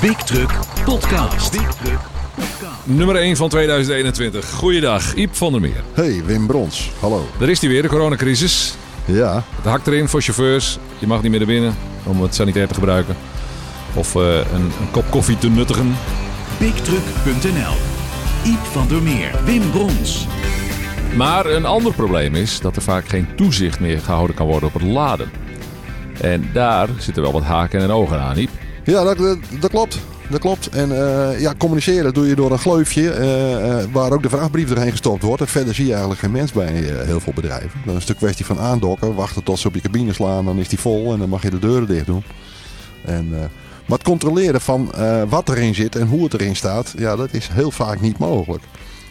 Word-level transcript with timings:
Big 0.00 0.16
Truck 0.16 0.50
Podcast. 0.84 1.52
Big 1.52 1.74
Truck 1.74 2.00
Podcast. 2.34 2.84
Nummer 2.84 3.16
1 3.16 3.36
van 3.36 3.48
2021. 3.48 4.50
Goeiedag, 4.50 5.14
Iep 5.14 5.34
van 5.34 5.52
der 5.52 5.60
Meer. 5.60 5.82
Hey, 5.92 6.22
Wim 6.24 6.46
Brons. 6.46 6.90
Hallo. 7.00 7.28
Daar 7.38 7.48
is 7.48 7.60
hij 7.60 7.68
weer, 7.68 7.82
de 7.82 7.88
coronacrisis. 7.88 8.74
Ja. 9.04 9.44
Het 9.56 9.64
hakt 9.64 9.86
erin 9.86 10.08
voor 10.08 10.22
chauffeurs. 10.22 10.78
Je 10.98 11.06
mag 11.06 11.22
niet 11.22 11.30
meer 11.30 11.40
naar 11.40 11.48
binnen 11.48 11.74
om 12.04 12.22
het 12.22 12.34
sanitair 12.34 12.68
te 12.68 12.74
gebruiken. 12.74 13.16
Of 13.94 14.14
uh, 14.14 14.34
een, 14.34 14.62
een, 14.62 14.90
kop 14.90 15.04
koffie 15.10 15.38
te 15.38 15.48
nuttigen. 15.48 15.96
BigTruck.nl 16.58 17.74
Iep 18.44 18.64
van 18.72 18.88
der 18.88 19.02
Meer, 19.02 19.30
Wim 19.44 19.70
Brons. 19.70 20.26
Maar 21.16 21.46
een 21.46 21.64
ander 21.64 21.92
probleem 21.92 22.34
is 22.34 22.60
dat 22.60 22.76
er 22.76 22.82
vaak 22.82 23.08
geen 23.08 23.28
toezicht 23.36 23.80
meer 23.80 23.98
gehouden 23.98 24.36
kan 24.36 24.46
worden 24.46 24.68
op 24.68 24.74
het 24.74 24.82
laden. 24.82 25.30
En 26.20 26.50
daar 26.52 26.88
zitten 26.98 27.22
wel 27.22 27.32
wat 27.32 27.42
haken 27.42 27.80
en 27.80 27.90
ogen 27.90 28.20
aan, 28.20 28.36
Iep. 28.36 28.50
Ja, 28.90 29.04
dat, 29.04 29.38
dat, 29.60 29.70
klopt. 29.70 29.98
Dat 30.28 30.40
klopt. 30.40 30.68
En 30.68 30.90
uh, 30.90 31.40
ja, 31.40 31.54
communiceren 31.58 32.14
doe 32.14 32.26
je 32.26 32.34
door 32.34 32.52
een 32.52 32.58
gleufje 32.58 33.02
uh, 33.02 33.50
uh, 33.50 33.84
waar 33.92 34.12
ook 34.12 34.22
de 34.22 34.28
vrachtbrief 34.28 34.70
erheen 34.70 34.90
gestopt 34.90 35.22
wordt. 35.22 35.42
En 35.42 35.48
verder 35.48 35.74
zie 35.74 35.84
je 35.84 35.90
eigenlijk 35.90 36.20
geen 36.20 36.30
mens 36.30 36.52
bij 36.52 36.72
heel 37.04 37.20
veel 37.20 37.32
bedrijven. 37.32 37.80
Dan 37.84 37.94
is 37.94 38.00
het 38.00 38.10
een 38.10 38.16
kwestie 38.16 38.44
van 38.44 38.58
aandokken, 38.58 39.14
wachten 39.14 39.42
tot 39.42 39.58
ze 39.58 39.68
op 39.68 39.74
je 39.74 39.80
cabine 39.80 40.12
slaan, 40.12 40.44
dan 40.44 40.58
is 40.58 40.68
die 40.68 40.78
vol 40.78 41.12
en 41.12 41.18
dan 41.18 41.28
mag 41.28 41.42
je 41.42 41.50
de 41.50 41.58
deuren 41.58 41.86
dicht 41.86 42.06
doen. 42.06 42.24
En, 43.04 43.28
maar 43.86 43.98
het 43.98 44.02
controleren 44.02 44.60
van 44.60 44.92
wat 45.28 45.48
erin 45.48 45.74
zit 45.74 45.96
en 45.96 46.06
hoe 46.06 46.24
het 46.24 46.34
erin 46.34 46.56
staat, 46.56 46.94
ja, 46.96 47.16
dat 47.16 47.32
is 47.32 47.48
heel 47.52 47.70
vaak 47.70 48.00
niet 48.00 48.18
mogelijk. 48.18 48.62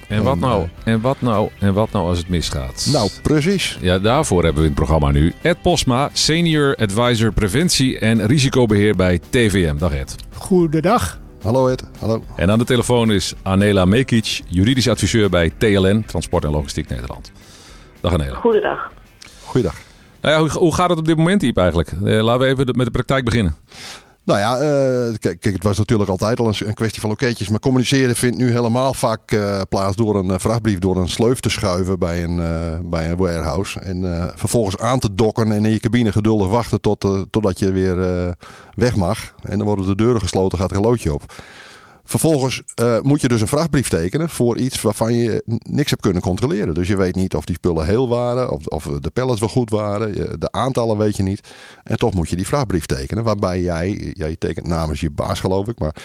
En 0.10 0.24
wat 0.24 0.40
nou, 0.40 0.68
en 0.84 1.02
wat 1.02 1.22
nou, 1.22 1.50
en 1.60 1.74
wat 1.74 1.92
nou 1.92 2.08
als 2.08 2.18
het 2.18 2.30
misgaat? 2.30 2.88
Nou, 2.92 3.10
precies. 3.22 3.78
Ja, 3.82 4.00
daarvoor 4.00 4.44
hebben 4.44 4.62
we 4.62 4.70
in 4.70 4.76
het 4.76 4.86
programma 4.86 5.12
nu 5.12 5.34
Ed 5.42 5.62
Posma, 5.62 6.10
Senior 6.14 6.76
Advisor 6.76 7.32
Preventie 7.32 8.00
en 8.00 8.26
Risicobeheer 8.28 8.96
bij 8.96 9.20
TVM. 9.30 9.78
Dag 9.78 9.94
Ed. 9.94 10.16
Goedendag. 10.34 11.20
Hallo 11.42 11.68
Ed, 11.68 11.84
hallo. 12.00 12.24
En 12.36 12.52
aan 12.52 12.60
de 12.60 12.66
telefoon 12.66 13.12
is 13.12 13.34
Anela 13.42 13.86
Mekic, 13.86 14.42
juridisch 14.48 14.90
adviseur 14.90 15.30
bij 15.30 15.52
TLN, 15.58 16.04
Transport 16.06 16.44
en 16.44 16.52
Logistiek 16.52 16.90
Nederland. 16.90 17.32
Dag 18.02 18.14
Anela. 18.14 18.36
Goedendag. 18.36 18.92
Goedendag. 19.44 19.80
Nou 20.22 20.36
ja, 20.36 20.42
hoe, 20.42 20.50
hoe 20.50 20.76
gaat 20.76 20.90
het 20.90 21.00
op 21.00 21.06
dit 21.06 21.18
moment, 21.18 21.42
Iep, 21.44 21.58
eigenlijk? 21.58 21.92
Eh, 21.92 22.22
laten 22.22 22.40
we 22.40 22.48
even 22.48 22.66
met 22.76 22.86
de 22.86 22.92
praktijk 22.92 23.26
beginnen. 23.26 23.56
Nou 24.30 24.42
ja, 24.42 24.62
uh, 24.62 25.16
kijk, 25.20 25.44
het 25.44 25.64
was 25.64 25.78
natuurlijk 25.78 26.10
altijd 26.10 26.40
al 26.40 26.48
een, 26.48 26.74
kwestie 26.74 27.02
van 27.02 27.10
loketjes. 27.10 27.50
Maar 27.50 27.60
communiceren 27.60 28.16
vindt 28.16 28.38
nu 28.38 28.52
helemaal 28.52 28.94
vaak 28.94 29.32
uh, 29.32 29.62
plaats 29.70 29.96
door 29.96 30.16
een 30.16 30.26
uh, 30.26 30.36
vrachtbrief 30.38 30.80
door 30.80 30.98
een 30.98 31.10
sleuf 31.10 31.40
te 31.40 31.50
schuiven 31.50 32.00
bij 32.00 32.24
een, 32.24 32.40
bij 32.90 33.12
een 33.12 33.18
warehouse. 33.18 33.80
En 33.80 34.32
vervolgens 34.36 34.78
aan 34.78 35.00
te 35.00 35.16
dokken 35.16 35.52
en 35.52 35.66
in 35.66 35.72
je 35.72 35.80
cabine 35.80 36.12
geduldig 36.12 36.48
wachten 36.48 36.82
tot, 36.82 37.08
totdat 37.30 37.60
je 37.60 37.72
weer 37.72 37.96
weg 38.76 38.96
mag. 38.96 39.34
En 39.42 39.58
dan 39.58 39.68
worden 39.68 39.86
de 39.86 39.96
deuren 39.96 40.22
gesloten, 40.22 40.58
gaat 40.58 40.72
er 40.72 40.78
een 40.78 40.84
loodje 40.84 41.14
op. 41.14 41.34
Vervolgens 42.10 42.64
uh, 42.82 43.00
moet 43.02 43.22
je 43.22 43.28
dus 43.28 43.42
een 43.42 43.48
vrachtbrief 43.48 43.90
tekenen 43.90 44.30
voor 44.30 44.58
iets 44.58 44.82
waarvan 44.82 45.14
je 45.14 45.44
niks 45.70 45.90
hebt 45.90 46.02
kunnen 46.02 46.22
controleren. 46.22 46.74
Dus 46.74 46.88
je 46.88 46.98
weet 46.98 47.16
niet 47.16 47.36
of 47.36 47.46
die 47.46 47.56
spullen 47.56 47.86
heel 47.86 48.10
waren, 48.10 48.50
of, 48.50 48.68
of 48.68 48.84
de 48.84 49.10
pallets 49.10 49.40
wel 49.40 49.50
goed 49.50 49.70
waren. 49.70 50.40
De 50.40 50.52
aantallen 50.52 50.98
weet 50.98 51.18
je 51.18 51.24
niet. 51.24 51.54
En 51.84 51.98
toch 51.98 52.14
moet 52.14 52.30
je 52.30 52.36
die 52.36 52.48
vrachtbrief 52.48 52.86
tekenen. 52.86 53.24
Waarbij 53.24 53.62
jij, 53.62 54.12
jij 54.14 54.36
tekent 54.36 54.68
namens 54.68 55.00
je 55.00 55.12
baas 55.12 55.40
geloof 55.40 55.68
ik, 55.68 55.80
maar 55.80 55.96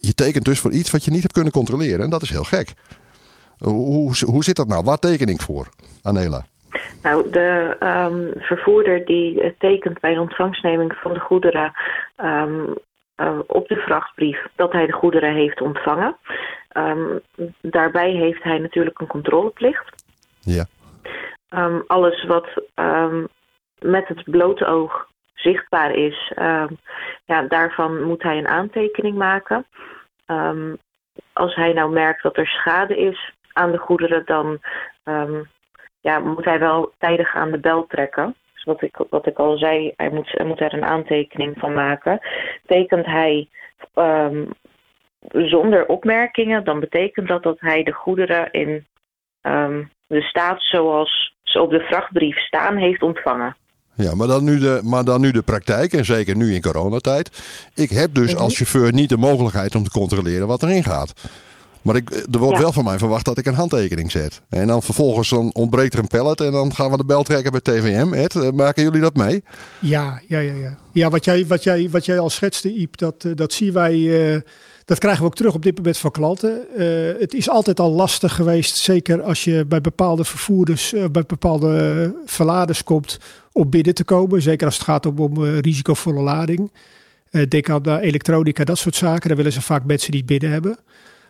je 0.00 0.14
tekent 0.14 0.44
dus 0.44 0.60
voor 0.60 0.72
iets 0.72 0.90
wat 0.90 1.04
je 1.04 1.10
niet 1.10 1.22
hebt 1.22 1.32
kunnen 1.32 1.52
controleren. 1.52 2.00
En 2.00 2.10
dat 2.10 2.22
is 2.22 2.30
heel 2.30 2.44
gek. 2.44 2.72
Hoe, 3.58 4.14
hoe 4.24 4.44
zit 4.44 4.56
dat 4.56 4.68
nou? 4.68 4.84
Waar 4.84 4.98
teken 4.98 5.28
ik 5.28 5.40
voor, 5.40 5.68
Anela? 6.02 6.44
Nou, 7.02 7.30
de 7.30 7.76
um, 7.80 8.42
vervoerder 8.42 9.04
die 9.04 9.54
tekent 9.58 10.00
bij 10.00 10.18
ontvangstneming 10.18 10.92
van 10.92 11.12
de 11.12 11.20
goederen 11.20 11.72
um, 12.16 12.74
uh, 13.16 13.38
op 13.46 13.68
de 13.68 13.76
vrachtbrief 13.76 14.46
dat 14.54 14.72
hij 14.72 14.86
de 14.86 14.92
goederen 14.92 15.34
heeft 15.34 15.60
ontvangen. 15.60 16.16
Um, 16.72 17.20
daarbij 17.60 18.10
heeft 18.10 18.42
hij 18.42 18.58
natuurlijk 18.58 19.00
een 19.00 19.06
controleplicht. 19.06 20.04
Ja. 20.40 20.66
Um, 21.50 21.84
alles 21.86 22.24
wat 22.24 22.48
um, 22.74 23.28
met 23.78 24.08
het 24.08 24.22
blote 24.24 24.66
oog 24.66 25.08
zichtbaar 25.34 25.90
is, 25.90 26.32
ja, 27.24 27.42
daarvan 27.48 28.02
moet 28.02 28.22
hij 28.22 28.38
een 28.38 28.48
aantekening 28.48 29.16
maken. 29.16 29.66
als 31.32 31.54
hij 31.54 31.72
nou 31.72 31.92
merkt 31.92 32.22
dat 32.22 32.36
er 32.36 32.46
schade 32.46 32.96
is 32.96 33.32
aan 33.52 33.72
de 33.72 33.78
goederen, 33.78 34.22
dan 34.24 34.60
ja, 36.00 36.18
moet 36.18 36.44
hij 36.44 36.58
wel 36.58 36.92
tijdig 36.98 37.34
aan 37.34 37.50
de 37.50 37.58
bel 37.58 37.86
trekken 37.86 38.34
wat 38.66 38.82
ik, 38.82 38.96
wat 39.10 39.26
ik 39.26 39.38
al 39.38 39.58
zei, 39.58 39.92
hij 39.96 40.10
moet, 40.10 40.32
hij 40.32 40.46
moet 40.46 40.60
er 40.60 40.74
een 40.74 40.84
aantekening 40.84 41.58
van 41.58 41.74
maken. 41.74 42.20
Tekent 42.66 43.06
hij 43.06 43.48
um, 43.94 44.48
zonder 45.32 45.86
opmerkingen, 45.86 46.64
dan 46.64 46.80
betekent 46.80 47.28
dat 47.28 47.42
dat 47.42 47.60
hij 47.60 47.82
de 47.82 47.92
goederen 47.92 48.50
in 48.50 48.86
um, 49.42 49.90
de 50.06 50.22
staat 50.22 50.62
zoals 50.62 51.34
ze 51.42 51.60
op 51.60 51.70
de 51.70 51.80
vrachtbrief 51.80 52.38
staan 52.38 52.76
heeft 52.76 53.02
ontvangen. 53.02 53.56
Ja, 53.94 54.14
maar 54.14 54.26
dan, 54.26 54.44
nu 54.44 54.58
de, 54.58 54.80
maar 54.84 55.04
dan 55.04 55.20
nu 55.20 55.30
de 55.30 55.42
praktijk, 55.42 55.92
en 55.92 56.04
zeker 56.04 56.36
nu 56.36 56.54
in 56.54 56.62
coronatijd. 56.62 57.30
Ik 57.74 57.90
heb 57.90 58.14
dus 58.14 58.32
mhm. 58.32 58.42
als 58.42 58.56
chauffeur 58.56 58.92
niet 58.92 59.08
de 59.08 59.16
mogelijkheid 59.16 59.74
om 59.74 59.82
te 59.82 59.90
controleren 59.90 60.46
wat 60.46 60.62
erin 60.62 60.84
gaat. 60.84 61.12
Maar 61.86 61.96
ik, 61.96 62.10
er 62.10 62.38
wordt 62.38 62.58
wel 62.58 62.72
van 62.72 62.84
mij 62.84 62.98
verwacht 62.98 63.24
dat 63.24 63.38
ik 63.38 63.46
een 63.46 63.54
handtekening 63.54 64.10
zet. 64.10 64.40
En 64.48 64.66
dan 64.66 64.82
vervolgens 64.82 65.28
dan 65.28 65.50
ontbreekt 65.52 65.92
er 65.92 65.98
een 65.98 66.06
pallet 66.06 66.40
en 66.40 66.52
dan 66.52 66.74
gaan 66.74 66.90
we 66.90 66.96
de 66.96 67.04
bel 67.04 67.22
trekken 67.22 67.52
bij 67.52 67.60
TVM. 67.60 68.12
Ed, 68.12 68.34
eh, 68.34 68.50
maken 68.50 68.82
jullie 68.82 69.00
dat 69.00 69.16
mee? 69.16 69.42
Ja, 69.80 70.20
ja, 70.26 70.38
ja. 70.38 70.54
Ja, 70.54 70.76
ja 70.92 71.10
wat, 71.10 71.24
jij, 71.24 71.46
wat, 71.46 71.62
jij, 71.62 71.90
wat 71.90 72.04
jij 72.04 72.18
al 72.18 72.30
schetste, 72.30 72.74
Iep, 72.74 72.96
dat, 72.96 73.24
eh, 73.24 73.32
dat 73.34 73.52
zien 73.52 73.72
wij... 73.72 73.94
Uh, 73.94 74.40
dat 74.84 74.98
krijgen 74.98 75.20
we 75.20 75.26
ook 75.26 75.34
terug 75.34 75.54
op 75.54 75.62
dit 75.62 75.76
moment 75.76 75.98
van 75.98 76.10
klanten. 76.10 76.60
Uh, 76.76 77.20
het 77.20 77.34
is 77.34 77.48
altijd 77.48 77.80
al 77.80 77.92
lastig 77.92 78.34
geweest, 78.34 78.76
zeker 78.76 79.22
als 79.22 79.44
je 79.44 79.64
bij 79.64 79.80
bepaalde 79.80 80.24
vervoerders, 80.24 80.92
uh, 80.92 81.04
bij 81.12 81.24
bepaalde 81.26 82.14
verladers 82.24 82.84
komt, 82.84 83.18
op 83.52 83.70
binnen 83.70 83.94
te 83.94 84.04
komen. 84.04 84.42
Zeker 84.42 84.66
als 84.66 84.74
het 84.74 84.84
gaat 84.84 85.06
om, 85.06 85.18
om 85.18 85.44
risicovolle 85.44 86.20
lading. 86.20 86.70
denk 87.48 87.70
aan 87.70 87.82
de 87.82 88.00
elektronica, 88.00 88.64
dat 88.64 88.78
soort 88.78 88.94
zaken. 88.94 89.28
Daar 89.28 89.36
willen 89.36 89.52
ze 89.52 89.62
vaak 89.62 89.84
mensen 89.84 90.12
niet 90.12 90.26
binnen 90.26 90.50
hebben. 90.50 90.78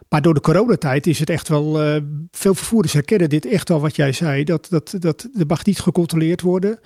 Maar 0.08 0.22
door 0.22 0.34
de 0.34 0.40
coronatijd 0.40 1.06
is 1.06 1.18
het 1.18 1.30
echt 1.30 1.48
wel. 1.48 1.86
Uh, 1.86 1.96
veel 2.30 2.54
vervoerders 2.54 2.92
herkennen 2.92 3.28
dit 3.28 3.46
echt 3.46 3.68
wel 3.68 3.80
wat 3.80 3.96
jij 3.96 4.12
zei. 4.12 4.44
Dat, 4.44 4.66
dat, 4.70 4.94
dat 4.98 5.28
er 5.38 5.46
mag 5.46 5.64
niet 5.64 5.80
gecontroleerd 5.80 6.40
worden. 6.40 6.78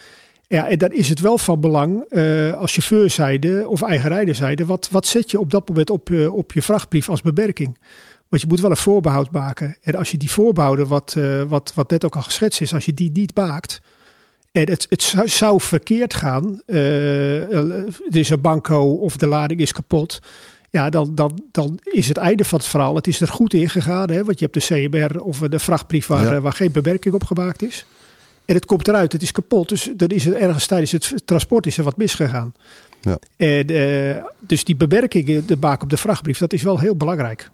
Ja, 0.46 0.68
en 0.68 0.78
dan 0.78 0.92
is 0.92 1.08
het 1.08 1.20
wel 1.20 1.38
van 1.38 1.60
belang 1.60 2.04
uh, 2.08 2.52
als 2.52 2.72
chauffeurzijde 2.72 3.68
of 3.68 3.82
eigenrijderzijde. 3.82 4.66
Wat, 4.66 4.88
wat 4.90 5.06
zet 5.06 5.30
je 5.30 5.40
op 5.40 5.50
dat 5.50 5.68
moment 5.68 5.90
op, 5.90 6.10
uh, 6.10 6.34
op 6.34 6.52
je 6.52 6.62
vrachtbrief 6.62 7.08
als 7.08 7.22
beperking? 7.22 7.78
Want 8.28 8.42
je 8.42 8.48
moet 8.48 8.60
wel 8.60 8.70
een 8.70 8.76
voorbehoud 8.76 9.30
maken. 9.30 9.76
En 9.82 9.94
als 9.94 10.10
je 10.10 10.16
die 10.16 10.30
voorbehouden, 10.30 10.88
wat, 10.88 11.16
wat, 11.48 11.72
wat 11.74 11.90
net 11.90 12.04
ook 12.04 12.16
al 12.16 12.22
geschetst 12.22 12.60
is, 12.60 12.74
als 12.74 12.84
je 12.84 12.94
die 12.94 13.10
niet 13.12 13.36
maakt. 13.36 13.80
En 14.52 14.70
het, 14.70 14.86
het 14.88 15.14
zou, 15.30 15.60
verkeerd 15.60 16.14
gaan. 16.14 16.62
er 16.66 18.16
is 18.16 18.30
een 18.30 18.40
banco 18.40 18.92
of 18.92 19.16
de 19.16 19.26
lading 19.26 19.60
is 19.60 19.72
kapot 19.72 20.20
ja, 20.70 20.90
dan, 20.90 21.14
dan, 21.14 21.42
dan 21.50 21.78
is 21.82 22.08
het 22.08 22.16
einde 22.16 22.44
van 22.44 22.58
het 22.58 22.68
verhaal. 22.68 22.94
Het 22.94 23.06
is 23.06 23.20
er 23.20 23.28
goed 23.28 23.54
ingegaan, 23.54 24.10
hè, 24.10 24.24
want 24.24 24.38
je 24.38 24.48
hebt 24.50 24.68
de 24.68 24.88
CMR 24.88 25.20
of 25.20 25.38
de 25.38 25.58
vrachtbrief 25.58 26.06
waar, 26.06 26.34
eh, 26.34 26.42
waar 26.42 26.52
geen 26.52 26.72
bewerking 26.72 27.14
op 27.14 27.24
gemaakt 27.24 27.62
is. 27.62 27.86
En 28.44 28.54
het 28.54 28.66
komt 28.66 28.88
eruit, 28.88 29.12
het 29.12 29.22
is 29.22 29.32
kapot. 29.32 29.68
Dus 29.68 29.90
dan 29.96 30.08
is 30.08 30.24
het 30.24 30.34
ergens 30.34 30.66
tijdens 30.66 30.92
het 30.92 31.22
transport 31.24 31.66
is 31.66 31.78
er 31.78 31.84
wat 31.84 31.96
misgegaan. 31.96 32.54
Ja. 33.00 33.18
En, 33.36 33.70
uh, 33.70 34.24
dus 34.38 34.64
die 34.64 34.76
bewerking, 34.76 35.44
de 35.44 35.56
baak 35.56 35.82
op 35.82 35.90
de 35.90 35.96
vrachtbrief, 35.96 36.38
dat 36.38 36.52
is 36.52 36.62
wel 36.62 36.78
heel 36.78 36.96
belangrijk. 36.96 37.50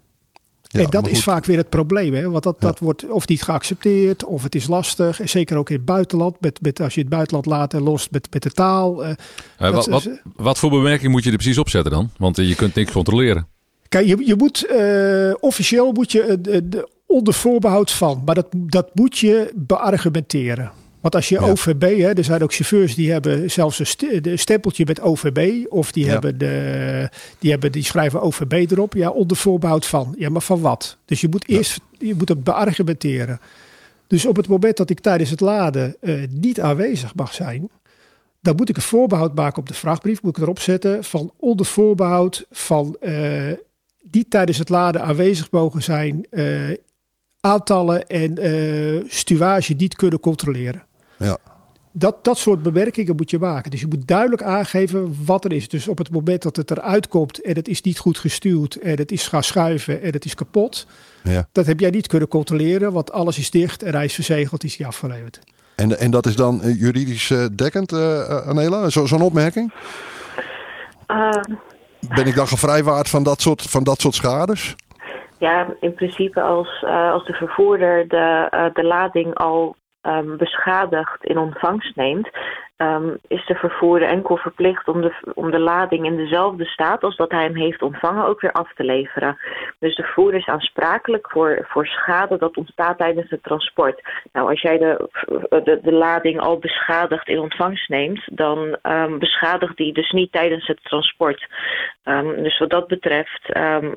Ja, 0.69 0.81
en 0.81 0.91
dat 0.91 1.09
is 1.09 1.23
vaak 1.23 1.45
weer 1.45 1.57
het 1.57 1.69
probleem, 1.69 2.15
hè? 2.15 2.31
want 2.31 2.43
dat, 2.43 2.61
dat 2.61 2.79
wordt 2.79 3.09
of 3.09 3.29
niet 3.29 3.43
geaccepteerd, 3.43 4.25
of 4.25 4.43
het 4.43 4.55
is 4.55 4.67
lastig. 4.67 5.21
En 5.21 5.29
zeker 5.29 5.57
ook 5.57 5.71
in 5.71 5.77
het 5.77 5.85
buitenland, 5.85 6.41
met, 6.41 6.61
met, 6.63 6.81
als 6.81 6.95
je 6.95 7.01
het 7.01 7.09
buitenland 7.09 7.47
laat 7.47 7.75
en 7.75 7.83
lost 7.83 8.11
met, 8.11 8.29
met 8.33 8.43
de 8.43 8.51
taal. 8.51 9.05
Uh, 9.05 9.13
wat, 9.59 9.87
wat, 9.87 10.09
wat, 10.37 10.59
voor 10.59 10.71
bemerking 10.71 11.13
moet 11.13 11.25
je 11.25 11.31
er 11.31 11.37
precies 11.37 11.59
opzetten 11.59 11.93
dan? 11.93 12.11
Want 12.19 12.37
je 12.37 12.55
kunt 12.55 12.75
niks 12.75 12.93
controleren. 12.93 13.47
Kijk, 13.89 14.07
je, 14.07 14.27
je 14.27 14.35
moet 14.37 14.67
uh, 14.71 15.35
officieel 15.41 15.93
moet 15.93 16.13
je 16.13 16.39
de, 16.41 16.89
onder 17.07 17.35
voorbehoud 17.35 17.91
van, 17.91 18.23
maar 18.25 18.35
dat, 18.35 18.47
dat 18.57 18.91
moet 18.95 19.19
je 19.19 19.53
beargumenteren. 19.55 20.73
Want 21.07 21.19
als 21.19 21.29
je 21.29 21.39
OVB, 21.39 21.99
hè, 21.99 22.13
er 22.13 22.25
zijn 22.25 22.43
ook 22.43 22.55
chauffeurs 22.55 22.95
die 22.95 23.13
hebben 23.13 23.51
zelfs 23.51 23.79
een, 23.79 23.87
st 23.87 24.05
stempeltje 24.35 24.85
met 24.87 25.01
OVB. 25.01 25.65
Of 25.69 25.93
die, 25.93 26.09
hebben 26.09 26.39
de, 26.39 27.11
die, 27.39 27.51
hebben, 27.51 27.73
die 27.73 27.85
schrijven 27.85 28.21
OVB 28.21 28.53
erop. 28.53 28.95
Ja, 28.95 29.11
onder 29.11 29.37
voorbehoud 29.37 29.87
van. 29.87 30.15
Ja, 30.19 30.29
maar 30.29 30.43
van 30.43 30.61
wat? 30.61 30.97
Dus 31.05 31.21
je 31.21 31.29
moet 31.29 31.49
eerst 31.49 31.81
je 31.99 32.15
moet 32.15 32.29
het 32.29 32.45
beargumenteren. 32.45 33.41
Dus 34.07 34.27
op 34.27 34.37
het 34.37 34.49
moment 34.49 34.77
dat 34.77 34.91
ik 34.91 35.01
tijdens 35.01 35.31
het 35.31 35.41
laden 35.41 35.97
uh, 36.01 36.23
niet 36.31 36.61
aanwezig 36.61 37.15
mag 37.15 37.35
zijn. 37.35 37.71
Dan 38.41 38.57
moet 38.57 38.69
ik 38.69 38.77
een 38.77 38.83
voorbehoud 38.83 39.35
maken 39.35 39.59
op 39.59 39.69
de 39.69 39.75
vrachtbrief. 39.75 40.23
Moet 40.23 40.37
ik 40.37 40.43
erop 40.43 40.61
zetten 40.61 41.05
van 41.05 41.33
onder 41.37 41.67
voorbehoud 41.67 42.47
van 42.51 42.97
uh, 43.01 43.53
die 44.03 44.29
tijdens 44.29 44.59
het 44.59 44.69
laden 44.69 45.03
aanwezig 45.03 45.51
mogen 45.51 45.83
zijn. 45.83 46.27
Uh, 46.31 46.71
aantallen 47.41 48.07
en 48.07 48.35
stuwage 49.09 49.75
niet 49.75 49.97
kunnen 49.97 50.21
controleren. 50.21 50.86
Ja. 51.19 51.39
dat, 51.93 52.25
dat 52.25 52.39
soort 52.39 52.63
bemerkingen 52.63 53.17
moet 53.17 53.31
je 53.31 53.39
maken. 53.39 53.71
Dus 53.71 53.81
je 53.81 53.87
moet 53.87 54.07
duidelijk 54.07 54.43
aangeven 54.43 55.17
wat 55.25 55.45
er 55.45 55.53
is. 55.53 55.69
Dus 55.69 55.89
op 55.89 55.99
het 55.99 56.11
moment 56.11 56.43
dat 56.43 56.57
het 56.57 56.71
eruit 56.71 57.09
komt 57.09 57.43
en 57.43 57.55
het 57.55 57.69
is 57.69 57.83
niet 57.83 57.99
goed 57.99 58.19
gestuurd 58.19 58.77
en 58.77 58.97
het 58.97 59.13
is 59.13 59.29
gaan 59.29 59.43
schuiven 59.43 60.03
en 60.03 60.13
het 60.13 60.25
is 60.25 60.35
kapot. 60.35 60.87
Ja. 61.23 61.49
Dat 61.53 61.67
heb 61.67 61.81
jij 61.81 61.91
niet 61.91 62.07
kunnen 62.07 62.29
controleren, 62.29 62.93
want 62.93 63.13
alles 63.13 63.39
is 63.39 63.51
dicht 63.51 63.83
en 63.83 63.95
hij 63.95 64.05
is 64.05 64.15
verzegeld, 64.15 64.65
is 64.65 64.77
die 64.77 64.87
afgeleverd. 64.87 65.39
En, 65.77 65.99
en 65.99 66.11
dat 66.11 66.27
is 66.27 66.37
dan 66.37 66.63
eh, 66.63 66.81
juridisch 66.81 67.31
eh, 67.31 67.45
dekkend, 67.53 67.93
uh, 67.93 68.47
Anela? 68.47 68.89
Zo, 68.91 69.07
Zo'n 69.07 69.23
opmerking? 69.23 69.73
Uh, 71.09 71.31
Ben 72.15 72.27
ik 72.27 72.35
dan 72.35 72.49
gevrijwaard 72.49 73.09
van 73.09 73.23
dat 73.23 73.41
soort, 73.41 73.63
van 73.63 73.85
dat 73.85 74.01
soort 74.01 74.15
schades? 74.15 74.75
ja, 75.39 75.67
in 75.81 75.95
principe 75.95 76.41
als, 76.41 76.83
uh, 76.83 77.13
als 77.13 77.27
de 77.27 77.33
vervoerder 77.33 78.09
de, 78.09 78.49
uh, 78.55 78.65
de 78.75 78.85
lading 78.85 79.35
al 79.35 79.77
um, 80.07 80.37
beschadigd 80.37 81.25
in 81.25 81.39
ontvangst 81.39 81.97
neemt, 81.97 82.31
um, 82.77 83.19
is 83.29 83.47
de 83.47 83.55
vervoerder 83.55 84.09
enkel 84.09 84.37
verplicht 84.37 84.89
om 84.89 85.01
de, 85.01 85.13
om 85.35 85.51
de 85.51 85.59
lading 85.59 86.07
in 86.07 86.17
dezelfde 86.17 86.65
staat 86.65 87.03
als 87.03 87.17
dat 87.17 87.31
hij 87.31 87.43
hem 87.43 87.57
heeft 87.57 87.83
ontvangen 87.83 88.27
ook 88.27 88.41
weer 88.41 88.53
af 88.53 88.73
te 88.75 88.85
leveren. 88.85 89.39
Dus 89.79 89.97
de 89.97 90.03
vervoerder 90.03 90.41
is 90.41 90.47
aansprakelijk 90.47 91.31
voor, 91.31 91.67
voor 91.69 91.87
schade 91.87 92.39
dat 92.39 92.57
ontstaat 92.57 92.99
tijdens 92.99 93.31
het 93.31 93.43
transport. 93.43 94.03
Nou, 94.33 94.49
als 94.51 94.61
jij 94.61 94.79
de, 94.79 95.09
de, 95.65 95.79
de 95.83 95.93
lading 95.93 96.41
al 96.41 96.59
beschadigd 96.59 97.29
in 97.29 97.39
ontvangst 97.39 97.89
neemt, 97.89 98.23
dan 98.33 98.77
um, 98.83 99.19
beschadigt 99.19 99.77
die 99.77 99.93
dus 99.93 100.11
niet 100.11 100.33
tijdens 100.33 100.67
het 100.67 100.79
transport. 100.83 101.47
Um, 102.05 102.43
dus 102.43 102.59
wat 102.59 102.71
dat 102.71 102.87
betreft, 102.87 103.41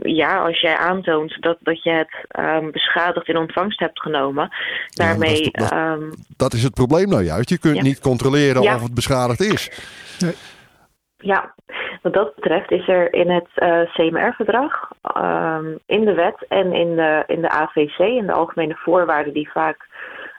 ja, 0.02 0.40
als 0.40 0.62
jij 0.62 0.76
aantoont 0.78 1.42
dat, 1.42 1.58
dat 1.60 1.84
je 1.84 1.90
het 1.90 2.72
beschadigd 2.72 3.28
in 3.28 3.38
ontvangst 3.38 3.80
hebt 3.80 4.02
genomen, 4.02 4.50
daarmee. 4.90 5.50
Ja, 5.52 5.52
dat, 5.52 5.62
is, 5.62 5.70
dat, 5.70 6.38
dat, 6.38 6.54
is 6.54 6.64
het 6.64 6.74
probleem 6.74 7.10
nou 7.10 7.24
juist. 7.24 7.50
Je 7.50 7.58
kunt 7.58 7.76
ja. 7.76 7.82
niet 7.82 8.00
controleren 8.00 8.69
ja. 8.70 8.76
of 8.76 8.82
het 8.82 8.94
beschadigd 8.94 9.40
is. 9.40 9.72
Nee. 10.20 10.34
Ja, 11.18 11.54
wat 12.02 12.14
dat 12.14 12.36
betreft 12.36 12.72
is 12.72 12.88
er 12.88 13.14
in 13.14 13.30
het 13.30 13.48
uh, 13.56 13.82
CMR-verdrag, 13.94 14.92
in 15.86 16.06
de 16.06 16.14
wet 16.14 16.46
en 16.48 16.74
in 16.74 16.96
de, 16.96 17.24
in 17.28 17.42
de 17.42 17.50
AVC, 17.50 17.98
in 17.98 18.26
de 18.26 18.34
algemene 18.34 18.76
voorwaarden 18.76 19.34
die 19.34 19.52
vaak 19.52 19.88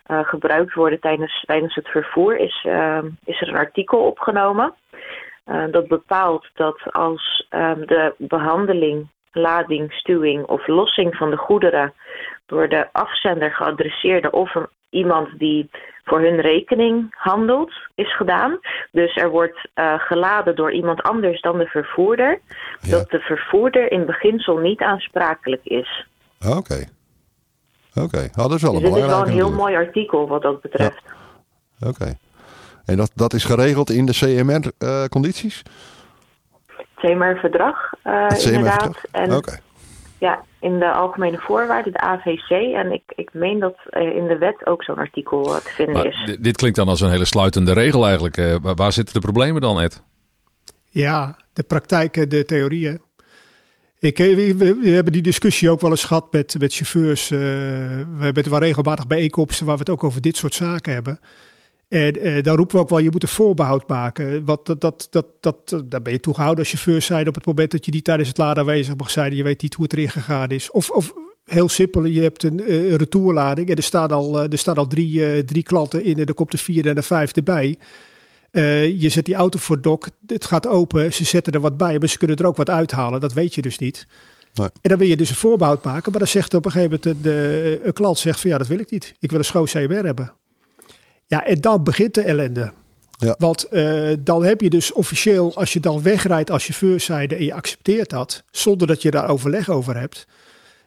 uh, 0.06 0.20
gebruikt 0.24 0.74
worden 0.74 1.00
tijdens, 1.00 1.44
tijdens 1.46 1.74
het 1.74 1.88
vervoer, 1.88 2.36
is, 2.36 2.66
is 3.24 3.40
er 3.40 3.48
een 3.48 3.56
artikel 3.56 3.98
opgenomen. 3.98 4.74
Uh, 5.50 5.64
dat 5.70 5.88
bepaalt 5.88 6.48
dat 6.54 6.92
als 6.92 7.46
um, 7.50 7.86
de 7.86 8.14
behandeling, 8.18 9.08
lading, 9.32 9.92
stuwing 9.92 10.44
of 10.44 10.66
lossing 10.66 11.16
van 11.16 11.30
de 11.30 11.36
goederen 11.36 11.92
door 12.50 12.68
de 12.68 12.88
afzender 12.92 13.50
geadresseerde 13.50 14.30
of 14.30 14.52
iemand 14.90 15.38
die 15.38 15.70
voor 16.04 16.20
hun 16.20 16.40
rekening 16.40 17.06
handelt, 17.10 17.72
is 17.94 18.16
gedaan. 18.16 18.58
Dus 18.92 19.16
er 19.16 19.30
wordt 19.30 19.68
uh, 19.74 19.94
geladen 19.98 20.56
door 20.56 20.72
iemand 20.72 21.02
anders 21.02 21.40
dan 21.40 21.58
de 21.58 21.66
vervoerder. 21.66 22.40
Ja. 22.80 22.90
Dat 22.90 23.10
de 23.10 23.18
vervoerder 23.18 23.92
in 23.92 24.06
beginsel 24.06 24.56
niet 24.56 24.80
aansprakelijk 24.80 25.64
is. 25.64 26.06
Oké. 26.46 26.56
Okay. 26.56 26.88
Oké, 27.94 28.04
okay. 28.04 28.30
oh, 28.36 28.42
dat 28.42 28.52
is 28.52 28.62
wel 28.62 28.72
dus 28.72 28.82
een 28.82 28.90
belangrijk. 28.90 28.94
Het 28.94 29.04
is 29.04 29.08
wel 29.08 29.20
een 29.20 29.32
heel 29.32 29.50
natuurlijk. 29.50 29.62
mooi 29.62 29.74
artikel 29.86 30.28
wat 30.28 30.42
dat 30.42 30.60
betreft. 30.60 31.02
Ja. 31.06 31.88
Oké. 31.88 32.02
Okay. 32.02 32.18
En 32.84 32.96
dat, 32.96 33.10
dat 33.14 33.32
is 33.32 33.44
geregeld 33.44 33.90
in 33.90 34.06
de 34.06 34.12
CMR-condities? 34.12 35.62
Uh, 35.62 37.10
CMR-verdrag, 37.10 37.92
uh, 38.04 38.26
CMR 38.26 38.52
inderdaad. 38.52 39.00
Oké. 39.36 39.58
Ja, 40.20 40.44
in 40.60 40.78
de 40.78 40.92
algemene 40.92 41.38
voorwaarden, 41.38 41.92
de 41.92 42.00
AVC. 42.00 42.50
En 42.50 42.92
ik, 42.92 43.02
ik 43.06 43.30
meen 43.32 43.58
dat 43.58 43.76
uh, 43.90 44.16
in 44.16 44.26
de 44.26 44.38
wet 44.38 44.66
ook 44.66 44.84
zo'n 44.84 44.96
artikel 44.96 45.42
te 45.42 45.70
vinden 45.74 45.94
maar 45.94 46.06
is. 46.06 46.36
Dit 46.40 46.56
klinkt 46.56 46.76
dan 46.76 46.88
als 46.88 47.00
een 47.00 47.10
hele 47.10 47.24
sluitende 47.24 47.72
regel 47.72 48.04
eigenlijk. 48.04 48.36
Uh, 48.36 48.56
waar 48.60 48.92
zitten 48.92 49.14
de 49.14 49.20
problemen 49.20 49.60
dan, 49.60 49.80
Ed? 49.80 50.02
Ja, 50.90 51.36
de 51.52 51.62
praktijken, 51.62 52.28
de 52.28 52.44
theorieën. 52.44 53.00
Ik, 53.98 54.18
we, 54.18 54.54
we, 54.80 54.88
hebben 54.88 55.12
die 55.12 55.22
discussie 55.22 55.70
ook 55.70 55.80
wel 55.80 55.90
eens 55.90 56.04
gehad 56.04 56.32
met, 56.32 56.56
met 56.58 56.74
chauffeurs. 56.74 57.30
Uh, 57.30 57.38
we 57.38 58.18
hebben 58.18 58.42
het 58.42 58.48
wel 58.48 58.58
regelmatig 58.58 59.06
bijeenkomsten 59.06 59.66
waar 59.66 59.74
we 59.74 59.80
het 59.80 59.90
ook 59.90 60.04
over 60.04 60.20
dit 60.20 60.36
soort 60.36 60.54
zaken 60.54 60.92
hebben. 60.92 61.20
En 61.90 62.26
uh, 62.26 62.42
dan 62.42 62.56
roepen 62.56 62.76
we 62.76 62.82
ook 62.82 62.88
wel, 62.88 62.98
je 62.98 63.10
moet 63.10 63.22
een 63.22 63.28
voorbehoud 63.28 63.88
maken. 63.88 64.44
Wat, 64.44 64.66
dat, 64.66 64.80
dat, 64.80 65.08
dat, 65.10 65.26
dat, 65.40 65.82
daar 65.84 66.02
ben 66.02 66.12
je 66.12 66.20
toegehouden 66.20 66.64
als 66.64 66.72
chauffeur 66.72 67.02
zijn 67.02 67.28
op 67.28 67.34
het 67.34 67.46
moment 67.46 67.70
dat 67.70 67.84
je 67.84 67.90
niet 67.90 68.04
tijdens 68.04 68.28
het 68.28 68.38
laden 68.38 68.58
aanwezig 68.58 68.96
mag 68.96 69.10
zijn. 69.10 69.34
Je 69.34 69.42
weet 69.42 69.62
niet 69.62 69.74
hoe 69.74 69.84
het 69.84 69.92
erin 69.92 70.10
gegaan 70.10 70.48
is. 70.48 70.70
Of, 70.70 70.90
of 70.90 71.12
heel 71.44 71.68
simpel, 71.68 72.04
je 72.04 72.20
hebt 72.22 72.42
een 72.42 72.60
uh, 72.60 72.94
retourlading 72.94 73.68
en 73.68 73.76
er 73.76 73.82
staan 73.82 74.10
al, 74.10 74.44
uh, 74.44 74.52
er 74.52 74.58
staan 74.58 74.76
al 74.76 74.86
drie, 74.86 75.36
uh, 75.36 75.38
drie 75.38 75.62
klanten 75.62 76.04
in 76.04 76.18
en 76.18 76.26
er 76.26 76.34
komt 76.34 76.50
de 76.50 76.58
vierde 76.58 76.88
en 76.88 76.94
de 76.94 77.02
vijfde 77.02 77.42
bij. 77.42 77.78
Je 78.96 79.08
zet 79.08 79.24
die 79.24 79.34
auto 79.34 79.58
voor 79.58 79.80
dok, 79.80 80.08
het 80.26 80.44
gaat 80.44 80.66
open, 80.66 81.12
ze 81.12 81.24
zetten 81.24 81.52
er 81.52 81.60
wat 81.60 81.76
bij, 81.76 81.98
maar 81.98 82.08
ze 82.08 82.18
kunnen 82.18 82.36
er 82.36 82.46
ook 82.46 82.56
wat 82.56 82.70
uithalen. 82.70 83.20
Dat 83.20 83.32
weet 83.32 83.54
je 83.54 83.62
dus 83.62 83.78
niet. 83.78 84.06
Nee. 84.54 84.68
En 84.80 84.90
dan 84.90 84.98
wil 84.98 85.08
je 85.08 85.16
dus 85.16 85.30
een 85.30 85.36
voorbehoud 85.36 85.84
maken, 85.84 86.10
maar 86.10 86.20
dan 86.20 86.28
zegt 86.28 86.54
op 86.54 86.64
een 86.64 86.70
gegeven 86.70 87.00
moment 87.02 87.26
een 87.84 87.92
klant 87.92 88.18
zegt 88.18 88.40
van 88.40 88.50
ja, 88.50 88.58
dat 88.58 88.66
wil 88.66 88.78
ik 88.78 88.90
niet. 88.90 89.14
Ik 89.18 89.30
wil 89.30 89.38
een 89.38 89.44
schoon 89.44 89.64
CMR 89.64 90.04
hebben. 90.04 90.32
Ja, 91.30 91.46
en 91.46 91.60
dan 91.60 91.84
begint 91.84 92.14
de 92.14 92.22
ellende. 92.22 92.72
Ja. 93.18 93.34
Want 93.38 93.66
uh, 93.70 94.12
dan 94.20 94.44
heb 94.44 94.60
je 94.60 94.70
dus 94.70 94.92
officieel, 94.92 95.56
als 95.56 95.72
je 95.72 95.80
dan 95.80 96.02
wegrijdt 96.02 96.50
als 96.50 96.64
chauffeurzijde 96.64 97.34
en 97.34 97.44
je 97.44 97.54
accepteert 97.54 98.10
dat, 98.10 98.42
zonder 98.50 98.86
dat 98.86 99.02
je 99.02 99.10
daar 99.10 99.28
overleg 99.28 99.68
over 99.68 99.96
hebt, 99.98 100.26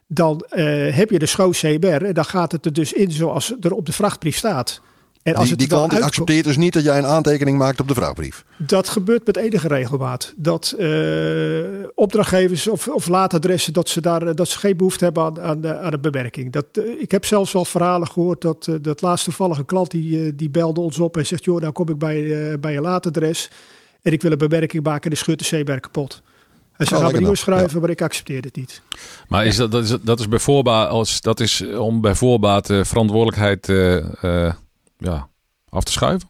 dan 0.06 0.44
uh, 0.50 0.96
heb 0.96 1.10
je 1.10 1.18
de 1.18 1.26
schoon 1.26 1.50
CMR 1.50 2.04
en 2.04 2.14
dan 2.14 2.24
gaat 2.24 2.52
het 2.52 2.66
er 2.66 2.72
dus 2.72 2.92
in 2.92 3.10
zoals 3.10 3.54
er 3.60 3.72
op 3.72 3.86
de 3.86 3.92
vrachtbrief 3.92 4.36
staat. 4.36 4.80
En 5.24 5.34
als 5.34 5.42
die, 5.42 5.50
het 5.50 5.58
die 5.58 5.68
klant 5.68 6.00
accepteert 6.00 6.44
dus 6.44 6.56
niet 6.56 6.72
dat 6.72 6.84
jij 6.84 6.98
een 6.98 7.06
aantekening 7.06 7.58
maakt 7.58 7.80
op 7.80 7.88
de 7.88 7.94
vrachtbrief. 7.94 8.44
Dat 8.56 8.88
gebeurt 8.88 9.26
met 9.26 9.36
enige 9.36 9.68
regelmaat. 9.68 10.32
Dat 10.36 10.74
uh, 10.78 11.64
opdrachtgevers 11.94 12.68
of, 12.68 12.88
of 12.88 13.08
laadadressen 13.08 13.72
dat 13.72 13.88
ze, 13.88 14.00
daar, 14.00 14.34
dat 14.34 14.48
ze 14.48 14.58
geen 14.58 14.76
behoefte 14.76 15.04
hebben 15.04 15.22
aan, 15.22 15.40
aan, 15.40 15.60
de, 15.60 15.78
aan 15.78 15.90
de 15.90 15.98
bemerking. 15.98 16.52
Dat, 16.52 16.66
uh, 16.72 17.00
ik 17.00 17.10
heb 17.10 17.24
zelfs 17.24 17.52
wel 17.52 17.64
verhalen 17.64 18.08
gehoord 18.08 18.40
dat 18.40 18.66
uh, 18.66 18.76
dat 18.80 19.02
laatst 19.02 19.24
toevallige 19.24 19.64
klant 19.64 19.90
die, 19.90 20.34
die 20.34 20.50
belde 20.50 20.80
ons 20.80 20.98
op 20.98 21.16
en 21.16 21.26
zegt: 21.26 21.44
joh, 21.44 21.60
nou 21.60 21.72
kom 21.72 21.88
ik 21.88 21.98
bij, 21.98 22.60
bij 22.60 22.72
je 22.72 22.80
laadadres 22.80 23.50
en 24.02 24.12
ik 24.12 24.22
wil 24.22 24.32
een 24.32 24.38
bemerking 24.38 24.82
maken 24.82 25.04
en 25.04 25.10
de 25.10 25.16
schuurt 25.16 25.50
de 25.50 25.62
CBR 25.62 25.78
kapot. 25.78 26.22
Hij 26.72 26.86
zei, 26.86 27.04
oh, 27.04 27.08
ga 27.08 27.18
nieuw 27.18 27.34
schrijven, 27.34 27.74
ja. 27.74 27.80
maar 27.80 27.90
ik 27.90 28.02
accepteer 28.02 28.42
het 28.42 28.56
niet. 28.56 28.82
Maar 29.28 29.46
is 29.46 29.56
dat, 29.56 29.70
dat, 29.70 29.84
is, 29.84 29.96
dat 30.02 30.20
is 30.20 30.28
bij 30.28 30.38
voorbaat, 30.38 30.88
als, 30.88 31.20
dat 31.20 31.40
is 31.40 31.64
om 31.66 32.00
bij 32.00 32.14
voorbaat 32.14 32.66
verantwoordelijkheid 32.66 33.66
ja, 35.04 35.28
af 35.68 35.84
te 35.84 35.92
schuiven? 35.92 36.28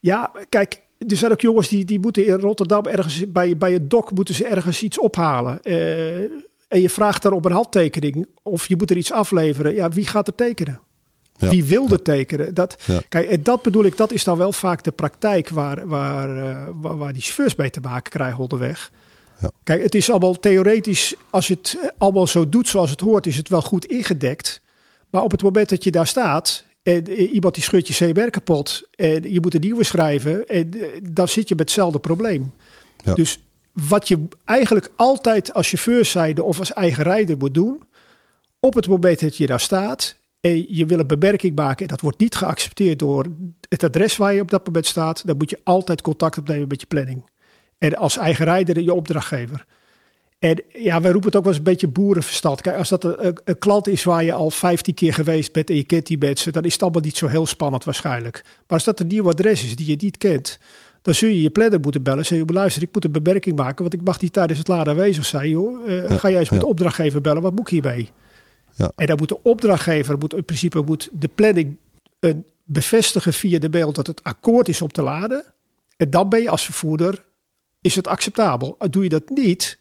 Ja, 0.00 0.32
kijk, 0.48 0.82
er 0.98 1.16
zijn 1.16 1.32
ook 1.32 1.40
jongens 1.40 1.68
die, 1.68 1.84
die 1.84 2.00
moeten 2.00 2.26
in 2.26 2.40
Rotterdam 2.40 2.86
ergens 2.86 3.30
bij, 3.30 3.56
bij 3.56 3.72
het 3.72 3.90
dok 3.90 4.10
moeten 4.10 4.34
ze 4.34 4.46
ergens 4.46 4.82
iets 4.82 4.98
ophalen. 4.98 5.58
Uh, 5.62 6.16
en 6.68 6.80
je 6.80 6.90
vraagt 6.90 7.22
daar 7.22 7.32
op 7.32 7.44
een 7.44 7.52
handtekening 7.52 8.26
of 8.42 8.68
je 8.68 8.76
moet 8.76 8.90
er 8.90 8.96
iets 8.96 9.12
afleveren. 9.12 9.74
Ja, 9.74 9.88
wie 9.88 10.06
gaat 10.06 10.26
er 10.26 10.34
tekenen? 10.34 10.80
Ja. 11.36 11.48
Wie 11.48 11.64
wil 11.64 11.88
er 11.88 12.02
tekenen? 12.02 12.54
Dat, 12.54 12.82
ja. 12.86 13.00
Kijk, 13.08 13.30
en 13.30 13.42
dat 13.42 13.62
bedoel 13.62 13.84
ik, 13.84 13.96
dat 13.96 14.12
is 14.12 14.24
dan 14.24 14.38
wel 14.38 14.52
vaak 14.52 14.82
de 14.82 14.90
praktijk 14.90 15.48
waar, 15.48 15.88
waar, 15.88 16.36
uh, 16.36 16.66
waar, 16.74 16.96
waar 16.96 17.12
die 17.12 17.22
chauffeurs 17.22 17.54
mee 17.54 17.70
te 17.70 17.80
maken 17.80 18.10
krijgen 18.10 18.38
onderweg. 18.38 18.90
Ja. 19.40 19.50
Kijk, 19.62 19.82
het 19.82 19.94
is 19.94 20.10
allemaal 20.10 20.38
theoretisch, 20.38 21.14
als 21.30 21.46
je 21.46 21.54
het 21.54 21.92
allemaal 21.98 22.26
zo 22.26 22.48
doet 22.48 22.68
zoals 22.68 22.90
het 22.90 23.00
hoort, 23.00 23.26
is 23.26 23.36
het 23.36 23.48
wel 23.48 23.62
goed 23.62 23.84
ingedekt. 23.84 24.60
Maar 25.10 25.22
op 25.22 25.30
het 25.30 25.42
moment 25.42 25.68
dat 25.68 25.84
je 25.84 25.90
daar 25.90 26.06
staat, 26.06 26.64
en 26.82 27.10
iemand 27.10 27.54
die 27.54 27.62
scheurt 27.62 27.88
je 27.88 28.10
CBR 28.10 28.30
kapot. 28.30 28.88
En 28.94 29.32
je 29.32 29.40
moet 29.40 29.54
een 29.54 29.60
nieuwe 29.60 29.84
schrijven. 29.84 30.46
En 30.46 30.70
dan 31.02 31.28
zit 31.28 31.48
je 31.48 31.54
met 31.54 31.64
hetzelfde 31.64 31.98
probleem. 31.98 32.52
Ja. 33.04 33.14
Dus 33.14 33.38
wat 33.72 34.08
je 34.08 34.18
eigenlijk 34.44 34.90
altijd 34.96 35.54
als 35.54 35.68
chauffeurzijde 35.68 36.42
of 36.42 36.58
als 36.58 36.72
eigen 36.72 37.02
rijder 37.04 37.36
moet 37.36 37.54
doen. 37.54 37.82
Op 38.60 38.74
het 38.74 38.88
moment 38.88 39.20
dat 39.20 39.36
je 39.36 39.46
daar 39.46 39.60
staat. 39.60 40.16
En 40.40 40.74
je 40.74 40.86
wil 40.86 40.98
een 40.98 41.06
bemerking 41.06 41.56
maken. 41.56 41.82
En 41.82 41.90
dat 41.90 42.00
wordt 42.00 42.18
niet 42.18 42.34
geaccepteerd 42.34 42.98
door 42.98 43.26
het 43.68 43.84
adres 43.84 44.16
waar 44.16 44.34
je 44.34 44.40
op 44.40 44.50
dat 44.50 44.66
moment 44.66 44.86
staat. 44.86 45.26
Dan 45.26 45.36
moet 45.36 45.50
je 45.50 45.60
altijd 45.62 46.00
contact 46.00 46.38
opnemen 46.38 46.68
met 46.68 46.80
je 46.80 46.86
planning. 46.86 47.30
En 47.78 47.96
als 47.96 48.16
eigen 48.16 48.44
rijder 48.44 48.80
je 48.80 48.94
opdrachtgever. 48.94 49.66
En 50.42 50.62
ja, 50.68 51.00
wij 51.00 51.10
roepen 51.10 51.28
het 51.28 51.36
ook 51.36 51.44
wel 51.44 51.52
eens 51.52 51.60
een 51.60 51.70
beetje 51.70 51.88
boerenverstand. 51.88 52.60
Kijk, 52.60 52.76
als 52.76 52.88
dat 52.88 53.04
een, 53.04 53.36
een, 53.44 53.58
klant 53.58 53.88
is 53.88 54.04
waar 54.04 54.24
je 54.24 54.32
al 54.32 54.50
15 54.50 54.94
keer 54.94 55.14
geweest 55.14 55.52
bent 55.52 55.70
en 55.70 55.76
je 55.76 55.84
kent 55.84 56.06
die 56.06 56.18
mensen, 56.18 56.52
dan 56.52 56.64
is 56.64 56.72
het 56.72 56.82
allemaal 56.82 57.00
niet 57.00 57.16
zo 57.16 57.26
heel 57.26 57.46
spannend 57.46 57.84
waarschijnlijk. 57.84 58.42
Maar 58.44 58.64
als 58.66 58.84
dat 58.84 59.00
een 59.00 59.06
nieuw 59.06 59.28
adres 59.28 59.64
is 59.64 59.76
die 59.76 59.86
je 59.86 59.96
niet 59.98 60.18
kent, 60.18 60.58
dan 61.02 61.14
zul 61.14 61.28
je 61.28 61.42
je 61.42 61.50
planner 61.50 61.80
moeten 61.80 62.02
bellen. 62.02 62.26
Zeg 62.26 62.38
je, 62.38 62.52
luister, 62.52 62.82
ik 62.82 62.88
moet 62.92 63.04
een 63.04 63.12
bemerking 63.12 63.56
maken, 63.56 63.82
want 63.82 63.94
ik 63.94 64.02
mag 64.02 64.20
niet 64.20 64.32
tijdens 64.32 64.58
het 64.58 64.68
laden 64.68 64.92
aanwezig 64.92 65.26
zijn. 65.26 65.48
Joh. 65.48 65.88
Uh, 65.88 66.08
ja, 66.08 66.16
ga 66.16 66.30
jij 66.30 66.38
eens 66.38 66.50
met 66.50 66.60
ja. 66.60 66.66
opdrachtgever 66.66 67.20
bellen, 67.20 67.42
wat 67.42 67.52
moet 67.52 67.60
ik 67.60 67.68
hiermee? 67.68 68.10
Ja. 68.74 68.92
En 68.96 69.06
dan 69.06 69.16
moet 69.16 69.28
de 69.28 69.42
opdrachtgever, 69.42 70.18
moet, 70.18 70.34
in 70.34 70.44
principe 70.44 70.82
moet 70.82 71.08
de 71.12 71.28
planning 71.34 71.76
bevestigen 72.64 73.32
via 73.32 73.58
de 73.58 73.68
mail 73.68 73.92
dat 73.92 74.06
het 74.06 74.22
akkoord 74.22 74.68
is 74.68 74.82
om 74.82 74.88
te 74.88 75.02
laden. 75.02 75.44
En 75.96 76.10
dan 76.10 76.28
ben 76.28 76.42
je 76.42 76.50
als 76.50 76.64
vervoerder, 76.64 77.24
is 77.80 77.94
het 77.94 78.06
acceptabel. 78.06 78.76
Doe 78.90 79.02
je 79.02 79.08
dat 79.08 79.28
niet, 79.28 79.80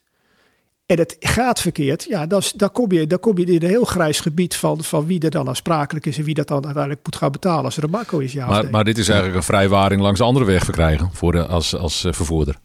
en 0.91 0.97
het 0.97 1.15
gaat 1.19 1.61
verkeerd, 1.61 2.05
ja, 2.09 2.25
dan, 2.25 2.41
dan, 2.55 2.71
kom 2.71 2.91
je, 2.91 3.07
dan 3.07 3.19
kom 3.19 3.37
je 3.37 3.45
in 3.45 3.63
een 3.63 3.69
heel 3.69 3.83
grijs 3.83 4.19
gebied 4.19 4.55
van, 4.55 4.83
van 4.83 5.05
wie 5.05 5.19
er 5.19 5.29
dan 5.29 5.47
aansprakelijk 5.47 6.05
is 6.05 6.17
en 6.17 6.23
wie 6.23 6.33
dat 6.33 6.47
dan 6.47 6.63
uiteindelijk 6.65 7.05
moet 7.05 7.15
gaan 7.15 7.31
betalen 7.31 7.65
als 7.65 7.77
er 7.77 7.83
een 7.83 8.21
is. 8.21 8.33
Ja, 8.33 8.47
maar, 8.47 8.69
maar 8.69 8.83
dit 8.83 8.97
is 8.97 9.07
eigenlijk 9.07 9.37
een 9.37 9.43
vrijwaring 9.43 10.01
langs 10.01 10.19
de 10.19 10.25
andere 10.25 10.45
weg 10.45 10.63
verkrijgen 10.63 11.09
voor 11.13 11.31
de, 11.31 11.45
als, 11.45 11.75
als 11.75 12.05
uh, 12.05 12.13
vervoerder. 12.13 12.55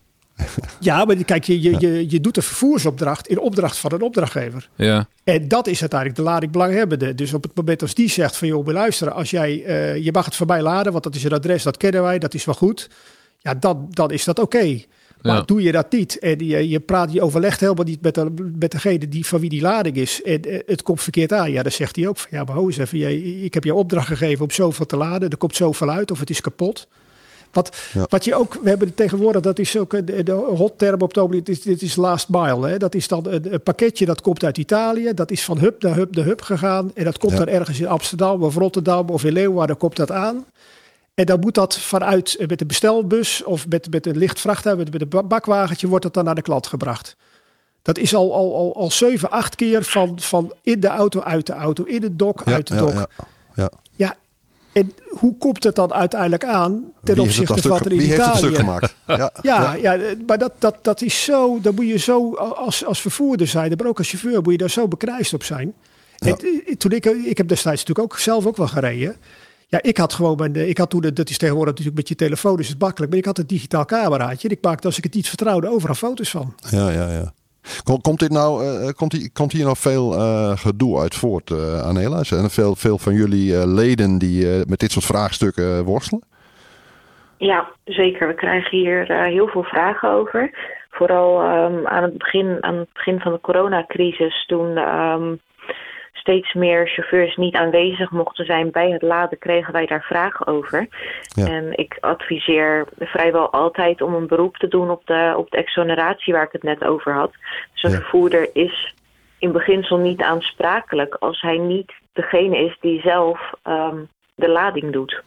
Ja, 0.80 1.04
maar 1.04 1.16
kijk, 1.16 1.44
je, 1.44 1.62
je, 1.62 1.76
je, 1.78 2.10
je 2.10 2.20
doet 2.20 2.36
een 2.36 2.42
vervoersopdracht 2.42 3.28
in 3.28 3.38
opdracht 3.38 3.78
van 3.78 3.92
een 3.92 4.02
opdrachtgever. 4.02 4.68
Ja. 4.74 5.08
En 5.24 5.48
dat 5.48 5.66
is 5.66 5.80
uiteindelijk 5.80 6.18
de 6.18 6.24
lading 6.24 6.52
belanghebbende. 6.52 7.14
Dus 7.14 7.32
op 7.34 7.42
het 7.42 7.54
moment 7.54 7.82
als 7.82 7.94
die 7.94 8.10
zegt 8.10 8.36
van 8.36 8.48
joh, 8.48 8.66
luisteren, 8.66 9.14
als 9.14 9.30
jij, 9.30 9.64
uh, 9.66 10.04
je 10.04 10.12
mag 10.12 10.24
het 10.24 10.36
voorbij 10.36 10.62
laden, 10.62 10.92
want 10.92 11.04
dat 11.04 11.14
is 11.14 11.24
een 11.24 11.32
adres, 11.32 11.62
dat 11.62 11.76
kennen 11.76 12.02
wij, 12.02 12.18
dat 12.18 12.34
is 12.34 12.44
wel 12.44 12.54
goed. 12.54 12.90
Ja, 13.38 13.54
dan, 13.54 13.86
dan 13.90 14.10
is 14.10 14.24
dat 14.24 14.38
oké. 14.38 14.56
Okay. 14.56 14.86
Maar 15.22 15.36
ja. 15.36 15.42
doe 15.42 15.62
je 15.62 15.72
dat 15.72 15.92
niet 15.92 16.18
en 16.18 16.46
je, 16.46 16.68
je 16.68 16.80
praat, 16.80 17.12
je 17.12 17.22
overlegt 17.22 17.60
helemaal 17.60 17.84
niet 17.84 18.02
met, 18.02 18.14
de, 18.14 18.52
met 18.58 18.70
degene 18.70 19.08
die, 19.08 19.26
van 19.26 19.40
wie 19.40 19.50
die 19.50 19.60
lading 19.60 19.96
is 19.96 20.22
en 20.22 20.42
eh, 20.42 20.60
het 20.66 20.82
komt 20.82 21.02
verkeerd 21.02 21.32
aan, 21.32 21.52
ja, 21.52 21.62
dan 21.62 21.72
zegt 21.72 21.96
hij 21.96 22.08
ook 22.08 22.16
van 22.16 22.28
ja, 22.30 22.44
maar 22.44 22.54
ho 22.54 22.66
eens 22.66 22.78
even, 22.78 22.98
jij, 22.98 23.16
ik 23.18 23.54
heb 23.54 23.64
je 23.64 23.74
opdracht 23.74 24.06
gegeven 24.06 24.44
om 24.44 24.50
zoveel 24.50 24.86
te 24.86 24.96
laden, 24.96 25.30
er 25.30 25.36
komt 25.36 25.56
zoveel 25.56 25.90
uit 25.90 26.10
of 26.10 26.20
het 26.20 26.30
is 26.30 26.40
kapot. 26.40 26.86
Wat, 27.56 27.76
ja. 27.92 28.06
wat 28.08 28.24
je 28.24 28.34
ook, 28.34 28.58
we 28.62 28.68
hebben 28.68 28.94
tegenwoordig, 28.94 29.42
dat 29.42 29.58
is 29.58 29.76
ook 29.76 30.06
de, 30.06 30.22
de 30.22 30.32
hot 30.32 30.78
term 30.78 31.00
op 31.00 31.08
het 31.08 31.18
ogenblik, 31.18 31.46
dit 31.46 31.56
is, 31.56 31.62
dit 31.62 31.82
is 31.82 31.96
last 31.96 32.28
mile. 32.28 32.68
Hè? 32.68 32.76
Dat 32.76 32.94
is 32.94 33.08
dan 33.08 33.26
een, 33.26 33.52
een, 33.52 33.62
pakketje 33.62 34.06
dat 34.06 34.20
komt 34.20 34.44
uit 34.44 34.58
Italië, 34.58 35.14
dat 35.14 35.30
is 35.30 35.44
van 35.44 35.58
hub 35.58 35.82
naar 35.82 35.94
hub 35.94 36.14
naar 36.14 36.24
hub 36.24 36.40
gegaan 36.40 36.90
en 36.94 37.04
dat 37.04 37.18
komt 37.18 37.32
ja. 37.32 37.38
dan 37.38 37.48
ergens 37.48 37.80
in 37.80 37.86
Amsterdam 37.86 38.42
of 38.42 38.54
Rotterdam 38.54 39.08
of 39.08 39.24
in 39.24 39.32
Leeuwarden 39.32 39.76
komt 39.76 39.96
dat 39.96 40.10
aan. 40.10 40.44
En 41.16 41.26
dan 41.26 41.40
moet 41.40 41.54
dat 41.54 41.78
vanuit 41.78 42.36
met 42.48 42.58
de 42.58 42.66
bestelbus 42.66 43.44
of 43.44 43.68
met, 43.68 43.90
met 43.90 44.06
een 44.06 44.16
licht 44.16 44.40
vrachttuig, 44.40 44.76
met, 44.76 44.92
met 44.92 45.14
een 45.14 45.28
bakwagentje, 45.28 45.88
wordt 45.88 46.04
dat 46.04 46.14
dan 46.14 46.24
naar 46.24 46.34
de 46.34 46.42
klant 46.42 46.66
gebracht. 46.66 47.16
Dat 47.82 47.98
is 47.98 48.14
al, 48.14 48.34
al, 48.34 48.54
al, 48.56 48.76
al 48.76 48.90
7, 48.90 49.30
8 49.30 49.54
keer 49.54 49.84
van, 49.84 50.20
van 50.20 50.52
in 50.62 50.80
de 50.80 50.86
auto, 50.86 51.20
uit 51.20 51.46
de 51.46 51.52
auto, 51.52 51.84
in 51.84 52.02
het 52.02 52.18
dok, 52.18 52.42
ja, 52.44 52.52
uit 52.52 52.66
de 52.66 52.76
dok. 52.76 52.92
Ja, 52.92 53.08
ja, 53.54 53.70
ja. 53.90 54.16
En 54.72 54.92
hoe 55.08 55.36
komt 55.38 55.64
het 55.64 55.74
dan 55.74 55.92
uiteindelijk 55.92 56.44
aan 56.44 56.92
ten 57.02 57.18
opzichte 57.18 57.62
van 57.62 57.70
wat 57.70 57.84
er 57.84 57.92
in 57.92 57.98
wie 57.98 58.06
Italië... 58.06 58.22
heeft 58.22 58.40
het 58.40 58.44
stuk 58.44 58.56
gemaakt? 58.56 58.94
ja, 59.06 59.32
ja, 59.42 59.74
ja, 59.74 60.14
maar 60.26 60.38
dat, 60.38 60.52
dat, 60.58 60.76
dat 60.82 61.02
is 61.02 61.24
zo, 61.24 61.60
dan 61.60 61.74
moet 61.74 61.88
je 61.88 61.98
zo 61.98 62.34
als, 62.34 62.84
als 62.84 63.00
vervoerder 63.00 63.46
zijn, 63.46 63.72
maar 63.76 63.86
ook 63.86 63.98
als 63.98 64.08
chauffeur 64.08 64.42
moet 64.42 64.52
je 64.52 64.58
daar 64.58 64.70
zo 64.70 64.88
bekrijsd 64.88 65.34
op 65.34 65.42
zijn. 65.42 65.74
En, 66.18 66.38
toen 66.78 66.90
ik, 66.90 67.04
ik 67.04 67.36
heb 67.36 67.48
destijds 67.48 67.84
natuurlijk 67.84 68.12
ook 68.12 68.18
zelf 68.18 68.46
ook 68.46 68.56
wel 68.56 68.68
gereden. 68.68 69.16
Ja, 69.68 69.82
ik 69.82 69.96
had 69.96 70.12
gewoon 70.12 70.36
mijn, 70.36 70.68
ik 70.68 70.78
had 70.78 70.90
toen, 70.90 71.00
dat 71.00 71.30
is 71.30 71.38
tegenwoordig 71.38 71.72
natuurlijk 71.72 71.96
met 71.96 72.08
je 72.08 72.14
telefoon 72.14 72.58
is 72.58 72.68
het 72.68 72.80
makkelijk, 72.80 73.10
maar 73.10 73.20
ik 73.20 73.26
had 73.26 73.38
een 73.38 73.46
digitaal 73.46 73.84
cameraatje 73.84 74.48
en 74.48 74.54
ik 74.54 74.64
maakte 74.64 74.86
als 74.86 74.98
ik 74.98 75.04
het 75.04 75.14
niet 75.14 75.28
vertrouwde 75.28 75.70
overal 75.70 75.94
foto's 75.94 76.30
van. 76.30 76.54
Ja, 76.70 76.90
ja, 76.90 77.10
ja. 77.10 77.32
Komt, 78.00 78.18
dit 78.18 78.30
nou, 78.30 78.64
uh, 78.64 78.88
komt, 78.88 79.12
hier, 79.12 79.30
komt 79.32 79.52
hier 79.52 79.64
nog 79.64 79.78
veel 79.78 80.14
uh, 80.14 80.56
gedoe 80.56 81.00
uit 81.00 81.14
voort, 81.14 81.50
uh, 81.50 81.82
Anela? 81.82 82.24
Zijn 82.24 82.44
er 82.44 82.50
veel, 82.50 82.74
veel 82.76 82.98
van 82.98 83.14
jullie 83.14 83.66
leden 83.66 84.18
die 84.18 84.46
met 84.66 84.78
dit 84.78 84.92
soort 84.92 85.04
vraagstukken 85.04 85.84
worstelen? 85.84 86.22
Ja, 87.36 87.68
zeker. 87.84 88.28
We 88.28 88.34
krijgen 88.34 88.78
hier 88.78 89.26
heel 89.26 89.48
veel 89.48 89.62
vragen 89.62 90.10
over. 90.10 90.50
Vooral 90.90 91.40
um, 91.40 91.86
aan, 91.86 92.02
het 92.02 92.18
begin, 92.18 92.58
aan 92.60 92.76
het 92.76 92.92
begin 92.92 93.20
van 93.20 93.32
de 93.32 93.40
coronacrisis, 93.40 94.44
toen 94.46 94.76
um, 94.76 95.40
steeds 96.26 96.54
meer 96.54 96.88
chauffeurs 96.88 97.36
niet 97.36 97.54
aanwezig 97.54 98.10
mochten 98.10 98.44
zijn 98.44 98.70
bij 98.70 98.90
het 98.90 99.02
laden, 99.02 99.38
kregen 99.38 99.72
wij 99.72 99.86
daar 99.86 100.02
vragen 100.02 100.46
over. 100.46 100.88
Ja. 101.34 101.46
En 101.46 101.78
ik 101.78 101.96
adviseer 102.00 102.86
vrijwel 102.98 103.50
altijd 103.52 104.02
om 104.02 104.14
een 104.14 104.26
beroep 104.26 104.56
te 104.56 104.68
doen 104.68 104.90
op 104.90 105.06
de, 105.06 105.34
op 105.36 105.50
de 105.50 105.56
exoneratie 105.56 106.32
waar 106.32 106.44
ik 106.44 106.52
het 106.52 106.62
net 106.62 106.84
over 106.84 107.14
had. 107.14 107.32
Dus 107.72 107.82
een 107.82 107.90
ja. 107.90 107.96
vervoerder 107.96 108.48
is 108.52 108.94
in 109.38 109.52
beginsel 109.52 109.96
niet 109.96 110.22
aansprakelijk 110.22 111.14
als 111.14 111.40
hij 111.40 111.58
niet 111.58 111.92
degene 112.12 112.58
is 112.58 112.76
die 112.80 113.00
zelf 113.00 113.52
um, 113.64 114.08
de 114.34 114.48
lading 114.48 114.92
doet. 114.92 115.22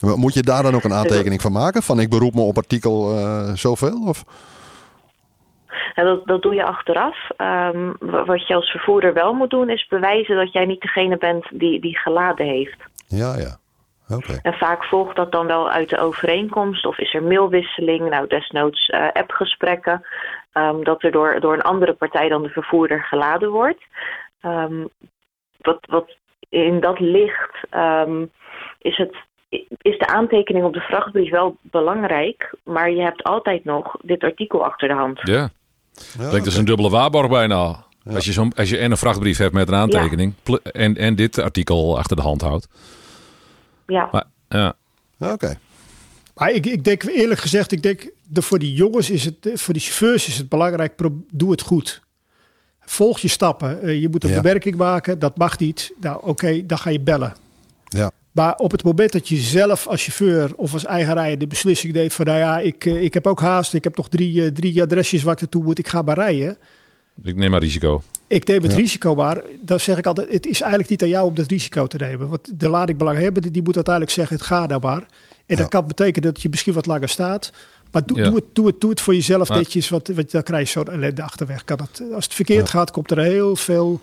Moet 0.00 0.34
je 0.34 0.42
daar 0.42 0.62
dan 0.62 0.74
ook 0.74 0.84
een 0.84 0.92
aantekening 0.92 1.40
van 1.40 1.52
maken? 1.52 1.82
Van 1.82 2.00
ik 2.00 2.10
beroep 2.10 2.34
me 2.34 2.40
op 2.40 2.56
artikel 2.56 3.18
uh, 3.18 3.52
zoveel? 3.54 4.04
Of? 4.06 4.24
Dat, 5.94 6.26
dat 6.26 6.42
doe 6.42 6.54
je 6.54 6.64
achteraf. 6.64 7.28
Um, 7.36 7.96
wat 7.98 8.46
je 8.46 8.54
als 8.54 8.70
vervoerder 8.70 9.12
wel 9.12 9.32
moet 9.32 9.50
doen, 9.50 9.70
is 9.70 9.86
bewijzen 9.86 10.36
dat 10.36 10.52
jij 10.52 10.64
niet 10.64 10.80
degene 10.80 11.16
bent 11.16 11.46
die, 11.50 11.80
die 11.80 11.98
geladen 11.98 12.46
heeft. 12.46 12.78
Ja, 13.08 13.36
ja. 13.36 13.56
Okay. 14.16 14.38
En 14.42 14.52
vaak 14.52 14.84
volgt 14.84 15.16
dat 15.16 15.32
dan 15.32 15.46
wel 15.46 15.70
uit 15.70 15.88
de 15.88 15.98
overeenkomst 15.98 16.86
of 16.86 16.98
is 16.98 17.14
er 17.14 17.22
mailwisseling, 17.22 18.10
nou 18.10 18.26
desnoods 18.26 18.88
uh, 18.88 19.08
appgesprekken, 19.12 20.06
um, 20.52 20.84
dat 20.84 21.02
er 21.02 21.10
door, 21.10 21.40
door 21.40 21.52
een 21.52 21.62
andere 21.62 21.92
partij 21.92 22.28
dan 22.28 22.42
de 22.42 22.48
vervoerder 22.48 23.02
geladen 23.02 23.50
wordt. 23.50 23.82
Um, 24.42 24.88
wat, 25.58 25.78
wat 25.80 26.16
in 26.48 26.80
dat 26.80 27.00
licht 27.00 27.56
is 28.78 28.96
het 28.96 29.16
is 29.82 29.98
de 29.98 30.06
aantekening 30.06 30.64
op 30.64 30.72
de 30.72 30.80
vrachtbrief 30.80 31.30
wel 31.30 31.56
belangrijk, 31.60 32.54
maar 32.64 32.90
je 32.90 33.02
hebt 33.02 33.22
altijd 33.22 33.64
nog 33.64 33.96
dit 34.02 34.22
artikel 34.22 34.64
achter 34.64 34.88
de 34.88 34.94
hand. 34.94 35.20
Ja, 35.22 35.48
ja 36.18 36.30
dat 36.30 36.46
is 36.46 36.56
een 36.56 36.64
dubbele 36.64 36.90
waarborg 36.90 37.28
bijna. 37.28 37.86
Ja. 38.02 38.14
Als, 38.14 38.24
je 38.24 38.32
zo, 38.32 38.48
als 38.56 38.68
je 38.68 38.78
en 38.78 38.90
een 38.90 38.96
vrachtbrief 38.96 39.38
hebt 39.38 39.54
met 39.54 39.68
een 39.68 39.74
aantekening 39.74 40.34
ja. 40.44 40.58
en, 40.62 40.96
en 40.96 41.14
dit 41.14 41.38
artikel 41.38 41.98
achter 41.98 42.16
de 42.16 42.22
hand 42.22 42.40
houdt. 42.40 42.68
Ja. 43.86 44.08
Maar, 44.12 44.24
ja. 44.48 44.74
Oké. 45.18 45.32
Okay. 45.32 45.58
Maar 46.34 46.50
ik, 46.50 46.66
ik 46.66 46.84
denk 46.84 47.02
eerlijk 47.02 47.40
gezegd, 47.40 47.72
ik 47.72 47.82
denk 47.82 48.10
de, 48.26 48.42
voor 48.42 48.58
die 48.58 48.72
jongens 48.72 49.10
is 49.10 49.24
het, 49.24 49.50
voor 49.54 49.74
die 49.74 49.82
chauffeurs 49.82 50.28
is 50.28 50.38
het 50.38 50.48
belangrijk, 50.48 50.92
doe 51.30 51.50
het 51.50 51.60
goed. 51.60 52.02
Volg 52.80 53.18
je 53.18 53.28
stappen. 53.28 53.78
Uh, 53.82 54.00
je 54.00 54.08
moet 54.08 54.24
een 54.24 54.34
bewerking 54.34 54.76
maken, 54.76 55.18
dat 55.18 55.36
mag 55.36 55.58
niet. 55.58 55.92
Nou 56.00 56.16
oké, 56.16 56.28
okay, 56.28 56.66
dan 56.66 56.78
ga 56.78 56.90
je 56.90 57.00
bellen. 57.00 57.34
Ja. 57.84 58.10
Maar 58.38 58.56
op 58.56 58.70
het 58.70 58.84
moment 58.84 59.12
dat 59.12 59.28
je 59.28 59.36
zelf 59.36 59.86
als 59.86 60.02
chauffeur 60.02 60.50
of 60.56 60.72
als 60.72 60.84
eigenrijder 60.84 61.38
de 61.38 61.46
beslissing 61.46 61.92
neemt 61.92 62.12
van 62.12 62.26
nou 62.26 62.38
ja, 62.38 62.58
ik, 62.58 62.84
ik 62.84 63.14
heb 63.14 63.26
ook 63.26 63.40
haast, 63.40 63.74
ik 63.74 63.84
heb 63.84 63.96
nog 63.96 64.08
drie, 64.08 64.52
drie 64.52 64.82
adresjes 64.82 65.22
waar 65.22 65.34
ik 65.34 65.40
naartoe 65.40 65.62
moet, 65.62 65.78
ik 65.78 65.88
ga 65.88 66.02
maar 66.02 66.14
rijden. 66.14 66.56
Ik 67.22 67.36
neem 67.36 67.50
maar 67.50 67.60
risico. 67.60 68.02
Ik 68.26 68.46
neem 68.46 68.62
het 68.62 68.70
ja. 68.70 68.76
risico 68.76 69.14
maar. 69.14 69.42
Dan 69.60 69.80
zeg 69.80 69.98
ik 69.98 70.06
altijd, 70.06 70.32
het 70.32 70.46
is 70.46 70.60
eigenlijk 70.60 70.90
niet 70.90 71.02
aan 71.02 71.08
jou 71.08 71.28
om 71.28 71.34
dat 71.34 71.50
risico 71.50 71.86
te 71.86 71.96
nemen. 71.96 72.28
Want 72.28 72.60
de 72.60 72.68
ladingbelanghebende 72.68 73.50
die 73.50 73.62
moet 73.62 73.74
uiteindelijk 73.74 74.14
zeggen, 74.14 74.36
het 74.36 74.44
gaat 74.46 74.68
nou 74.68 74.80
maar. 74.80 75.06
En 75.46 75.56
dat 75.56 75.68
kan 75.68 75.86
betekenen 75.86 76.32
dat 76.32 76.42
je 76.42 76.48
misschien 76.48 76.74
wat 76.74 76.86
langer 76.86 77.08
staat. 77.08 77.52
Maar 77.90 78.06
doe, 78.06 78.18
ja. 78.18 78.24
doe, 78.24 78.34
het, 78.34 78.44
doe, 78.52 78.66
het, 78.66 78.80
doe 78.80 78.90
het 78.90 79.00
voor 79.00 79.14
jezelf 79.14 79.48
maar, 79.48 79.58
netjes, 79.58 79.88
want, 79.88 80.08
want 80.08 80.30
dan 80.30 80.42
krijg 80.42 80.72
je 80.72 80.72
zo'n 80.72 80.92
ellende 80.92 81.22
achterweg. 81.22 81.64
Kan 81.64 81.78
het, 81.80 82.02
als 82.14 82.24
het 82.24 82.34
verkeerd 82.34 82.68
gaat, 82.68 82.90
komt 82.90 83.10
er 83.10 83.18
heel 83.18 83.56
veel 83.56 84.00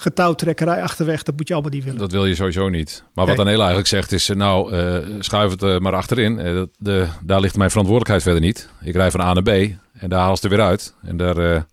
getouwtrekkerij 0.00 0.82
achterweg. 0.82 1.22
Dat 1.22 1.36
moet 1.36 1.48
je 1.48 1.54
allemaal 1.54 1.72
niet 1.72 1.84
willen. 1.84 1.98
Dat 1.98 2.12
wil 2.12 2.26
je 2.26 2.34
sowieso 2.34 2.68
niet. 2.68 3.04
Maar 3.14 3.26
wat 3.26 3.36
nee. 3.36 3.44
Anela 3.44 3.58
eigenlijk 3.58 3.88
zegt 3.88 4.12
is, 4.12 4.28
nou, 4.28 4.74
uh, 4.74 4.96
schuif 5.20 5.50
het 5.50 5.62
uh, 5.62 5.78
maar 5.78 5.94
achterin. 5.94 6.38
Uh, 6.38 6.62
de, 6.78 7.06
daar 7.22 7.40
ligt 7.40 7.56
mijn 7.56 7.70
verantwoordelijkheid 7.70 8.22
verder 8.22 8.40
niet. 8.40 8.68
Ik 8.82 8.94
rij 8.94 9.10
van 9.10 9.20
A 9.20 9.32
naar 9.32 9.42
B 9.42 9.48
en 9.92 10.08
daar 10.08 10.20
haal 10.20 10.34
het 10.34 10.44
er 10.44 10.50
weer 10.50 10.62
uit. 10.62 10.94
En 11.02 11.16
daar, 11.16 11.66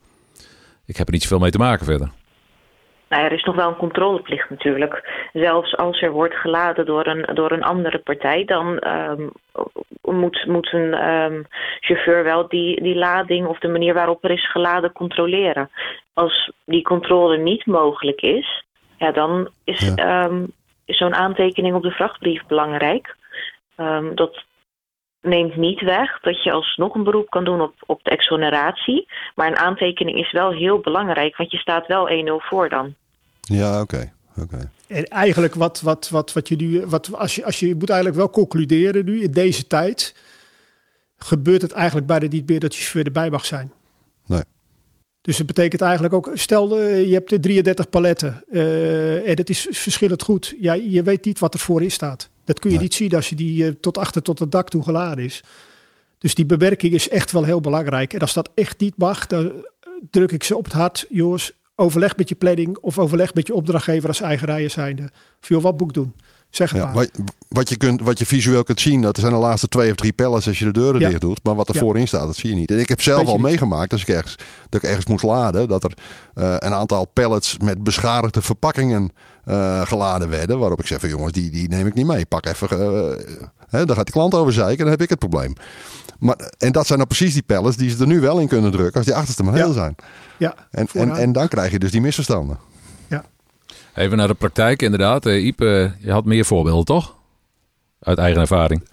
ik 0.86 0.98
heb 0.98 1.08
er 1.08 1.14
niet 1.14 1.22
zoveel 1.22 1.40
mee 1.40 1.52
te 1.52 1.58
maken 1.58 1.86
verder. 1.86 2.12
Nou, 3.14 3.26
er 3.26 3.32
is 3.32 3.44
nog 3.44 3.56
wel 3.56 3.68
een 3.68 3.76
controleplicht 3.76 4.50
natuurlijk. 4.50 5.28
Zelfs 5.34 5.78
als 5.78 6.02
er 6.02 6.12
wordt 6.12 6.36
geladen 6.36 6.86
door 6.86 7.08
een, 7.08 7.36
door 7.36 7.52
een 7.52 7.64
andere 7.64 8.00
partij, 8.00 8.46
dan 8.46 8.88
um, 8.88 9.32
moet, 10.02 10.46
moet 10.46 10.74
een 10.74 11.10
um, 11.10 11.46
chauffeur 11.80 12.24
wel 12.24 12.48
die, 12.48 12.82
die 12.82 12.96
lading 12.96 13.48
of 13.48 13.60
de 13.60 13.68
manier 13.68 13.94
waarop 13.94 14.24
er 14.24 14.32
is 14.32 14.52
geladen 14.52 14.92
controleren. 14.92 15.70
Als 16.14 16.52
die 16.66 16.82
controle 16.82 17.38
niet 17.38 17.66
mogelijk 17.66 18.22
is, 18.22 18.66
ja, 18.98 19.12
dan 19.12 19.50
is, 19.64 19.94
ja. 19.96 20.26
um, 20.26 20.52
is 20.86 20.98
zo'n 20.98 21.16
aantekening 21.16 21.76
op 21.76 21.84
de 21.84 21.92
vrachtbrief 21.92 22.46
belangrijk. 22.46 23.16
dat 24.16 24.44
neemt 25.22 25.56
niet 25.56 25.82
weg 25.82 26.20
dat 26.20 26.44
je 26.44 26.52
alsnog 26.52 26.96
een 26.96 27.04
beroep 27.04 27.30
kan 27.30 27.44
doen 27.44 27.62
op, 27.62 27.74
op 27.86 28.04
de 28.04 28.10
exoneratie. 28.10 29.08
Maar 29.36 29.48
een 29.48 29.58
aantekening 29.58 30.18
is 30.18 30.32
wel 30.32 30.52
heel 30.52 30.80
belangrijk, 30.80 31.38
want 31.38 31.52
je 31.52 31.58
staat 31.58 31.88
wel 31.88 32.10
1-0 32.10 32.46
voor 32.46 32.70
dan. 32.70 32.96
Ja, 33.50 33.82
oké. 33.82 33.96
Okay. 33.96 34.12
Okay. 34.44 34.70
En 34.88 35.06
eigenlijk 35.08 35.56
wat, 35.56 35.82
wat, 35.82 36.10
wat, 36.10 36.34
wat 36.34 36.48
je 36.48 36.56
nu, 36.56 36.86
wat, 36.86 37.14
als, 37.14 37.36
je, 37.36 37.46
als 37.46 37.60
je, 37.60 37.68
je 37.68 37.76
moet 37.76 37.90
eigenlijk 37.90 38.20
wel 38.20 38.30
concluderen 38.30 39.06
nu 39.06 39.22
in 39.22 39.32
deze 39.32 39.68
tijd, 39.68 40.16
gebeurt 41.18 41.62
het 41.62 41.72
eigenlijk 41.72 42.08
bijna 42.08 42.28
niet 42.28 42.50
meer 42.50 42.60
dat 42.60 42.74
je 42.76 42.80
chauffeur 42.80 43.06
erbij 43.06 43.30
mag 43.30 43.46
zijn. 43.46 43.72
Nee. 44.26 44.44
Dus 45.22 45.38
het 45.38 45.48
betekent 45.48 45.82
eigenlijk 45.82 46.14
ook, 46.14 46.32
stel 46.34 46.80
je 46.82 47.14
hebt 47.14 47.42
33 47.42 47.90
paletten 47.90 48.44
uh, 48.52 49.30
en 49.30 49.38
het 49.38 49.50
is 49.50 49.68
verschillend 49.72 50.24
goed. 50.24 50.56
Ja, 50.60 50.74
je 50.74 51.04
weet 51.04 51.26
niet 51.26 51.40
wat 51.40 51.54
er 51.54 51.60
voorin 51.60 51.92
staat. 51.92 52.30
Dat 52.46 52.60
kun 52.60 52.70
je 52.70 52.76
nee. 52.76 52.86
niet 52.86 52.94
zien 52.94 53.16
als 53.16 53.30
je 53.30 53.36
die 53.36 53.66
uh, 53.66 53.72
tot 53.80 53.98
achter 53.98 54.22
tot 54.22 54.40
het 54.40 54.52
dak 54.52 54.70
toe 54.70 54.84
geladen 54.84 55.24
is. 55.24 55.44
Dus 56.18 56.36
die 56.36 56.46
bewerking 56.46 56.94
is 56.94 57.10
echt 57.10 57.32
wel 57.32 57.44
heel 57.44 57.62
belangrijk. 57.62 58.14
En 58.14 58.20
als 58.20 58.34
dat 58.34 58.50
echt 58.56 58.80
niet 58.80 58.98
mag, 58.98 59.28
dan 59.28 59.52
druk 60.10 60.32
ik 60.32 60.44
ze 60.44 60.58
op 60.58 60.64
het 60.64 60.74
hart. 60.74 61.06
Jongens, 61.10 61.52
overleg 61.76 62.18
met 62.18 62.30
je 62.30 62.36
planning 62.36 62.78
of 62.78 63.00
overleg 63.00 63.34
met 63.34 63.48
je 63.48 63.54
opdrachtgever 63.54 64.08
als 64.08 64.22
eigen 64.22 64.48
rijder 64.48 64.70
zijnde. 64.70 65.10
Joh, 65.40 65.62
wat 65.62 65.78
boek 65.78 65.94
doen. 65.94 66.16
Zeg 66.54 66.70
het 66.72 66.80
Ja, 66.80 66.86
maar. 66.86 66.94
wat, 66.94 67.10
wat, 67.48 67.70
je 67.70 67.78
kunt, 67.78 68.02
wat 68.02 68.20
je 68.20 68.26
visueel 68.26 68.64
kunt 68.64 68.82
zien, 68.82 69.02
dat 69.02 69.18
zijn 69.18 69.32
de 69.32 69.38
laatste 69.38 69.68
twee 69.68 69.90
of 69.90 69.96
drie 69.96 70.14
pallets 70.14 70.48
als 70.48 70.60
je 70.60 70.66
de 70.66 70.72
deuren 70.72 71.00
Ja. 71.02 71.08
dicht 71.10 71.22
doet. 71.22 71.40
Maar 71.44 71.56
wat 71.56 71.68
er 71.70 71.74
Ja. 71.76 71.80
voorin 71.82 72.08
staat, 72.08 72.26
dat 72.26 72.36
zie 72.36 72.50
je 72.50 72.56
niet. 72.56 72.72
En 72.72 72.80
ik 72.80 72.90
heb 72.90 73.02
zelf 73.02 73.28
al 73.28 73.34
niet. 73.34 73.42
meegemaakt, 73.44 73.92
als 73.92 74.02
ik 74.02 74.08
ergens, 74.08 74.36
dat 74.70 74.84
ik 74.84 74.90
ergens 74.90 75.06
moest 75.06 75.24
laden, 75.24 75.68
dat 75.68 75.84
er 75.84 75.94
eh, 76.34 76.56
een 76.60 76.74
aantal 76.74 77.06
pallets 77.06 77.58
met 77.64 77.84
beschadigde 77.84 78.42
verpakkingen 78.42 79.12
eh, 79.46 79.82
geladen 79.82 80.30
werden. 80.30 80.60
Waarop 80.60 80.80
ik 80.80 80.88
zeg 80.88 81.00
van 81.00 81.10
jongens, 81.10 81.32
die, 81.32 81.50
die 81.52 81.68
neem 81.70 81.88
ik 81.88 81.94
niet 81.94 82.08
mee. 82.08 82.26
Pak 82.26 82.46
even, 82.46 82.70
eh, 82.70 83.26
hè, 83.70 83.86
dan 83.86 83.96
gaat 83.96 84.06
de 84.06 84.12
klant 84.12 84.34
over 84.36 84.54
zeiken, 84.54 84.78
dan 84.78 84.90
heb 84.90 85.02
ik 85.02 85.10
het 85.10 85.20
probleem. 85.20 85.54
Maar, 86.20 86.52
en 86.58 86.72
dat 86.72 86.86
zijn 86.86 86.98
nou 87.00 87.10
precies 87.10 87.34
die 87.34 87.44
pallets 87.44 87.78
die 87.78 87.90
ze 87.90 87.98
er 88.00 88.08
nu 88.08 88.20
wel 88.20 88.40
in 88.40 88.48
kunnen 88.48 88.72
drukken 88.72 88.96
als 88.96 89.06
die 89.06 89.16
achterste 89.16 89.44
maar 89.44 89.54
heel 89.54 89.74
zijn. 89.74 89.96
Ja, 90.38 90.56
En, 90.72 90.88
en, 90.94 91.12
en 91.12 91.32
dan 91.32 91.48
krijg 91.48 91.72
je 91.72 91.80
dus 91.80 91.92
die 91.92 92.02
misverstanden. 92.02 92.58
Even 93.96 94.18
naar 94.18 94.28
de 94.28 94.34
praktijk, 94.34 94.82
inderdaad. 94.82 95.26
Eh 95.26 95.46
Iep, 95.46 95.60
je 96.00 96.12
had 96.12 96.26
meer 96.26 96.46
voorbeelden, 96.46 96.86
toch? 96.86 97.16
Uit 98.00 98.18
eigen 98.18 98.42
ervaring. 98.42 98.88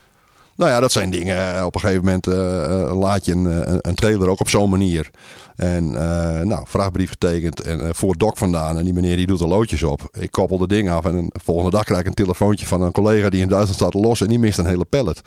Nou 0.57 0.71
ja, 0.71 0.81
dat 0.81 0.93
zijn 0.93 1.11
dingen. 1.11 1.55
eh, 1.57 1.65
Op 1.65 1.75
een 1.75 1.81
gegeven 1.81 2.05
moment 2.05 2.27
eh, 2.27 2.99
laat 2.99 3.25
je 3.25 3.33
een, 3.33 3.89
een 3.89 3.95
trailer 3.95 4.29
ook 4.29 4.41
op 4.41 4.49
zo'n 4.49 4.71
manier. 4.71 5.11
En 5.57 5.85
eh, 5.95 6.41
nou, 6.47 6.65
vraagbrief 6.69 7.11
getekend 7.11 7.61
en 7.61 7.81
eh, 7.81 7.89
voor 7.93 8.17
dok 8.17 8.37
vandaan. 8.37 8.79
En 8.79 8.85
die 8.85 8.93
meneer 8.93 9.17
die 9.17 9.27
doet 9.27 9.41
er 9.41 9.49
loodjes 9.49 9.83
op. 9.83 10.09
Ik 10.19 10.31
koppel 10.31 10.59
de 10.59 10.67
ding 10.67 10.91
af 10.91 11.05
en 11.05 11.27
de 11.33 11.41
volgende 11.43 11.71
dag 11.71 11.85
krijg 11.85 12.01
ik 12.01 12.07
een 12.07 12.15
telefoontje 12.15 12.67
van 12.67 12.83
een 12.83 12.93
collega 12.93 13.29
die 13.29 13.41
in 13.41 13.49
Duitsland 13.49 13.77
staat 13.81 13.95
lossen. 14.05 14.27
En 14.27 14.33
die 14.33 14.41
mist 14.41 14.59
een 14.59 14.67
hele 14.67 14.85
pallet. 14.85 15.21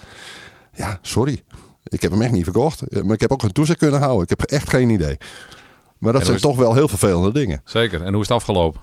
Ja, 0.76 1.00
sorry. 1.02 1.44
Ik 1.84 2.02
heb 2.02 2.12
hem 2.12 2.22
echt 2.22 2.32
niet 2.32 2.44
verkocht. 2.44 3.04
Maar 3.04 3.14
ik 3.14 3.22
heb 3.22 3.32
ook 3.32 3.42
geen 3.42 3.52
toezicht 3.52 3.80
kunnen 3.80 4.00
houden. 4.00 4.24
Ik 4.24 4.30
heb 4.30 4.42
echt 4.42 4.70
geen 4.70 4.90
idee. 4.90 5.18
Maar 5.98 6.14
dat 6.14 6.26
zijn 6.26 6.38
toch 6.40 6.58
wel 6.58 6.74
heel 6.74 6.88
vervelende 6.88 7.32
dingen. 7.34 7.62
Zeker. 7.66 8.02
En 8.04 8.12
hoe 8.14 8.22
is 8.22 8.28
het 8.28 8.38
afgelopen? 8.38 8.82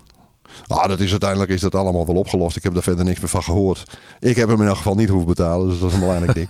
Ah, 0.67 0.89
dat 0.89 1.01
is 1.01 1.11
uiteindelijk 1.11 1.51
is 1.51 1.61
dat 1.61 1.75
allemaal 1.75 2.07
wel 2.07 2.17
opgelost. 2.17 2.57
Ik 2.57 2.63
heb 2.63 2.75
daar 2.75 2.83
verder 2.83 3.05
niks 3.05 3.21
meer 3.21 3.29
van 3.29 3.43
gehoord. 3.43 3.83
Ik 4.21 4.37
heb 4.37 4.49
hem 4.49 4.61
in 4.61 4.67
elk 4.67 4.77
geval 4.77 4.95
niet 4.95 5.09
hoeven 5.09 5.29
betalen, 5.29 5.69
dus 5.69 5.79
dat 5.79 5.89
is 5.89 5.95
een 5.95 6.01
belangrijk 6.01 6.35
ding. 6.35 6.49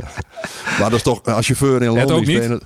maar 0.78 0.90
dat 0.90 0.92
is 0.92 1.02
toch, 1.02 1.24
als 1.24 1.46
chauffeur 1.46 1.82
in 1.82 1.88
Londen... 1.88 2.60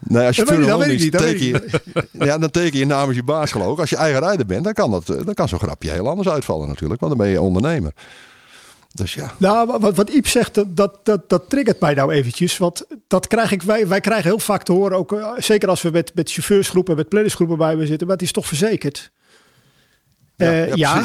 Nee, 0.00 0.26
als 0.26 0.36
je 0.36 0.44
Dat 0.44 0.56
weet 0.56 0.66
dat 0.66 0.86
niet, 0.86 1.12
teken 1.12 1.46
je, 1.46 1.80
ja, 2.26 2.38
dan 2.38 2.50
teken 2.50 2.78
je 2.78 2.86
namens 2.86 3.16
je 3.16 3.22
baas 3.22 3.52
geloof 3.52 3.72
ik. 3.72 3.78
Als 3.78 3.90
je 3.90 3.96
eigen 3.96 4.20
rijder 4.20 4.46
bent, 4.46 4.64
dan 4.64 4.72
kan, 4.72 4.90
dat, 4.90 5.08
eh, 5.08 5.24
dan 5.24 5.34
kan 5.34 5.48
zo'n 5.48 5.58
grapje 5.58 5.90
heel 5.90 6.08
anders 6.08 6.28
uitvallen 6.28 6.68
natuurlijk. 6.68 7.00
Want 7.00 7.16
dan 7.16 7.26
ben 7.26 7.32
je 7.32 7.40
ondernemer. 7.40 7.92
Dus 8.92 9.14
ja. 9.14 9.32
Nou, 9.36 9.78
wat, 9.80 9.96
wat 9.96 10.10
Iep 10.10 10.26
zegt, 10.26 10.54
dat, 10.54 10.98
dat, 11.02 11.22
dat, 11.28 11.42
triggert 11.48 11.80
mij 11.80 11.94
nou 11.94 12.12
eventjes. 12.12 12.58
Want 12.58 12.86
dat 13.06 13.26
krijg 13.26 13.52
ik, 13.52 13.62
wij, 13.62 13.88
wij 13.88 14.00
krijgen 14.00 14.30
heel 14.30 14.38
vaak 14.38 14.62
te 14.62 14.72
horen, 14.72 14.98
ook, 14.98 15.12
eh, 15.12 15.32
zeker 15.36 15.68
als 15.68 15.82
we 15.82 15.90
met, 15.90 16.14
met 16.14 16.30
chauffeursgroepen, 16.30 16.96
met 16.96 17.08
plannersgroepen 17.08 17.58
bij 17.58 17.76
we 17.76 17.86
zitten, 17.86 18.06
maar 18.06 18.16
het 18.16 18.24
is 18.24 18.32
toch 18.32 18.46
verzekerd. 18.46 19.10
Eh, 20.38 20.74
ja, 20.74 21.04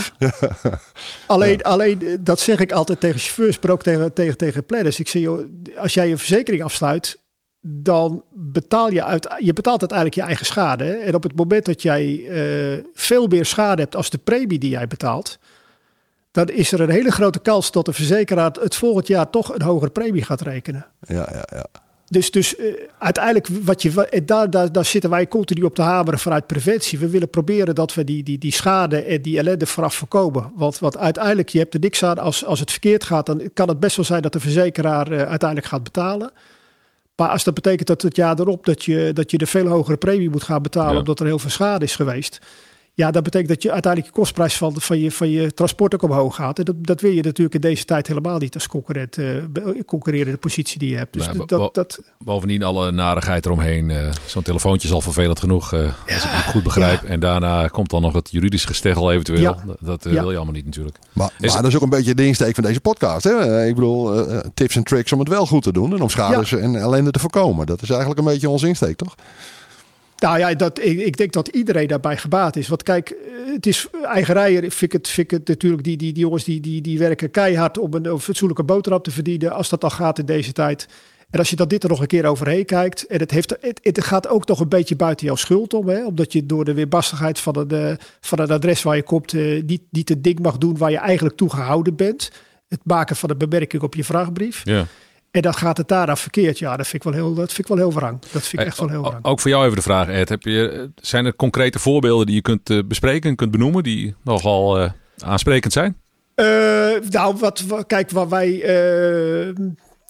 alleen, 1.28 1.62
alleen 1.62 2.08
eh, 2.08 2.18
dat 2.20 2.40
zeg 2.40 2.60
ik 2.60 2.72
altijd 2.72 3.00
tegen 3.00 3.20
chauffeurs, 3.20 3.60
maar 3.60 3.72
ook 3.72 3.84
tegen, 3.84 4.14
tegen, 4.14 4.38
tegen 4.38 4.66
planners. 4.66 5.00
Ik 5.00 5.08
zeg, 5.08 5.22
joh, 5.22 5.46
als 5.78 5.94
jij 5.94 6.08
je 6.08 6.18
verzekering 6.18 6.64
afsluit, 6.64 7.22
dan 7.62 8.24
betaal 8.32 8.92
je 8.92 9.04
uit, 9.04 9.36
je 9.40 9.54
betaalt 9.54 9.80
uiteindelijk 9.80 10.20
je 10.20 10.26
eigen 10.26 10.46
schade. 10.46 10.84
hè. 10.84 10.94
En 10.94 11.16
op 11.16 11.24
het 11.24 11.36
moment 11.36 11.66
dat 11.66 11.82
jij 11.82 12.26
eh, 12.28 12.84
veel 12.94 13.28
meer 13.28 13.46
schade 13.46 13.82
hebt 13.82 13.96
als 13.96 14.10
de 14.10 14.18
premie 14.18 14.60
die 14.60 14.70
jij 14.70 14.88
betaalt, 14.88 15.40
dan 16.32 16.48
is 16.48 16.72
er 16.72 16.82
een 16.82 16.90
hele 16.90 17.12
grote 17.12 17.40
kans 17.40 17.72
dat 17.72 17.86
de 17.86 17.94
verzekeraar 17.94 18.52
het 18.52 18.76
volgend 18.76 19.08
jaar 19.08 19.30
toch 19.30 19.54
een 19.54 19.62
hogere 19.62 19.92
premie 19.92 20.24
gaat 20.24 20.42
rekenen. 20.42 20.86
Ja, 21.00 21.30
ja, 21.32 21.46
ja. 21.56 21.66
Dus, 22.14 22.32
dus 22.32 22.56
eh, 22.56 22.66
uiteindelijk, 22.98 23.48
wat 23.64 23.82
je, 23.82 24.08
en 24.10 24.26
daar, 24.26 24.50
daar, 24.50 24.72
daar 24.72 24.86
zitten 24.86 25.10
wij 25.10 25.28
continu 25.28 25.64
op 25.64 25.76
te 25.76 25.82
hameren 25.82 26.20
vanuit 26.20 26.48
preventie. 26.48 27.00
We 27.00 27.10
willen 27.10 27.30
proberen 27.30 27.76
dat 27.76 27.94
we 27.94 28.04
die, 28.04 28.24
die, 28.24 28.38
die 28.38 28.52
schade 28.52 29.04
en 29.04 29.22
die 29.22 29.38
ellende 29.38 29.66
vooraf 29.66 29.96
voorkomen. 29.96 30.52
Want, 30.56 30.80
want 30.80 30.98
uiteindelijk, 30.98 31.50
je 31.50 31.60
hebt 31.60 31.74
er 31.74 31.80
niks 31.80 32.04
aan 32.04 32.18
als, 32.18 32.46
als 32.46 32.60
het 32.60 32.72
verkeerd 32.72 33.04
gaat. 33.04 33.26
Dan 33.26 33.50
kan 33.54 33.68
het 33.68 33.80
best 33.80 33.96
wel 33.96 34.06
zijn 34.06 34.22
dat 34.22 34.34
de 34.34 34.40
verzekeraar 34.40 35.12
eh, 35.12 35.18
uiteindelijk 35.18 35.70
gaat 35.70 35.84
betalen. 35.84 36.32
Maar 37.16 37.30
als 37.30 37.44
dat 37.44 37.54
betekent 37.54 37.88
dat 37.88 38.02
het 38.02 38.16
jaar 38.16 38.40
erop 38.40 38.66
dat 38.66 38.84
je, 38.84 39.12
dat 39.14 39.32
je 39.32 39.38
de 39.38 39.46
veel 39.46 39.68
hogere 39.68 39.98
premie 39.98 40.30
moet 40.30 40.44
gaan 40.44 40.62
betalen. 40.62 40.94
Ja. 40.94 41.00
omdat 41.00 41.20
er 41.20 41.26
heel 41.26 41.40
veel 41.40 41.50
schade 41.50 41.86
is 41.86 41.96
geweest. 41.96 42.40
Ja, 42.96 43.12
dat 43.12 43.24
betekent 43.24 43.50
dat 43.50 43.64
je 43.64 43.72
uiteindelijk 43.72 44.14
je 44.14 44.20
kostprijs 44.20 44.58
van, 44.58 44.74
van, 44.82 45.00
je, 45.00 45.12
van 45.12 45.30
je 45.30 45.54
transport 45.54 45.94
ook 45.94 46.02
omhoog 46.02 46.36
gaat. 46.36 46.60
En 46.60 46.66
dat, 46.66 46.76
dat 46.80 47.02
wil 47.02 47.12
je 47.12 47.22
natuurlijk 47.24 47.56
in 47.56 47.62
deze 47.62 47.86
tijd 47.86 48.08
helemaal 48.08 48.38
niet 48.38 48.54
als 48.54 48.68
concurrent, 48.68 49.18
eh, 49.18 49.26
be- 49.50 49.84
concurrerende 49.86 50.38
positie 50.38 50.80
die 50.80 50.90
je 50.90 50.98
hebt. 50.98 51.14
Dus 51.14 51.28
Nee, 51.28 51.36
maar- 51.36 51.48
dat, 51.48 51.74
dat, 51.76 52.00
Bovendien 52.20 52.64
alle 52.64 52.92
narigheid 52.92 53.46
eromheen. 53.46 53.90
eh, 53.92 54.10
Zo'n 54.26 54.42
telefoontje 54.44 54.88
is 54.88 54.94
al 54.94 55.02
vervelend 55.02 55.40
genoeg, 55.40 55.74
eh, 55.74 55.80
als 55.84 56.24
ik 56.24 56.30
het 56.30 56.46
goed 56.46 56.64
begrijp. 56.64 57.04
En 57.04 57.20
daarna 57.20 57.68
komt 57.68 57.90
dan 57.90 58.02
nog 58.02 58.14
het 58.14 58.32
juridisch 58.32 58.66
gesteggel 58.66 59.12
eventueel. 59.12 59.42
Ja. 59.42 59.64
Dat, 59.66 59.78
dat 59.80 60.06
eh, 60.06 60.14
Ja. 60.14 60.20
wil 60.22 60.30
je 60.30 60.36
allemaal 60.36 60.56
niet 60.56 60.66
natuurlijk. 60.66 60.98
Maar, 61.14 61.32
Is- 61.40 61.54
maar 61.54 61.62
dat 61.62 61.72
is 61.72 61.78
ook 61.78 61.84
een 61.84 61.90
beetje 61.90 62.16
de 62.16 62.26
insteek 62.26 62.56
van 62.56 62.64
deze 62.64 62.80
podcast. 62.82 63.24
Hè? 63.24 63.32
Eh, 63.60 63.68
Ik 63.68 63.76
bedoel, 63.76 64.28
eh, 64.28 64.40
tips 64.54 64.76
en 64.76 64.84
tricks 64.84 65.12
om 65.14 65.20
het 65.20 65.28
wel 65.28 65.46
goed 65.46 65.64
te 65.64 65.72
doen. 65.74 65.94
En 65.94 66.02
om 66.02 66.10
schades 66.10 66.52
en 66.52 66.76
ellende 66.76 67.12
te 67.12 67.20
voorkomen. 67.20 67.66
Dat 67.66 67.82
is 67.82 67.90
eigenlijk 67.90 68.20
een 68.20 68.26
beetje 68.26 68.50
onze 68.50 68.68
insteek, 68.68 68.96
toch? 68.98 69.16
Nou 70.24 70.40
ja, 70.40 70.54
dat, 70.54 70.80
ik, 70.80 71.00
ik 71.00 71.18
denk 71.18 71.32
dat 71.32 71.48
iedereen 71.48 71.88
daarbij 71.88 72.18
gebaat 72.18 72.56
is. 72.56 72.68
Want 72.68 72.84
kijk, 72.84 73.10
eh, 73.10 73.54
het 73.54 73.66
is 73.66 73.88
eigenrijder. 74.04 74.62
Vind 74.62 74.82
ik 74.82 74.92
het, 74.92 75.08
vind 75.08 75.32
ik 75.32 75.38
het 75.38 75.48
natuurlijk, 75.48 75.84
die, 75.84 75.98
die, 75.98 76.14
die 76.14 76.24
jongens 76.24 76.44
die, 76.44 76.60
die, 76.60 76.82
die 76.82 77.00
werken 77.00 77.32
keihard 77.32 77.78
om 77.78 77.94
een, 77.94 78.20
fatsoenlijke 78.20 78.64
boterham 78.64 79.02
te 79.02 79.12
verdienen. 79.12 79.52
Als 79.52 79.70
dat 79.70 79.84
al 79.84 79.90
gaat 79.90 80.20
in 80.20 80.26
deze 80.26 80.52
tijd. 80.52 80.88
En 81.30 81.40
als 81.40 81.50
je 81.50 81.56
dan 81.56 81.68
dit 81.68 81.84
er 81.84 81.90
nog 81.90 82.02
een 82.02 82.08
keer 82.08 82.26
overheen 82.26 82.66
kijkt. 82.66 83.08
En 83.08 83.20
het, 83.20 83.32
heeft, 83.32 83.56
het, 83.62 83.80
het 83.82 84.04
gaat 84.04 84.28
ook 84.28 84.48
nog 84.48 84.60
een 84.60 84.70
beetje 84.70 84.96
buiten 84.96 85.26
jouw 85.26 85.36
schuld 85.36 85.74
om. 85.74 85.88
Hè? 85.88 86.06
Omdat 86.06 86.34
je 86.34 86.46
door 86.46 86.66
de 86.66 86.74
weerbarstigheid 86.74 87.40
van 87.40 87.58
een, 87.58 87.70
eh, 87.70 87.96
van 88.20 88.40
een 88.40 88.52
adres 88.52 88.84
waar 88.84 88.96
je 88.96 89.04
komt. 89.04 89.34
eh, 89.34 89.64
niet, 89.64 89.82
niet 89.90 90.10
het 90.10 90.24
ding 90.24 90.40
mag 90.40 90.58
doen 90.58 90.78
waar 90.78 90.92
je 90.92 90.98
eigenlijk 90.98 91.38
toe 91.38 91.50
gehouden 91.50 91.96
bent. 91.96 92.32
Het 92.68 92.82
maken 92.84 93.16
van 93.16 93.30
een 93.30 93.38
bemerking 93.38 93.84
op 93.84 93.96
je 93.96 94.04
vraagbrief. 94.04 94.62
Ja. 94.64 94.86
En 95.34 95.42
dan 95.42 95.54
gaat 95.54 95.78
het 95.78 95.88
daarna 95.88 96.16
verkeerd. 96.16 96.60
Ja, 96.60 96.78
dat 96.78 96.88
vind 96.88 97.06
ik 97.06 97.12
wel 97.14 97.22
heel, 97.22 97.34
dat 97.34 97.48
vind 97.54 97.60
ik 97.70 97.76
wel 97.76 97.78
heel 97.78 97.94
wrang. 97.94 98.20
Dat 98.22 98.30
vind 98.32 98.54
ik 98.54 98.60
Hey, 98.60 98.68
echt 98.68 98.80
wel 98.80 98.90
heel 98.90 99.02
wrang. 99.02 99.26
Ook 99.26 99.40
voor 99.40 99.50
jou 99.50 99.64
even 99.64 99.76
de 99.76 99.82
vraag, 99.82 100.08
Ed. 100.08 100.30
Heb 100.30 100.44
je, 100.44 100.70
eh, 100.70 100.80
zijn 100.96 101.26
er 101.26 101.36
concrete 101.36 101.80
voorbeelden 101.80 102.26
die 102.26 102.36
je 102.36 102.42
kunt 102.42 102.70
eh, 102.70 102.80
bespreken 102.86 103.30
en 103.30 103.36
kunt 103.36 103.52
benoemen 103.52 103.84
die 103.84 104.16
nogal 104.24 104.80
eh, 104.80 104.90
aansprekend 105.18 105.74
zijn? 105.74 105.98
Eh, 106.36 106.46
nou, 107.10 107.36
wat, 107.40 107.62
wat- 107.62 107.88
kijk, 107.88 108.12
waar 108.12 108.30
wij. 108.30 108.62
eh, 108.62 109.48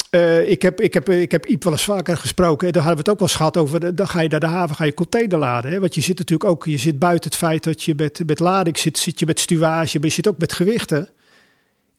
eh, 0.09 0.49
ik, 0.49 0.61
heb, 0.61 0.81
ik, 0.81 0.93
heb, 0.93 1.09
ik 1.09 1.31
heb 1.31 1.45
Iep 1.45 1.63
wel 1.63 1.73
eens 1.73 1.83
vaker 1.83 2.17
gesproken. 2.17 2.73
Daar 2.73 2.83
hadden 2.83 3.03
we 3.03 3.09
het 3.09 3.09
ook 3.09 3.19
wel 3.19 3.27
eens 3.27 3.37
gehad 3.37 3.57
over. 3.57 3.95
Dan 3.95 4.07
ga 4.07 4.21
je 4.21 4.29
naar 4.29 4.39
de 4.39 4.45
haven, 4.45 4.75
ga 4.75 4.83
je 4.83 4.93
container 4.93 5.37
laden. 5.37 5.71
Hè? 5.71 5.79
Want 5.79 5.95
je 5.95 6.01
zit 6.01 6.17
natuurlijk 6.17 6.49
ook. 6.49 6.65
Je 6.65 6.77
zit 6.77 6.99
buiten 6.99 7.29
het 7.29 7.39
feit 7.39 7.63
dat 7.63 7.83
je 7.83 7.93
met, 7.95 8.21
met 8.25 8.39
lading 8.39 8.77
zit. 8.77 8.97
Zit 8.97 9.19
je 9.19 9.25
met 9.25 9.39
stuwage, 9.39 9.97
maar 9.99 10.07
je 10.07 10.13
zit 10.13 10.27
ook 10.27 10.37
met 10.37 10.53
gewichten. 10.53 11.09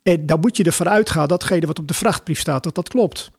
En 0.05 0.27
dan 0.27 0.41
moet 0.41 0.57
je 0.57 0.65
ervan 0.65 0.89
uitgaan 0.89 1.29
datgene 1.29 1.67
wat 1.67 1.79
op 1.79 1.89
de 1.89 1.95
vrachtbrief 1.95 2.41
staat, 2.41 2.63
dat 2.63 2.75
dat 2.75 2.89
klopt. 2.89 3.31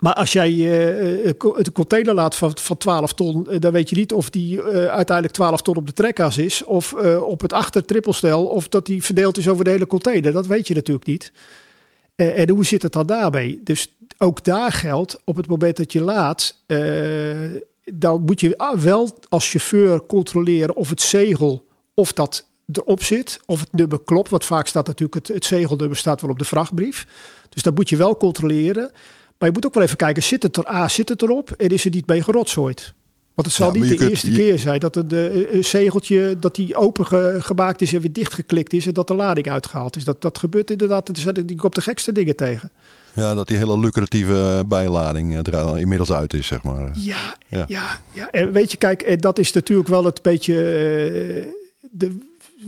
Maar 0.00 0.14
als 0.14 0.32
jij 0.32 0.50
eh, 0.50 1.24
een 1.24 1.36
co- 1.36 1.56
een 1.56 1.72
container 1.72 2.14
laat 2.14 2.34
van, 2.34 2.58
van 2.58 2.76
12 2.76 3.12
ton, 3.12 3.50
eh, 3.50 3.60
dan 3.60 3.72
weet 3.72 3.90
je 3.90 3.96
niet 3.96 4.12
of 4.12 4.30
die 4.30 4.62
uiteindelijk 4.62 5.34
12 5.34 5.62
ton 5.62 5.76
op 5.76 5.86
de 5.86 5.92
trekkas 5.92 6.38
is, 6.38 6.64
of 6.64 6.92
op 7.20 7.40
het 7.40 7.52
achtertrippelstel, 7.52 8.46
of 8.46 8.68
dat 8.68 8.86
die 8.86 9.04
verdeeld 9.04 9.38
is 9.38 9.48
over 9.48 9.64
de 9.64 9.70
hele 9.70 9.86
container. 9.86 10.32
Dat 10.32 10.46
weet 10.46 10.68
je 10.68 10.74
natuurlijk 10.74 11.06
niet. 11.06 11.32
En 12.14 12.48
hoe 12.48 12.64
zit 12.64 12.82
het 12.82 12.92
dan 12.92 13.06
daarmee? 13.06 13.60
Dus 13.64 13.96
ook 14.18 14.44
daar 14.44 14.72
geldt, 14.72 15.20
op 15.24 15.36
het 15.36 15.46
moment 15.46 15.76
dat 15.76 15.92
je 15.92 16.00
laat, 16.00 16.62
dan 17.84 18.22
moet 18.22 18.40
je 18.40 18.58
ah, 18.58 18.78
wel 18.78 19.18
als 19.28 19.50
chauffeur 19.50 20.06
controleren 20.06 20.76
of 20.76 20.88
het 20.88 21.00
zegel, 21.00 21.66
of 21.94 22.12
dat 22.12 22.46
erop 22.72 23.02
zit, 23.02 23.40
of 23.46 23.60
het 23.60 23.72
nummer 23.72 24.00
klopt. 24.04 24.30
Want 24.30 24.44
vaak 24.44 24.66
staat 24.66 24.86
natuurlijk 24.86 25.14
het, 25.26 25.28
het 25.36 25.44
zegelnummer 25.44 25.96
staat 25.96 26.20
wel 26.20 26.30
op 26.30 26.38
de 26.38 26.44
vrachtbrief. 26.44 27.06
Dus 27.48 27.62
dat 27.62 27.74
moet 27.74 27.88
je 27.88 27.96
wel 27.96 28.16
controleren. 28.16 28.90
Maar 29.38 29.48
je 29.48 29.54
moet 29.54 29.66
ook 29.66 29.74
wel 29.74 29.82
even 29.82 29.96
kijken, 29.96 30.22
zit 30.22 30.42
het 30.42 30.56
er, 30.56 30.68
A, 30.68 30.88
zit 30.88 31.08
het 31.08 31.22
erop 31.22 31.50
en 31.50 31.68
is 31.68 31.84
er 31.84 31.90
niet 31.90 32.06
mee 32.06 32.22
gerotzooid? 32.22 32.94
Want 33.34 33.48
het 33.48 33.56
zal 33.56 33.74
Ja, 33.74 33.80
niet 33.80 33.88
de 33.90 33.94
kunt- 33.96 34.10
eerste 34.10 34.30
je- 34.30 34.36
keer 34.36 34.58
zijn 34.58 34.80
dat 34.80 34.94
het 34.94 35.12
eh, 35.12 35.52
een 35.52 35.64
zegeltje 35.64 36.36
dat 36.40 36.54
die 36.54 36.76
opengemaakt 36.76 37.80
is 37.82 37.92
en 37.92 38.00
weer 38.00 38.12
dichtgeklikt 38.12 38.72
is 38.72 38.86
en 38.86 38.92
dat 38.92 39.08
de 39.08 39.14
lading 39.14 39.50
uitgehaald 39.50 39.96
is. 39.96 40.04
Dat, 40.04 40.22
dat 40.22 40.38
gebeurt 40.38 40.70
inderdaad. 40.70 41.08
Er 41.08 41.16
zijn- 41.16 41.48
Ik 41.48 41.64
op 41.64 41.74
de 41.74 41.80
gekste 41.80 42.12
dingen 42.12 42.36
tegen. 42.36 42.70
Ja, 43.12 43.34
dat 43.34 43.48
die 43.48 43.56
hele 43.56 43.78
lucratieve 43.78 44.64
bijlading 44.68 45.32
eh, 45.32 45.52
er 45.52 45.56
al 45.56 45.76
inmiddels 45.76 46.12
uit 46.12 46.32
is, 46.34 46.46
zeg 46.46 46.62
maar. 46.62 46.90
Ja, 46.94 47.36
Ja. 47.48 47.64
ja. 47.68 48.00
ja, 48.12 48.30
En 48.30 48.52
weet 48.52 48.70
je, 48.70 48.76
kijk, 48.76 49.22
dat 49.22 49.38
is 49.38 49.52
natuurlijk 49.52 49.88
wel 49.88 50.04
het 50.04 50.22
beetje. 50.22 50.54
eh, 50.54 51.44
de, 51.90 52.18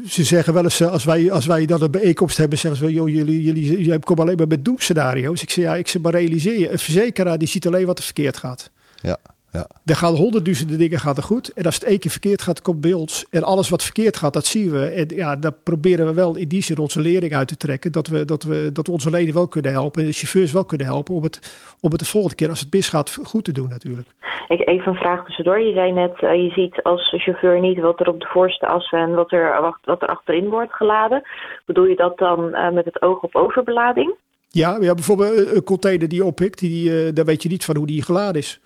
ze 0.08 0.24
zeggen 0.24 0.54
wel 0.54 0.64
eens, 0.64 0.80
eh, 0.80 0.90
als 0.90 1.04
wij, 1.04 1.32
als 1.32 1.46
wij 1.46 1.66
dan 1.66 1.82
een 1.82 1.90
bijeenkomst 1.90 2.36
hebben, 2.36 2.58
zeggen 2.58 2.86
ze 2.86 2.92
joh, 2.92 3.08
jullie, 3.08 3.42
jullie, 3.42 3.64
jullie 3.64 3.98
komen 3.98 4.24
alleen 4.24 4.36
maar 4.36 4.46
met 4.46 4.64
doemscenario's. 4.64 5.42
Ik 5.42 5.50
zeg, 5.50 5.64
ja, 5.64 5.76
ik 5.76 5.88
zeg 5.88 6.02
maar 6.02 6.12
realiseer 6.12 6.58
je, 6.58 6.70
een 6.70 6.78
verzekeraar 6.78 7.38
die 7.38 7.48
ziet 7.48 7.66
alleen 7.66 7.86
wat 7.86 7.98
er 7.98 8.04
verkeerd 8.04 8.36
gaat. 8.36 8.70
Ja. 9.00 9.18
Ja. 9.52 9.66
Er 9.84 9.96
gaan 9.96 10.14
honderdduizenden 10.14 10.78
dingen 10.78 10.98
gaat 10.98 11.16
er 11.16 11.22
goed. 11.22 11.52
En 11.52 11.64
als 11.64 11.74
het 11.74 11.84
één 11.84 11.98
keer 11.98 12.10
verkeerd 12.10 12.42
gaat, 12.42 12.62
komt 12.62 12.80
bij 12.80 12.92
ons. 12.92 13.26
En 13.30 13.42
alles 13.42 13.68
wat 13.68 13.82
verkeerd 13.82 14.16
gaat, 14.16 14.32
dat 14.32 14.46
zien 14.46 14.70
we. 14.70 14.86
En 14.86 15.08
ja, 15.08 15.36
daar 15.36 15.52
proberen 15.52 16.06
we 16.06 16.14
wel 16.14 16.36
in 16.36 16.48
die 16.48 16.62
zin 16.62 16.78
onze 16.78 17.00
lering 17.00 17.34
uit 17.34 17.48
te 17.48 17.56
trekken. 17.56 17.92
Dat 17.92 18.06
we, 18.06 18.24
dat 18.24 18.42
we, 18.42 18.70
dat 18.72 18.86
we 18.86 18.92
onze 18.92 19.10
leden 19.10 19.34
wel 19.34 19.48
kunnen 19.48 19.72
helpen. 19.72 20.00
En 20.00 20.06
de 20.06 20.14
chauffeurs 20.14 20.52
wel 20.52 20.64
kunnen 20.64 20.86
helpen. 20.86 21.14
Om 21.14 21.22
het, 21.22 21.60
om 21.80 21.90
het 21.90 22.00
de 22.00 22.06
volgende 22.06 22.36
keer, 22.36 22.48
als 22.48 22.60
het 22.60 22.72
misgaat, 22.72 23.18
goed 23.22 23.44
te 23.44 23.52
doen 23.52 23.68
natuurlijk. 23.68 24.08
Ik, 24.48 24.68
even 24.68 24.92
een 24.92 24.98
vraag 24.98 25.24
tussendoor. 25.24 25.60
Je 25.60 25.72
zei 25.72 25.92
net, 25.92 26.22
uh, 26.22 26.34
je 26.34 26.50
ziet 26.50 26.82
als 26.82 27.14
chauffeur 27.16 27.60
niet 27.60 27.78
wat 27.78 28.00
er 28.00 28.08
op 28.08 28.20
de 28.20 28.28
voorste 28.30 28.66
as 28.66 28.90
en 28.90 29.14
wat 29.14 29.32
er, 29.32 29.74
wat 29.84 30.02
er 30.02 30.08
achterin 30.08 30.48
wordt 30.48 30.72
geladen. 30.72 31.22
Bedoel 31.66 31.84
je 31.84 31.96
dat 31.96 32.18
dan 32.18 32.48
uh, 32.48 32.70
met 32.70 32.84
het 32.84 33.02
oog 33.02 33.22
op 33.22 33.34
overbelading? 33.34 34.14
Ja, 34.48 34.76
ja 34.80 34.94
bijvoorbeeld 34.94 35.54
een 35.54 35.64
container 35.64 36.08
die 36.08 36.18
je 36.18 36.24
oppikt, 36.24 36.58
die, 36.58 36.90
uh, 36.90 37.14
daar 37.14 37.24
weet 37.24 37.42
je 37.42 37.48
niet 37.48 37.64
van 37.64 37.76
hoe 37.76 37.86
die 37.86 38.02
geladen 38.02 38.40
is. 38.40 38.60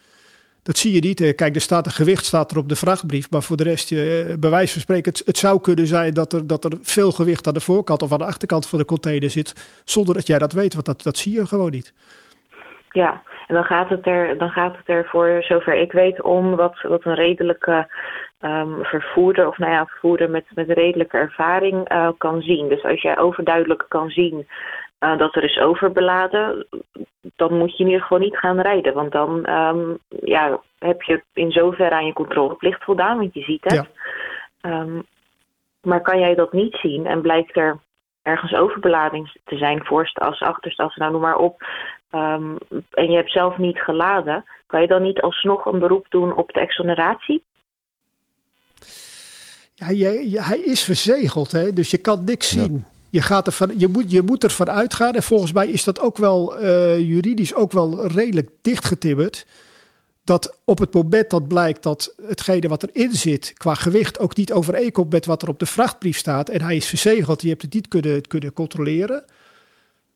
Dat 0.63 0.77
zie 0.77 0.95
je 0.95 1.01
niet. 1.01 1.35
Kijk, 1.35 1.55
er 1.55 1.61
staat 1.61 1.87
een 1.87 1.93
gewicht 1.93 2.25
staat 2.25 2.51
er 2.51 2.59
op 2.59 2.69
de 2.69 2.77
vrachtbrief. 2.77 3.31
Maar 3.31 3.43
voor 3.43 3.57
de 3.57 3.63
rest, 3.63 3.91
bij 4.41 4.51
wijze 4.51 4.73
van 4.73 4.81
spreken, 4.81 5.13
het, 5.25 5.39
zou 5.39 5.61
kunnen 5.61 5.87
zijn 5.87 6.15
dat 6.15 6.33
er, 6.33 6.47
dat 6.47 6.65
er 6.65 6.73
veel 6.83 7.11
gewicht 7.13 7.47
aan 7.47 7.55
de 7.55 7.61
voorkant 7.61 8.03
of 8.03 8.13
aan 8.13 8.19
de 8.19 8.25
achterkant 8.25 8.69
van 8.69 8.79
de 8.79 8.85
container 8.85 9.31
zit. 9.31 9.83
Zonder 9.85 10.15
dat 10.15 10.27
jij 10.27 10.39
dat 10.39 10.53
weet, 10.53 10.75
want 10.75 10.87
dat, 10.87 11.03
dat 11.03 11.17
zie 11.17 11.33
je 11.33 11.47
gewoon 11.47 11.71
niet. 11.71 11.95
Ja, 12.91 13.23
en 13.47 13.55
dan 13.55 13.65
gaat 13.65 13.89
het 13.89 14.07
er, 14.07 14.39
dan 14.39 14.51
gaat 14.51 14.77
het 14.77 14.89
er 14.89 15.05
voor 15.05 15.43
zover 15.43 15.75
ik 15.75 15.93
weet 15.93 16.23
om 16.23 16.57
wat, 16.57 16.83
wat 16.83 17.05
een 17.05 17.15
redelijke 17.15 17.87
um, 18.41 18.85
vervoerder, 18.85 19.49
of 19.49 19.59
nou 19.59 19.73
ja, 19.73 19.87
vervoerder 19.87 20.31
met, 20.31 20.45
met 20.55 20.69
redelijke 20.69 21.17
ervaring 21.17 21.93
uh, 21.93 22.09
kan 22.19 22.41
zien. 22.41 22.69
Dus 22.69 22.85
als 22.85 23.03
jij 23.03 23.19
overduidelijk 23.19 23.85
kan 23.89 24.11
zien 24.11 24.49
uh, 25.03 25.19
dat 25.19 25.37
er 25.37 25.45
is 25.45 25.59
overbeladen, 25.59 26.67
dan 27.37 27.59
moet 27.59 27.77
je 27.77 27.83
in 27.83 27.87
ieder 27.87 28.03
geval 28.03 28.19
niet 28.19 28.37
gaan 28.37 28.61
rijden. 28.61 28.95
Want 28.95 29.13
dan 29.13 29.51
um, 29.51 29.99
ja, 30.09 30.61
heb 30.79 31.03
je 31.03 31.23
in 31.33 31.51
zoverre 31.51 31.95
aan 31.95 32.07
je 32.07 32.13
controleplicht 32.13 32.85
voldaan, 32.85 33.19
want 33.19 33.35
je 33.35 33.43
ziet 33.43 33.65
het. 33.65 33.89
Ja. 34.61 34.81
Um, 34.81 35.03
maar 35.81 36.01
kan 36.01 36.19
jij 36.19 36.35
dat 36.35 36.53
niet 36.53 36.75
zien 36.75 37.07
en 37.07 37.21
blijkt 37.21 37.57
er 37.57 37.79
ergens 38.23 38.55
overbelading 38.55 39.37
te 39.45 39.57
zijn, 39.57 39.85
voorste 39.85 40.21
as, 40.21 40.41
achterste 40.41 40.83
as, 40.83 40.97
nou 40.97 41.13
noem 41.13 41.21
maar 41.21 41.37
op. 41.37 41.63
Um, 42.11 42.59
en 42.91 43.11
je 43.11 43.17
hebt 43.17 43.33
zelf 43.33 43.59
niet 43.59 43.79
geladen, 43.79 44.45
kan 44.67 44.81
je 44.81 44.87
dan 44.87 45.03
niet 45.03 45.21
alsnog 45.21 45.65
een 45.65 45.79
beroep 45.79 46.07
doen 46.09 46.37
op 46.37 46.53
de 46.53 46.61
exoneratie? 46.61 47.43
Ja, 49.75 49.89
je, 49.89 50.31
je, 50.31 50.43
hij 50.43 50.59
is 50.59 50.85
verzegeld, 50.85 51.53
hè? 51.53 51.73
dus 51.73 51.91
je 51.91 51.99
kan 51.99 52.25
niks 52.25 52.51
zien. 52.51 52.85
Je, 53.13 53.23
gaat 53.23 53.47
ervan, 53.47 53.71
je, 53.77 53.89
moet, 53.89 54.11
je 54.11 54.23
moet 54.23 54.45
ervan 54.45 54.71
uitgaan, 54.71 55.15
en 55.15 55.23
volgens 55.23 55.53
mij 55.53 55.69
is 55.69 55.85
dat 55.85 56.01
ook 56.01 56.17
wel 56.17 56.63
uh, 56.63 56.99
juridisch 56.99 57.55
ook 57.55 57.73
wel 57.73 58.07
redelijk 58.07 58.51
dichtgetimmerd. 58.63 59.47
Dat 60.25 60.59
op 60.65 60.79
het 60.79 60.95
moment 60.95 61.31
dat 61.31 61.49
blijkt 61.49 61.83
dat 61.83 62.15
hetgene 62.27 62.69
wat 62.69 62.83
erin 62.83 63.13
zit 63.13 63.53
qua 63.57 63.75
gewicht 63.75 64.19
ook 64.19 64.37
niet 64.37 64.53
overeenkomt 64.53 65.13
met 65.13 65.27
wat 65.27 65.43
er 65.43 65.49
op 65.49 65.59
de 65.59 65.67
vrachtbrief 65.67 66.19
staat. 66.19 66.49
En 66.49 66.63
hij 66.63 66.77
is 66.77 66.87
verzegeld, 66.87 67.43
je 67.43 67.49
hebt 67.49 67.63
het 67.63 67.75
niet 67.75 67.89
kunnen, 67.89 68.27
kunnen 68.27 68.53
controleren. 68.53 69.25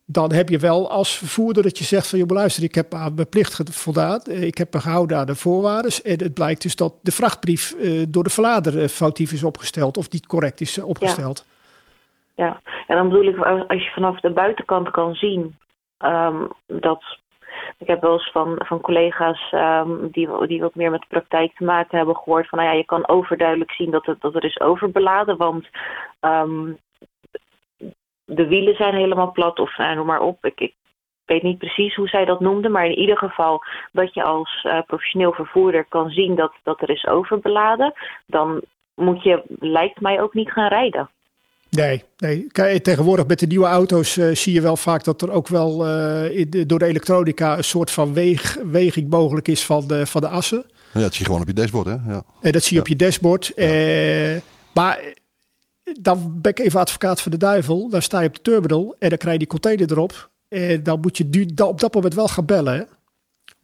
Dan 0.06 0.32
heb 0.32 0.48
je 0.48 0.59
wel 0.59 0.90
als 0.90 1.18
vervoerder 1.18 1.62
dat 1.62 1.78
je 1.78 1.85
zegt 1.85 2.06
van, 2.06 2.18
je 2.18 2.26
luister, 2.26 2.62
ik 2.62 2.74
heb 2.74 2.94
aan 2.94 3.14
mijn 3.14 3.28
plicht 3.28 3.61
voldaan. 3.70 4.20
Ik 4.24 4.59
heb 4.59 4.74
me 4.74 4.80
gehouden 4.80 5.18
aan 5.18 5.26
de 5.26 5.35
voorwaarden. 5.35 5.92
En 6.02 6.18
het 6.18 6.35
blijkt 6.35 6.62
dus 6.62 6.76
dat 6.76 6.94
de 7.02 7.12
vrachtbrief 7.12 7.74
uh, 7.78 8.04
door 8.09 8.24
de 8.24 8.30
verlader 8.30 8.88
foutief 8.88 9.32
is 9.32 9.42
opgesteld 9.42 9.96
of 9.96 10.11
niet 10.11 10.26
correct 10.26 10.61
is 10.61 10.78
opgesteld. 10.78 11.44
Ja, 12.37 12.61
en 12.87 12.96
dan 12.96 13.09
bedoel 13.09 13.25
ik, 13.25 13.38
als 13.68 13.85
je 13.85 13.90
vanaf 13.90 14.20
de 14.20 14.31
buitenkant 14.31 14.90
kan 14.90 15.14
zien 15.14 15.59
um, 15.99 16.49
dat. 16.66 17.18
Ik 17.79 17.87
heb 17.87 18.01
wel 18.01 18.12
eens 18.12 18.31
van, 18.31 18.55
van 18.64 18.81
collega's 18.81 19.53
um, 19.53 20.09
die, 20.11 20.46
die 20.46 20.61
wat 20.61 20.75
meer 20.75 20.90
met 20.90 21.01
de 21.01 21.07
praktijk 21.09 21.55
te 21.57 21.64
maken 21.64 21.96
hebben 21.96 22.16
gehoord 22.16 22.49
van, 22.49 22.59
nou 22.59 22.70
ja, 22.70 22.77
je 22.77 22.85
kan 22.85 23.09
overduidelijk 23.09 23.70
zien 23.70 23.90
dat 23.90 24.16
dat 24.18 24.35
er 24.35 24.44
is 24.44 24.61
overbeladen, 24.61 25.37
want 25.37 25.68
um, 26.20 26.79
de 28.25 28.46
wielen 28.46 28.75
zijn 28.75 28.94
helemaal 28.94 29.33
plat 29.33 29.59
of 29.59 29.77
nou, 29.77 29.94
noem 29.94 30.07
maar 30.07 30.20
op. 30.20 30.44
Ik, 30.44 30.61
ik 30.61 30.75
weet 31.25 31.42
niet 31.42 31.59
precies 31.59 31.94
hoe 31.94 32.09
zij 32.09 32.25
dat 32.25 32.40
noemden, 32.40 32.70
maar 32.70 32.87
in 32.87 32.99
ieder 32.99 33.18
geval 33.18 33.62
dat 33.92 34.14
je 34.14 34.22
als 34.22 34.64
uh, 34.64 34.83
professioneel 34.87 35.33
vervoerder 35.33 35.85
kan 35.88 36.11
zien 36.11 36.35
dat, 36.35 36.53
dat 36.62 36.81
er 36.81 36.90
is 36.90 37.07
overbeladen, 37.07 37.92
dan 38.27 38.62
moet 38.94 39.22
je, 39.22 39.42
lijkt 39.59 40.01
mij, 40.01 40.20
ook 40.20 40.35
niet 40.35 40.53
gaan 40.53 40.68
rijden. 40.68 41.11
Nee, 41.77 42.05
nee. 42.17 42.47
Kijk, 42.53 42.83
tegenwoordig 42.83 43.27
met 43.27 43.39
de 43.39 43.47
nieuwe 43.47 43.67
auto's 43.67 44.17
uh, 44.17 44.35
zie 44.35 44.53
je 44.53 44.61
wel 44.61 44.77
vaak 44.77 45.05
dat 45.05 45.23
er 45.23 45.31
ook 45.31 45.49
wel 45.49 45.87
uh, 45.87 46.39
in, 46.39 46.65
door 46.67 46.79
de 46.79 46.85
elektronica 46.85 47.57
een 47.57 47.65
soort 47.65 47.91
van 47.91 48.12
weeg, 48.12 48.59
weging 48.65 49.11
mogelijk 49.11 49.49
is 49.49 49.65
van 49.65 49.87
de, 49.87 50.07
van 50.07 50.21
de 50.21 50.29
assen. 50.29 50.65
Ja, 50.93 51.01
dat 51.01 51.11
zie 51.11 51.21
je 51.21 51.25
gewoon 51.25 51.41
op 51.41 51.47
je 51.47 51.53
dashboard, 51.53 51.87
hè? 51.87 51.93
Ja. 51.93 52.23
En 52.41 52.53
dat 52.53 52.62
zie 52.62 52.71
je 52.71 52.75
ja. 52.75 52.81
op 52.81 52.89
je 52.89 52.97
dashboard. 52.97 53.53
Ja. 53.57 54.35
Uh, 54.35 54.41
maar 54.75 55.15
dan 56.01 56.39
ben 56.41 56.51
ik 56.51 56.59
even 56.59 56.81
advocaat 56.81 57.21
van 57.21 57.33
de 57.33 57.39
duivel. 57.39 57.89
Dan 57.89 58.03
sta 58.03 58.21
je 58.21 58.29
op 58.29 58.35
de 58.35 58.43
terminal 58.43 58.97
en 58.99 59.09
dan 59.09 59.19
krijg 59.19 59.33
je 59.33 59.39
die 59.39 59.49
container 59.49 59.91
erop. 59.91 60.31
En 60.49 60.83
dan 60.83 61.01
moet 61.01 61.17
je 61.17 61.53
op 61.65 61.81
dat 61.81 61.95
moment 61.95 62.15
wel 62.15 62.29
gaan 62.29 62.45
bellen. 62.45 62.89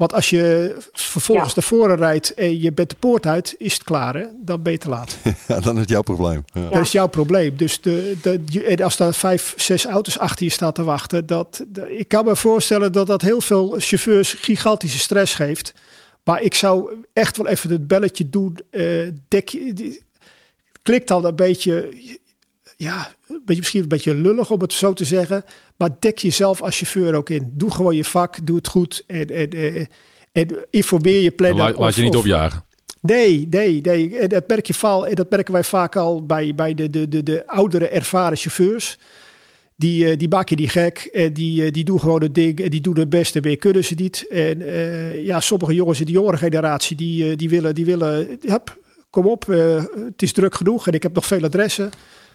Want 0.02 0.14
als 0.14 0.30
je 0.30 0.76
vervolgens 0.92 1.48
ja. 1.48 1.54
naar 1.54 1.64
voren 1.64 1.96
rijdt 1.96 2.34
en 2.34 2.60
je 2.60 2.72
bent 2.72 2.90
de 2.90 2.96
poort 2.98 3.26
uit, 3.26 3.54
is 3.58 3.72
het 3.72 3.84
klaar. 3.84 4.14
Hè? 4.14 4.24
Dan 4.36 4.62
ben 4.62 4.72
je 4.72 4.78
te 4.78 4.88
laat. 4.88 5.16
Ja, 5.48 5.60
dan 5.60 5.74
is 5.74 5.80
het 5.80 5.88
jouw 5.88 6.02
probleem. 6.02 6.44
Ja. 6.52 6.68
Dat 6.68 6.80
is 6.80 6.92
jouw 6.92 7.06
probleem. 7.06 7.56
Dus 7.56 7.80
de, 7.80 8.16
de, 8.22 8.64
en 8.64 8.82
als 8.82 8.96
daar 8.96 9.14
vijf, 9.14 9.54
zes 9.56 9.86
auto's 9.86 10.18
achter 10.18 10.44
je 10.44 10.50
staan 10.50 10.72
te 10.72 10.84
wachten. 10.84 11.26
Dat, 11.26 11.64
de, 11.68 11.96
ik 11.96 12.08
kan 12.08 12.24
me 12.24 12.36
voorstellen 12.36 12.92
dat 12.92 13.06
dat 13.06 13.22
heel 13.22 13.40
veel 13.40 13.74
chauffeurs 13.78 14.32
gigantische 14.32 14.98
stress 14.98 15.34
geeft. 15.34 15.74
Maar 16.24 16.42
ik 16.42 16.54
zou 16.54 16.94
echt 17.12 17.36
wel 17.36 17.46
even 17.46 17.70
het 17.70 17.86
belletje 17.86 18.28
doen. 18.28 18.58
Uh, 18.70 19.08
dek 19.28 19.58
klikt 20.82 21.10
al 21.10 21.24
een 21.24 21.36
beetje 21.36 21.88
ja, 22.82 23.14
een 23.28 23.42
beetje, 23.44 23.60
misschien 23.60 23.82
een 23.82 23.88
beetje 23.88 24.14
lullig 24.14 24.50
om 24.50 24.60
het 24.60 24.72
zo 24.72 24.92
te 24.92 25.04
zeggen. 25.04 25.44
Maar 25.76 25.90
dek 25.98 26.18
jezelf 26.18 26.62
als 26.62 26.76
chauffeur 26.76 27.14
ook 27.14 27.30
in. 27.30 27.52
Doe 27.54 27.70
gewoon 27.70 27.96
je 27.96 28.04
vak, 28.04 28.46
doe 28.46 28.56
het 28.56 28.68
goed. 28.68 29.04
En, 29.06 29.26
en, 29.26 29.50
en, 29.50 29.88
en 30.32 30.66
informeer 30.70 31.20
je 31.20 31.30
planner. 31.30 31.64
Laat, 31.64 31.78
laat 31.78 31.94
je 31.94 32.02
niet 32.02 32.16
opjagen. 32.16 32.64
Nee, 33.00 33.46
nee, 33.50 33.80
nee. 33.80 34.18
En 34.18 34.28
dat, 34.28 34.48
merk 34.48 34.66
je 34.66 34.74
vaal, 34.74 35.06
en 35.06 35.14
dat 35.14 35.30
merken 35.30 35.52
wij 35.52 35.64
vaak 35.64 35.96
al 35.96 36.26
bij, 36.26 36.54
bij 36.54 36.74
de, 36.74 36.90
de, 36.90 37.08
de, 37.08 37.22
de 37.22 37.46
oudere, 37.46 37.88
ervaren 37.88 38.36
chauffeurs. 38.36 38.98
Die, 39.76 40.16
die 40.16 40.28
maken 40.28 40.56
die 40.56 40.68
gek. 40.68 41.08
En 41.12 41.32
die, 41.32 41.70
die 41.70 41.84
doen 41.84 42.00
gewoon 42.00 42.22
het 42.22 42.34
ding. 42.34 42.60
En 42.60 42.70
die 42.70 42.80
doen 42.80 42.98
het 42.98 43.08
beste. 43.08 43.40
Meer 43.40 43.56
kunnen 43.56 43.84
ze 43.84 43.94
niet. 43.94 44.26
En 44.28 44.60
uh, 44.60 45.24
ja, 45.24 45.40
sommige 45.40 45.74
jongens 45.74 46.00
in 46.00 46.06
de 46.06 46.12
jongere 46.12 46.36
generatie. 46.36 46.96
Die, 46.96 47.36
die 47.36 47.48
willen, 47.48 47.74
die 47.74 47.84
willen 47.84 48.38
hup, 48.40 48.78
kom 49.10 49.26
op. 49.26 49.44
Uh, 49.48 49.84
het 49.94 50.22
is 50.22 50.32
druk 50.32 50.54
genoeg. 50.54 50.86
En 50.86 50.92
ik 50.92 51.02
heb 51.02 51.14
nog 51.14 51.26
veel 51.26 51.44
adressen. 51.44 51.90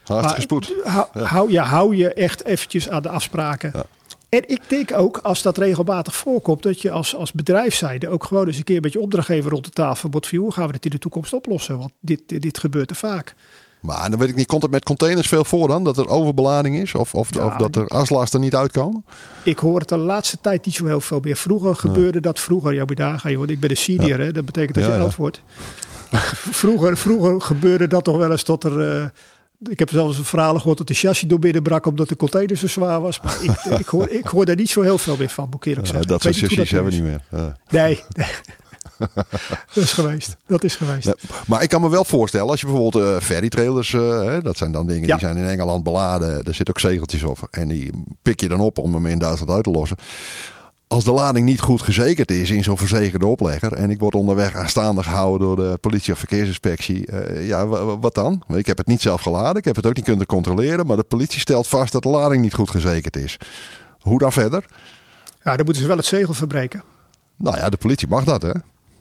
Hartstikke 0.07 0.41
spoed. 0.41 0.73
Hou, 0.83 1.05
ja. 1.13 1.23
Hou, 1.23 1.51
ja, 1.51 1.63
hou 1.63 1.95
je 1.95 2.13
echt 2.13 2.45
eventjes 2.45 2.89
aan 2.89 3.01
de 3.01 3.09
afspraken. 3.09 3.71
Ja. 3.73 3.85
En 4.29 4.43
ik 4.49 4.61
denk 4.67 4.93
ook, 4.93 5.17
als 5.17 5.41
dat 5.41 5.57
regelmatig 5.57 6.15
voorkomt, 6.15 6.63
dat 6.63 6.81
je 6.81 6.91
als, 6.91 7.15
als 7.15 7.31
bedrijfszijde 7.31 8.09
ook 8.09 8.23
gewoon 8.23 8.47
eens 8.47 8.57
een 8.57 8.63
keer 8.63 8.81
met 8.81 8.93
je 8.93 8.99
opdrachtgever 8.99 9.51
rond 9.51 9.65
de 9.65 9.71
tafel 9.71 10.09
hoe 10.31 10.51
gaan 10.51 10.65
we 10.65 10.71
dit 10.71 10.85
in 10.85 10.91
de 10.91 10.99
toekomst 10.99 11.33
oplossen? 11.33 11.77
Want 11.77 11.91
dit, 11.99 12.21
dit, 12.25 12.41
dit 12.41 12.57
gebeurt 12.57 12.89
er 12.89 12.95
vaak. 12.95 13.35
Maar 13.79 14.09
dan 14.09 14.19
weet 14.19 14.29
ik 14.29 14.35
niet, 14.35 14.47
komt 14.47 14.61
het 14.61 14.71
met 14.71 14.83
containers 14.83 15.27
veel 15.27 15.45
voor 15.45 15.67
dan? 15.67 15.83
Dat 15.83 15.97
er 15.97 16.07
overbelading 16.07 16.75
is? 16.75 16.95
Of, 16.95 17.13
of, 17.13 17.33
ja, 17.33 17.45
of 17.45 17.55
dat 17.55 17.75
er 17.75 17.87
aslasten 17.87 18.39
niet 18.39 18.55
uitkomen? 18.55 19.05
Ik 19.43 19.59
hoor 19.59 19.79
het 19.79 19.89
de 19.89 19.97
laatste 19.97 20.37
tijd 20.41 20.65
niet 20.65 20.75
zo 20.75 20.85
heel 20.85 21.01
veel 21.01 21.19
meer. 21.23 21.35
Vroeger 21.35 21.75
gebeurde 21.75 22.19
dat 22.19 22.39
vroeger. 22.39 22.73
Ja, 22.73 22.85
joh, 23.23 23.49
ik 23.49 23.59
ben 23.59 23.69
de 23.69 23.75
senior, 23.75 24.19
hè? 24.19 24.31
dat 24.31 24.45
betekent 24.45 24.75
dat 24.75 24.85
je 24.85 24.97
oud 24.99 25.15
wordt. 25.15 25.41
vroeger, 26.61 26.97
vroeger 26.97 27.41
gebeurde 27.41 27.87
dat 27.87 28.03
toch 28.03 28.17
wel 28.17 28.31
eens 28.31 28.43
tot 28.43 28.63
er... 28.63 29.01
Uh, 29.01 29.05
ik 29.59 29.79
heb 29.79 29.89
zelfs 29.89 30.17
een 30.17 30.23
verhaal 30.25 30.57
gehoord 30.57 30.77
dat 30.77 30.87
de 30.87 30.93
chassis 30.93 31.29
door 31.29 31.39
binnen 31.39 31.63
brak 31.63 31.85
omdat 31.85 32.09
de 32.09 32.15
container 32.15 32.57
zo 32.57 32.67
zwaar 32.67 33.01
was. 33.01 33.21
Maar 33.21 33.43
ik, 33.43 33.51
ik, 33.79 33.87
hoor, 33.87 34.09
ik 34.09 34.25
hoor 34.27 34.45
daar 34.45 34.55
niet 34.55 34.69
zo 34.69 34.81
heel 34.81 34.97
veel 34.97 35.17
meer 35.17 35.29
van, 35.29 35.45
moet 35.45 35.55
ik 35.55 35.65
eerlijk 35.65 35.87
zeggen. 35.87 36.03
Ja, 36.05 36.11
dat 36.11 36.21
soort 36.21 36.35
chassis 36.35 36.71
hebben 36.71 36.91
we 36.91 36.97
niet 36.97 37.05
meer. 37.07 37.21
Nee, 37.69 38.03
nee. 38.09 38.27
dat 39.73 39.83
is 39.83 39.93
geweest. 39.93 40.37
Dat 40.47 40.63
is 40.63 40.75
geweest. 40.75 41.05
Ja, 41.05 41.15
maar 41.47 41.63
ik 41.63 41.69
kan 41.69 41.81
me 41.81 41.89
wel 41.89 42.03
voorstellen, 42.05 42.49
als 42.49 42.59
je 42.61 42.65
bijvoorbeeld 42.67 43.03
uh, 43.05 43.19
ferry 43.19 43.49
trailers, 43.49 43.91
uh, 43.91 44.23
hè, 44.23 44.41
dat 44.41 44.57
zijn 44.57 44.71
dan 44.71 44.87
dingen 44.87 45.07
Ja. 45.07 45.15
die 45.17 45.25
zijn 45.25 45.37
in 45.37 45.45
Engeland 45.47 45.83
beladen. 45.83 46.29
Er 46.29 46.53
zitten 46.53 46.67
ook 46.75 46.79
zegeltjes 46.79 47.23
op. 47.23 47.47
En 47.51 47.67
die 47.67 47.91
pik 48.21 48.39
je 48.39 48.47
dan 48.47 48.59
op 48.59 48.77
om 48.77 48.93
hem 48.93 49.05
in 49.05 49.19
Duitsland 49.19 49.51
uit 49.51 49.63
te 49.63 49.69
lossen. 49.71 49.97
Als 50.87 51.03
de 51.03 51.11
lading 51.11 51.45
niet 51.45 51.61
goed 51.61 51.81
gezekerd 51.81 52.31
is 52.31 52.49
in 52.49 52.63
zo'n 52.63 52.77
verzekerde 52.77 53.25
oplegger. 53.25 53.73
en 53.73 53.89
ik 53.89 53.99
word 53.99 54.15
onderweg 54.15 54.55
aanstaande 54.55 55.03
gehouden 55.03 55.47
door 55.47 55.55
de 55.55 55.77
politie 55.81 56.13
of 56.13 56.19
verkeersinspectie. 56.19 57.11
uh, 57.11 57.47
ja, 57.47 57.67
wat 57.99 58.15
dan? 58.15 58.43
Ik 58.47 58.65
heb 58.65 58.77
het 58.77 58.87
niet 58.87 59.01
zelf 59.01 59.21
geladen. 59.21 59.55
Ik 59.55 59.65
heb 59.65 59.75
het 59.75 59.85
ook 59.85 59.95
niet 59.95 60.05
kunnen 60.05 60.25
controleren. 60.25 60.85
Maar 60.85 60.97
de 60.97 61.03
politie 61.03 61.39
stelt 61.39 61.67
vast 61.67 61.91
dat 61.91 62.03
de 62.03 62.09
lading 62.09 62.41
niet 62.41 62.53
goed 62.53 62.69
gezekerd 62.69 63.15
is. 63.15 63.37
Hoe 63.99 64.19
dan 64.19 64.31
verder? 64.31 64.65
Ja, 65.43 65.55
dan 65.55 65.65
moeten 65.65 65.81
ze 65.81 65.87
wel 65.87 65.97
het 65.97 66.05
zegel 66.05 66.33
verbreken. 66.33 66.83
Nou 67.37 67.57
ja, 67.57 67.69
de 67.69 67.77
politie 67.77 68.07
mag 68.07 68.23
dat, 68.23 68.41
hè? 68.41 68.51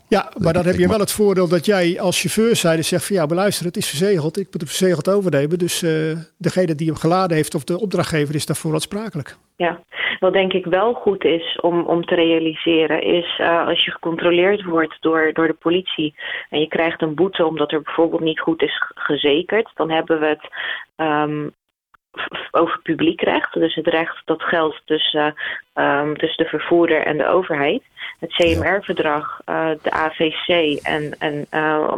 Ja, 0.08 0.32
maar 0.38 0.52
dan 0.52 0.64
heb 0.64 0.74
je 0.74 0.88
wel 0.88 0.98
het 0.98 1.12
voordeel 1.12 1.48
dat 1.48 1.66
jij 1.66 2.00
als 2.00 2.20
chauffeur 2.20 2.56
zijde 2.56 2.82
zegt 2.82 3.06
van 3.06 3.16
ja, 3.16 3.26
beluister, 3.26 3.66
het 3.66 3.76
is 3.76 3.88
verzegeld. 3.88 4.38
Ik 4.38 4.48
moet 4.52 4.60
het 4.60 4.70
verzegeld 4.70 5.08
overnemen. 5.08 5.58
Dus 5.58 5.82
uh, 5.82 5.90
degene 6.38 6.74
die 6.74 6.86
hem 6.86 6.96
geladen 6.96 7.36
heeft 7.36 7.54
of 7.54 7.64
de 7.64 7.80
opdrachtgever 7.80 8.34
is 8.34 8.46
daarvoor 8.46 8.72
aansprakelijk. 8.72 9.36
Ja, 9.56 9.80
wat 10.18 10.32
denk 10.32 10.52
ik 10.52 10.64
wel 10.64 10.92
goed 10.92 11.24
is 11.24 11.58
om, 11.60 11.80
om 11.80 12.04
te 12.04 12.14
realiseren, 12.14 13.02
is 13.02 13.38
uh, 13.38 13.66
als 13.66 13.84
je 13.84 13.90
gecontroleerd 13.90 14.64
wordt 14.64 14.96
door, 15.00 15.30
door 15.32 15.46
de 15.46 15.56
politie 15.60 16.14
en 16.50 16.60
je 16.60 16.68
krijgt 16.68 17.02
een 17.02 17.14
boete 17.14 17.46
omdat 17.46 17.72
er 17.72 17.82
bijvoorbeeld 17.82 18.20
niet 18.22 18.40
goed 18.40 18.62
is 18.62 18.82
gezekerd, 18.94 19.70
dan 19.74 19.90
hebben 19.90 20.20
we 20.20 20.26
het 20.26 20.48
um, 20.96 21.54
over 22.50 22.80
publiek 22.82 23.20
recht. 23.20 23.52
Dus 23.52 23.74
het 23.74 23.86
recht 23.86 24.22
dat 24.24 24.42
geldt 24.42 24.82
tussen, 24.84 25.34
um, 25.74 26.16
tussen 26.16 26.44
de 26.44 26.50
vervoerder 26.50 27.02
en 27.02 27.16
de 27.16 27.26
overheid. 27.26 27.82
Het 28.20 28.32
CMR-verdrag, 28.32 29.40
uh, 29.46 29.70
de 29.82 29.90
AVC 29.90 30.78
en, 30.82 31.16
en 31.18 31.46
uh, 31.54 31.92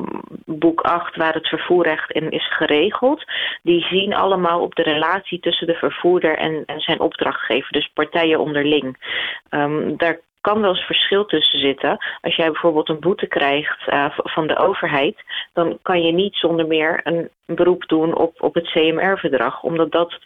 boek 0.44 0.80
8, 0.80 1.16
waar 1.16 1.34
het 1.34 1.48
vervoerrecht 1.48 2.10
in 2.10 2.30
is 2.30 2.56
geregeld, 2.56 3.24
die 3.62 3.82
zien 3.82 4.14
allemaal 4.14 4.60
op 4.60 4.74
de 4.74 4.82
relatie 4.82 5.40
tussen 5.40 5.66
de 5.66 5.74
vervoerder 5.74 6.36
en, 6.36 6.62
en 6.66 6.80
zijn 6.80 7.00
opdrachtgever, 7.00 7.72
dus 7.72 7.90
partijen 7.94 8.40
onderling. 8.40 8.96
Um, 9.50 9.96
daar 9.96 10.18
kan 10.40 10.60
wel 10.60 10.70
eens 10.70 10.86
verschil 10.86 11.24
tussen 11.24 11.58
zitten. 11.58 11.98
Als 12.20 12.36
jij 12.36 12.50
bijvoorbeeld 12.50 12.88
een 12.88 13.00
boete 13.00 13.26
krijgt 13.26 13.88
uh, 13.88 14.06
van 14.14 14.46
de 14.46 14.56
overheid, 14.56 15.16
dan 15.52 15.78
kan 15.82 16.02
je 16.02 16.12
niet 16.12 16.34
zonder 16.34 16.66
meer 16.66 17.00
een 17.04 17.28
beroep 17.46 17.88
doen 17.88 18.14
op, 18.14 18.42
op 18.42 18.54
het 18.54 18.70
CMR-verdrag, 18.70 19.62
omdat 19.62 19.92
dat 19.92 20.18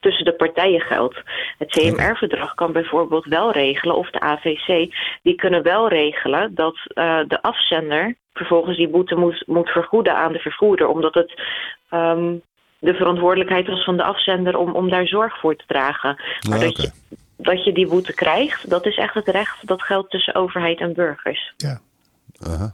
tussen 0.00 0.24
de 0.24 0.32
partijen 0.32 0.80
geldt. 0.80 1.22
Het 1.58 1.70
CMR-verdrag 1.70 2.54
kan 2.54 2.72
bijvoorbeeld 2.72 3.24
wel 3.24 3.50
regelen, 3.52 3.96
of 3.96 4.10
de 4.10 4.20
AVC, 4.20 4.94
die 5.22 5.34
kunnen 5.34 5.62
wel 5.62 5.88
regelen 5.88 6.54
dat 6.54 6.76
uh, 6.94 7.20
de 7.26 7.42
afzender 7.42 8.14
vervolgens 8.32 8.76
die 8.76 8.88
boete 8.88 9.14
moet, 9.14 9.42
moet 9.46 9.68
vergoeden 9.68 10.16
aan 10.16 10.32
de 10.32 10.38
vervoerder, 10.38 10.86
omdat 10.86 11.14
het 11.14 11.42
um, 11.90 12.42
de 12.78 12.94
verantwoordelijkheid 12.94 13.66
was 13.66 13.84
van 13.84 13.96
de 13.96 14.02
afzender 14.02 14.56
om, 14.56 14.72
om 14.72 14.90
daar 14.90 15.06
zorg 15.06 15.38
voor 15.38 15.56
te 15.56 15.64
dragen. 15.66 16.22
Maar 16.48 16.60
dat, 16.60 16.82
je, 16.82 16.90
dat 17.38 17.64
je 17.64 17.72
die 17.72 17.86
boete 17.86 18.12
krijgt, 18.12 18.70
dat 18.70 18.86
is 18.86 18.96
echt 18.96 19.14
het 19.14 19.28
recht 19.28 19.66
dat 19.66 19.82
geldt 19.82 20.10
tussen 20.10 20.34
overheid 20.34 20.80
en 20.80 20.92
burgers. 20.94 21.54
Ja. 21.56 21.80
Uh 22.48 22.54
-huh. 22.54 22.68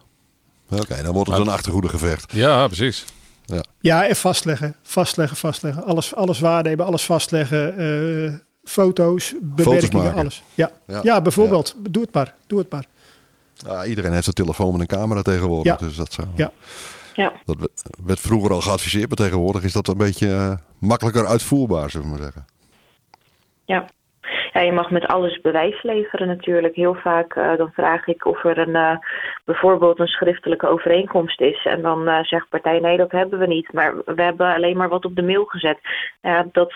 Oké, 0.70 0.82
okay, 0.82 1.02
dan 1.02 1.12
wordt 1.12 1.30
het 1.30 1.38
een 1.38 1.48
achtergoede 1.48 1.88
gevecht. 1.88 2.32
Ja, 2.32 2.66
precies. 2.66 3.04
Ja. 3.44 3.64
ja, 3.80 4.06
en 4.06 4.16
vastleggen, 4.16 4.76
vastleggen, 4.82 5.36
vastleggen. 5.36 5.84
Alles, 5.84 6.14
alles 6.14 6.40
waarnemen, 6.40 6.86
alles 6.86 7.04
vastleggen. 7.04 7.80
Uh, 7.80 8.34
foto's, 8.64 9.34
bewerkingen, 9.40 10.14
alles. 10.14 10.42
Ja. 10.54 10.70
Ja. 10.86 11.00
ja, 11.02 11.20
bijvoorbeeld. 11.20 11.74
Doe 11.90 12.02
het 12.02 12.14
maar. 12.14 12.34
Doe 12.46 12.58
het 12.58 12.70
maar. 12.70 12.84
Ja, 13.54 13.84
iedereen 13.84 14.12
heeft 14.12 14.26
een 14.26 14.32
telefoon 14.32 14.74
en 14.74 14.80
een 14.80 14.86
camera 14.86 15.22
tegenwoordig. 15.22 15.76
Dus 15.76 15.96
dat 15.96 16.12
zou... 16.12 16.28
Ja. 16.34 16.52
Ja. 17.14 17.32
Dat 17.44 17.56
werd 18.04 18.20
vroeger 18.20 18.52
al 18.52 18.60
geadviseerd, 18.60 19.08
maar 19.08 19.16
tegenwoordig 19.16 19.62
is 19.62 19.72
dat 19.72 19.88
een 19.88 19.96
beetje 19.96 20.28
uh, 20.28 20.54
makkelijker 20.78 21.26
uitvoerbaar, 21.26 21.90
zullen 21.90 22.06
we 22.06 22.12
maar 22.12 22.22
zeggen. 22.22 22.46
Ja. 23.64 23.86
Ja, 24.54 24.60
je 24.60 24.72
mag 24.72 24.90
met 24.90 25.06
alles 25.06 25.40
bewijs 25.40 25.82
leveren 25.82 26.26
natuurlijk. 26.26 26.74
Heel 26.74 26.94
vaak 26.94 27.36
uh, 27.36 27.56
dan 27.56 27.72
vraag 27.72 28.06
ik 28.06 28.26
of 28.26 28.44
er 28.44 28.58
een, 28.58 28.76
uh, 28.76 28.96
bijvoorbeeld 29.44 29.98
een 29.98 30.06
schriftelijke 30.06 30.68
overeenkomst 30.68 31.40
is. 31.40 31.64
En 31.64 31.82
dan 31.82 32.08
uh, 32.08 32.22
zegt 32.22 32.48
partij 32.48 32.80
nee, 32.80 32.96
dat 32.96 33.10
hebben 33.10 33.38
we 33.38 33.46
niet. 33.46 33.72
Maar 33.72 33.94
we 34.04 34.22
hebben 34.22 34.54
alleen 34.54 34.76
maar 34.76 34.88
wat 34.88 35.04
op 35.04 35.16
de 35.16 35.22
mail 35.22 35.44
gezet. 35.44 35.78
dat 36.52 36.72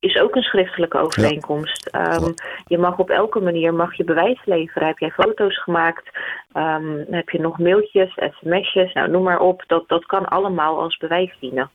is 0.00 0.20
ook 0.20 0.34
een 0.36 0.42
schriftelijke 0.42 0.98
overeenkomst. 0.98 1.88
Ja. 1.92 2.14
Um, 2.14 2.34
je 2.66 2.78
mag 2.78 2.98
op 2.98 3.10
elke 3.10 3.40
manier 3.40 3.74
mag 3.74 3.96
je 3.96 4.04
bewijs 4.04 4.40
leveren. 4.44 4.88
Heb 4.88 4.98
jij 4.98 5.10
foto's 5.10 5.62
gemaakt? 5.62 6.18
Um, 6.56 7.04
heb 7.10 7.28
je 7.28 7.40
nog 7.40 7.58
mailtjes, 7.58 8.12
sms'jes? 8.14 8.92
Nou, 8.92 9.10
noem 9.10 9.22
maar 9.22 9.40
op. 9.40 9.64
Dat, 9.66 9.88
dat 9.88 10.06
kan 10.06 10.24
allemaal 10.24 10.80
als 10.80 10.96
bewijs 10.96 11.36
dienen. 11.40 11.70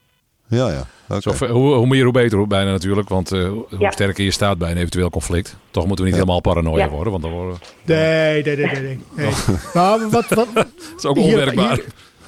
Ja, 0.47 0.69
ja. 0.69 0.87
Okay. 1.09 1.37
Zo, 1.37 1.47
hoe, 1.47 1.73
hoe 1.73 1.87
meer, 1.87 2.03
hoe 2.03 2.13
beter 2.13 2.37
hoe 2.37 2.47
bijna 2.47 2.71
natuurlijk. 2.71 3.09
Want 3.09 3.33
uh, 3.33 3.49
hoe 3.49 3.65
ja. 3.79 3.91
sterker 3.91 4.23
je 4.23 4.31
staat 4.31 4.57
bij 4.57 4.71
een 4.71 4.77
eventueel 4.77 5.09
conflict. 5.09 5.55
Toch 5.71 5.87
moeten 5.87 6.05
we 6.05 6.11
niet 6.11 6.19
ja. 6.19 6.25
helemaal 6.25 6.53
paranoia 6.53 6.83
ja. 6.83 6.89
worden. 6.89 7.11
Want 7.11 7.23
dan 7.23 7.31
worden 7.31 7.57
Nee, 7.83 8.43
nee, 8.43 8.55
nee, 8.55 8.65
nee. 8.65 8.81
nee. 8.81 8.99
nee. 9.15 9.29
maar 9.73 10.09
wat, 10.09 10.27
wat, 10.27 10.47
dat 10.53 10.67
is 10.97 11.05
ook 11.05 11.17
onwerkbaar. 11.17 11.73
Hier, 11.73 11.85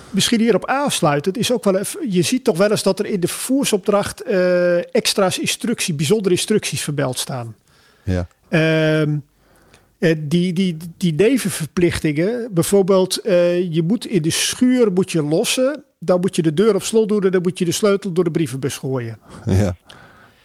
misschien 0.10 0.40
hierop 0.40 0.66
aansluitend 0.66 1.38
is 1.38 1.52
ook 1.52 1.64
wel 1.64 1.78
even, 1.78 2.12
je 2.12 2.22
ziet 2.22 2.44
toch 2.44 2.58
wel 2.58 2.72
eens 2.72 2.84
dat 2.84 3.00
er 3.00 3.06
in 3.06 3.20
de 3.20 3.28
vervoersopdracht 3.28 4.28
uh, 4.28 4.96
extra's 4.96 5.40
instructie, 5.40 5.94
bijzondere 5.94 6.36
instructies 6.36 6.82
vermeld 6.82 7.20
staan. 7.20 7.56
Ja. 8.04 8.28
Uh, 8.50 9.18
die, 10.18 10.54
die, 10.54 10.78
die 10.98 11.14
nevenverplichtingen, 11.14 12.50
bijvoorbeeld 12.52 13.26
uh, 13.26 13.74
je 13.74 13.84
moet 13.84 14.06
in 14.06 14.22
de 14.22 14.30
schuur 14.30 14.92
moet 14.92 15.12
je 15.12 15.24
lossen, 15.24 15.84
dan 16.00 16.20
moet 16.20 16.36
je 16.36 16.42
de 16.42 16.54
deur 16.54 16.76
op 16.76 16.84
slot 16.84 17.10
doen 17.10 17.24
en 17.24 17.32
dan 17.32 17.42
moet 17.42 17.60
je 17.60 17.66
de 17.66 17.72
sleutel 17.72 18.12
door 18.12 18.24
de 18.24 18.32
brievenbus 18.32 18.78
gooien. 18.78 19.18
Ja. 19.46 19.76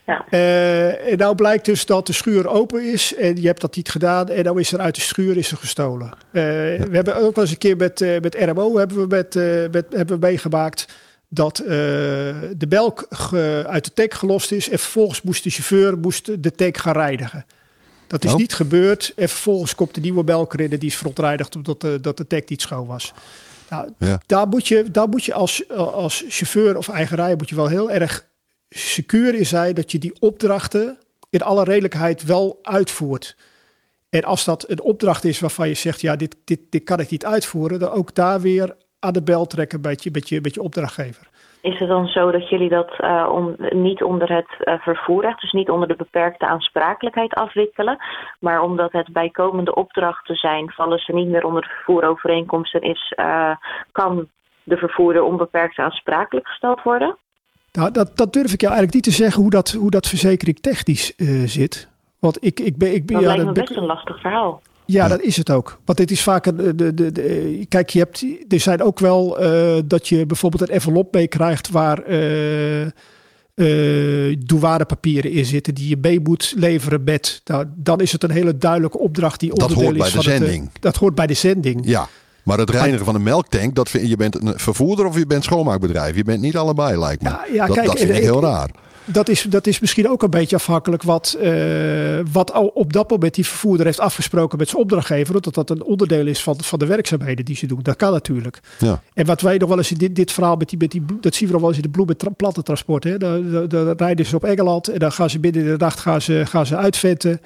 Ja. 0.06 0.24
Uh, 0.30 1.12
en 1.12 1.18
nou 1.18 1.34
blijkt 1.34 1.64
dus 1.64 1.86
dat 1.86 2.06
de 2.06 2.12
schuur 2.12 2.48
open 2.48 2.92
is 2.92 3.14
en 3.14 3.40
je 3.40 3.46
hebt 3.46 3.60
dat 3.60 3.76
niet 3.76 3.88
gedaan 3.88 4.28
en 4.28 4.44
nou 4.44 4.60
is 4.60 4.72
er 4.72 4.78
uit 4.78 4.94
de 4.94 5.00
schuur 5.00 5.36
is 5.36 5.50
er 5.50 5.56
gestolen. 5.56 6.12
Uh, 6.32 6.78
ja. 6.78 6.88
We 6.88 6.94
hebben 6.94 7.16
ook 7.16 7.34
wel 7.34 7.44
eens 7.44 7.52
een 7.52 7.58
keer 7.58 7.76
met, 7.76 8.00
uh, 8.00 8.20
met 8.20 8.34
RMO 8.34 8.78
hebben 8.78 8.96
we, 8.96 9.06
met, 9.06 9.34
met, 9.72 9.86
hebben 9.90 10.20
we 10.20 10.26
meegemaakt 10.26 10.88
dat 11.28 11.56
de 11.56 12.66
belk 12.68 13.06
ge, 13.10 13.64
uit 13.68 13.84
de 13.84 13.92
tank 13.92 14.14
gelost 14.14 14.52
is 14.52 14.70
en 14.70 14.78
vervolgens 14.78 15.22
moest 15.22 15.44
de 15.44 15.50
chauffeur 15.50 15.98
moest 15.98 16.42
de 16.42 16.50
tank 16.50 16.76
gaan 16.76 16.92
reinigen. 16.92 17.46
Dat 18.06 18.24
is 18.24 18.32
oh. 18.32 18.38
niet 18.38 18.54
gebeurd 18.54 19.12
en 19.16 19.28
vervolgens 19.28 19.74
komt 19.74 19.94
de 19.94 20.00
nieuwe 20.00 20.24
belk 20.24 20.54
erin 20.54 20.72
en 20.72 20.78
die 20.78 20.88
is 20.88 20.96
verontreinigd 20.96 21.56
omdat 21.56 21.80
de, 21.80 21.98
dat 22.00 22.16
de 22.16 22.26
tank 22.26 22.48
niet 22.48 22.62
schoon 22.62 22.86
was. 22.86 23.12
Nou, 23.70 23.92
ja. 23.98 24.20
daar, 24.26 24.48
moet 24.48 24.68
je, 24.68 24.90
daar 24.90 25.08
moet 25.08 25.24
je 25.24 25.34
als, 25.34 25.68
als 25.68 26.24
chauffeur 26.28 26.76
of 26.76 26.88
eigenaar 26.88 27.36
moet 27.36 27.48
je 27.48 27.54
wel 27.54 27.68
heel 27.68 27.90
erg 27.90 28.26
secuur 28.68 29.34
in 29.34 29.46
zijn 29.46 29.74
dat 29.74 29.92
je 29.92 29.98
die 29.98 30.20
opdrachten 30.20 30.98
in 31.30 31.42
alle 31.42 31.64
redelijkheid 31.64 32.22
wel 32.22 32.58
uitvoert. 32.62 33.36
En 34.08 34.24
als 34.24 34.44
dat 34.44 34.70
een 34.70 34.80
opdracht 34.80 35.24
is 35.24 35.40
waarvan 35.40 35.68
je 35.68 35.74
zegt, 35.74 36.00
ja, 36.00 36.16
dit, 36.16 36.36
dit, 36.44 36.60
dit 36.70 36.84
kan 36.84 37.00
ik 37.00 37.10
niet 37.10 37.24
uitvoeren, 37.24 37.78
dan 37.78 37.90
ook 37.90 38.14
daar 38.14 38.40
weer 38.40 38.76
aan 38.98 39.12
de 39.12 39.22
bel 39.22 39.46
trekken 39.46 39.80
met 39.80 40.02
je, 40.02 40.10
met 40.12 40.28
je, 40.28 40.40
met 40.40 40.54
je 40.54 40.62
opdrachtgever. 40.62 41.28
Is 41.64 41.78
het 41.78 41.88
dan 41.88 42.06
zo 42.06 42.30
dat 42.30 42.48
jullie 42.48 42.68
dat 42.68 42.92
uh, 43.00 43.28
om, 43.32 43.56
niet 43.58 44.02
onder 44.02 44.32
het 44.32 44.48
uh, 44.58 44.74
vervoerrecht, 44.80 45.40
dus 45.40 45.52
niet 45.52 45.70
onder 45.70 45.88
de 45.88 45.96
beperkte 45.96 46.46
aansprakelijkheid 46.46 47.34
afwikkelen, 47.34 47.96
maar 48.40 48.62
omdat 48.62 48.92
het 48.92 49.12
bijkomende 49.12 49.74
opdrachten 49.74 50.34
zijn, 50.34 50.70
vallen 50.70 50.98
ze 50.98 51.12
niet 51.12 51.28
meer 51.28 51.44
onder 51.44 51.62
de 51.62 51.68
vervoerovereenkomst 51.68 52.74
en 52.74 52.82
is, 52.82 53.12
uh, 53.16 53.56
kan 53.92 54.28
de 54.62 54.76
vervoerder 54.76 55.22
onbeperkt 55.22 55.78
aansprakelijk 55.78 56.48
gesteld 56.48 56.82
worden? 56.82 57.16
Nou, 57.72 57.90
dat, 57.90 58.16
dat 58.16 58.32
durf 58.32 58.52
ik 58.52 58.60
jou 58.60 58.72
eigenlijk 58.72 58.94
niet 58.94 59.14
te 59.14 59.22
zeggen 59.22 59.42
hoe 59.42 59.50
dat, 59.50 59.70
hoe 59.70 59.90
dat 59.90 60.06
verzekering 60.06 60.58
technisch 60.60 61.14
zit. 61.44 61.88
Want 62.18 62.44
ik, 62.44 62.60
ik 62.60 62.76
ben. 62.76 62.94
Ik 62.94 63.06
ben 63.06 63.16
dat 63.16 63.24
ja, 63.24 63.28
lijkt 63.28 63.44
me 63.44 63.52
dat, 63.52 63.64
best 63.64 63.76
een 63.76 63.86
lastig 63.86 64.20
verhaal. 64.20 64.60
Ja, 64.86 65.08
dat 65.08 65.20
is 65.20 65.36
het 65.36 65.50
ook. 65.50 65.80
Want 65.84 65.98
dit 65.98 66.10
is 66.10 66.22
vaak. 66.22 66.44
De, 66.44 66.74
de, 66.74 66.94
de, 66.94 67.12
de, 67.12 67.66
kijk, 67.68 67.90
je 67.90 67.98
hebt, 67.98 68.24
er 68.48 68.60
zijn 68.60 68.82
ook 68.82 68.98
wel 68.98 69.42
uh, 69.42 69.82
dat 69.84 70.08
je 70.08 70.26
bijvoorbeeld 70.26 70.62
een 70.62 70.74
envelop 70.74 71.14
mee 71.14 71.28
krijgt 71.28 71.70
waar 71.70 72.08
uh, 72.08 72.86
uh, 73.54 74.36
douanepapieren 74.44 75.30
in 75.30 75.44
zitten 75.44 75.74
die 75.74 75.88
je 75.88 75.96
mee 76.00 76.20
moet 76.20 76.54
leveren 76.56 77.04
met. 77.04 77.40
Nou, 77.44 77.66
dan 77.74 78.00
is 78.00 78.12
het 78.12 78.22
een 78.22 78.30
hele 78.30 78.56
duidelijke 78.56 78.98
opdracht 78.98 79.40
die 79.40 79.48
dat 79.48 79.58
onderdeel 79.58 79.84
hoort 79.84 79.98
bij 79.98 80.06
is 80.06 80.12
de 80.12 80.22
van 80.22 80.32
zending. 80.32 80.70
Het, 80.72 80.82
dat 80.82 80.96
hoort 80.96 81.14
bij 81.14 81.26
de 81.26 81.34
zending. 81.34 81.80
Ja. 81.84 82.08
Maar 82.42 82.58
het 82.58 82.70
reinigen 82.70 83.04
van 83.04 83.14
een 83.14 83.22
melktank, 83.22 83.74
dat 83.74 83.88
vind, 83.88 84.08
je 84.08 84.16
bent 84.16 84.42
een 84.42 84.58
vervoerder 84.58 85.06
of 85.06 85.18
je 85.18 85.26
bent 85.26 85.44
schoonmaakbedrijf. 85.44 86.16
Je 86.16 86.24
bent 86.24 86.40
niet 86.40 86.56
allebei, 86.56 86.98
lijkt 86.98 87.22
me. 87.22 87.28
Ja, 87.28 87.44
ja 87.52 87.66
dat, 87.66 87.76
kijk, 87.76 87.86
dat 87.86 87.98
vind 87.98 88.10
ik 88.10 88.22
heel 88.22 88.40
raar. 88.40 88.70
Dat 89.04 89.28
is, 89.28 89.42
dat 89.42 89.66
is 89.66 89.80
misschien 89.80 90.08
ook 90.08 90.22
een 90.22 90.30
beetje 90.30 90.56
afhankelijk 90.56 91.02
wat, 91.02 91.36
uh, 91.42 92.18
wat 92.32 92.72
op 92.72 92.92
dat 92.92 93.10
moment 93.10 93.34
die 93.34 93.46
vervoerder 93.46 93.86
heeft 93.86 94.00
afgesproken 94.00 94.58
met 94.58 94.68
zijn 94.68 94.82
opdrachtgever. 94.82 95.42
Dat 95.42 95.54
dat 95.54 95.70
een 95.70 95.82
onderdeel 95.82 96.26
is 96.26 96.42
van, 96.42 96.56
van 96.62 96.78
de 96.78 96.86
werkzaamheden 96.86 97.44
die 97.44 97.56
ze 97.56 97.66
doen. 97.66 97.80
Dat 97.82 97.96
kan 97.96 98.12
natuurlijk. 98.12 98.60
Ja. 98.78 99.02
En 99.14 99.26
wat 99.26 99.40
wij 99.40 99.56
nog 99.56 99.68
wel 99.68 99.78
eens 99.78 99.90
in 99.90 99.98
dit, 99.98 100.16
dit 100.16 100.32
verhaal 100.32 100.56
met 100.56 100.68
die, 100.68 100.78
met 100.78 100.90
die, 100.90 101.04
dat 101.20 101.34
zien 101.34 101.46
we 101.46 101.52
nog 101.52 101.60
wel 101.60 101.70
eens 101.70 101.78
in 101.78 101.84
de 101.84 101.90
bloem 101.90 102.06
met 102.06 102.36
plattentransport. 102.36 103.04
Hè. 103.04 103.18
Dan, 103.18 103.50
dan, 103.50 103.68
dan 103.68 103.94
rijden 103.96 104.26
ze 104.26 104.36
op 104.36 104.44
Engeland 104.44 104.88
en 104.88 104.98
dan 104.98 105.12
gaan 105.12 105.30
ze 105.30 105.38
binnen 105.38 105.64
de 105.64 105.76
nacht 105.76 106.00
gaan 106.00 106.22
ze, 106.22 106.42
gaan 106.46 106.66
ze 106.66 106.76
uitventen. 106.76 107.40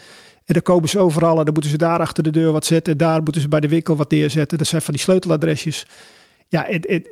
En 0.45 0.55
dan 0.55 0.63
komen 0.63 0.89
ze 0.89 0.99
overal 0.99 1.39
en 1.39 1.45
dan 1.45 1.53
moeten 1.53 1.71
ze 1.71 1.79
daar 1.79 2.01
achter 2.01 2.23
de 2.23 2.31
deur 2.31 2.53
wat 2.53 2.67
zetten. 2.67 2.93
En 2.93 2.99
daar 2.99 3.23
moeten 3.23 3.43
ze 3.43 3.49
bij 3.49 3.61
de 3.61 3.69
winkel 3.69 3.97
wat 3.97 4.11
neerzetten. 4.11 4.59
Dat 4.59 4.67
zijn 4.67 4.83
van 4.83 4.95
die 4.95 5.03
sleuteladresjes. 5.03 5.87
Ja, 6.49 6.67
en, 6.67 6.81
en 6.81 7.05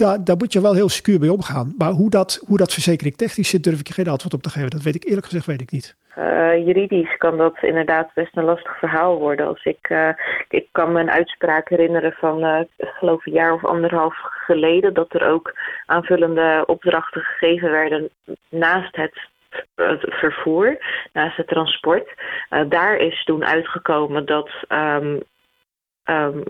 daar, 0.00 0.36
moet 0.36 0.52
je 0.52 0.60
wel 0.60 0.74
heel 0.74 0.88
secuur 0.88 1.20
mee 1.20 1.32
omgaan. 1.32 1.74
Maar 1.78 1.90
hoe 1.90 2.10
dat, 2.10 2.42
hoe 2.46 2.56
dat 2.56 2.72
verzekering 2.72 3.16
technisch 3.16 3.48
zit, 3.48 3.64
durf 3.64 3.80
ik 3.80 3.86
je 3.86 3.92
geen 3.92 4.08
antwoord 4.08 4.34
op 4.34 4.42
te 4.42 4.50
geven. 4.50 4.70
Dat 4.70 4.82
weet 4.82 4.94
ik 4.94 5.04
eerlijk 5.04 5.26
gezegd, 5.26 5.46
weet 5.46 5.60
ik 5.60 5.70
niet. 5.70 5.96
Uh, 6.18 6.66
juridisch 6.66 7.16
kan 7.16 7.36
dat 7.36 7.58
inderdaad 7.60 8.14
best 8.14 8.36
een 8.36 8.44
lastig 8.44 8.78
verhaal 8.78 9.18
worden. 9.18 9.46
Als 9.46 9.64
ik, 9.64 9.88
uh, 9.88 10.08
ik 10.48 10.68
kan 10.72 10.92
me 10.92 11.00
een 11.00 11.10
uitspraak 11.10 11.68
herinneren 11.68 12.12
van, 12.12 12.44
uh, 12.44 12.60
ik 12.76 12.88
geloof 12.98 13.26
een 13.26 13.32
jaar 13.32 13.52
of 13.52 13.64
anderhalf 13.64 14.14
geleden, 14.20 14.94
dat 14.94 15.14
er 15.14 15.26
ook 15.28 15.54
aanvullende 15.86 16.62
opdrachten 16.66 17.20
gegeven 17.20 17.70
werden 17.70 18.10
naast 18.48 18.96
het 18.96 19.28
vervoer, 20.00 20.78
naast 21.12 21.36
het 21.36 21.48
transport. 21.48 22.14
Daar 22.68 22.96
is 22.96 23.24
toen 23.24 23.44
uitgekomen 23.44 24.26
dat 24.26 24.50
um, 24.68 25.20
um, 26.04 26.42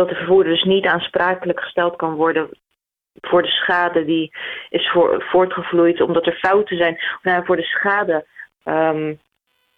dat 0.00 0.08
de 0.08 0.14
vervoerder 0.14 0.52
dus 0.52 0.64
niet 0.64 0.86
aansprakelijk 0.86 1.60
gesteld 1.60 1.96
kan 1.96 2.14
worden 2.14 2.48
voor 3.20 3.42
de 3.42 3.48
schade 3.48 4.04
die 4.04 4.32
is 4.68 4.90
voor, 4.90 5.24
voortgevloeid 5.30 6.00
omdat 6.00 6.26
er 6.26 6.38
fouten 6.38 6.76
zijn. 6.76 6.98
Nou, 7.22 7.44
voor 7.44 7.56
de 7.56 7.62
schade 7.62 8.26
um, 8.64 9.20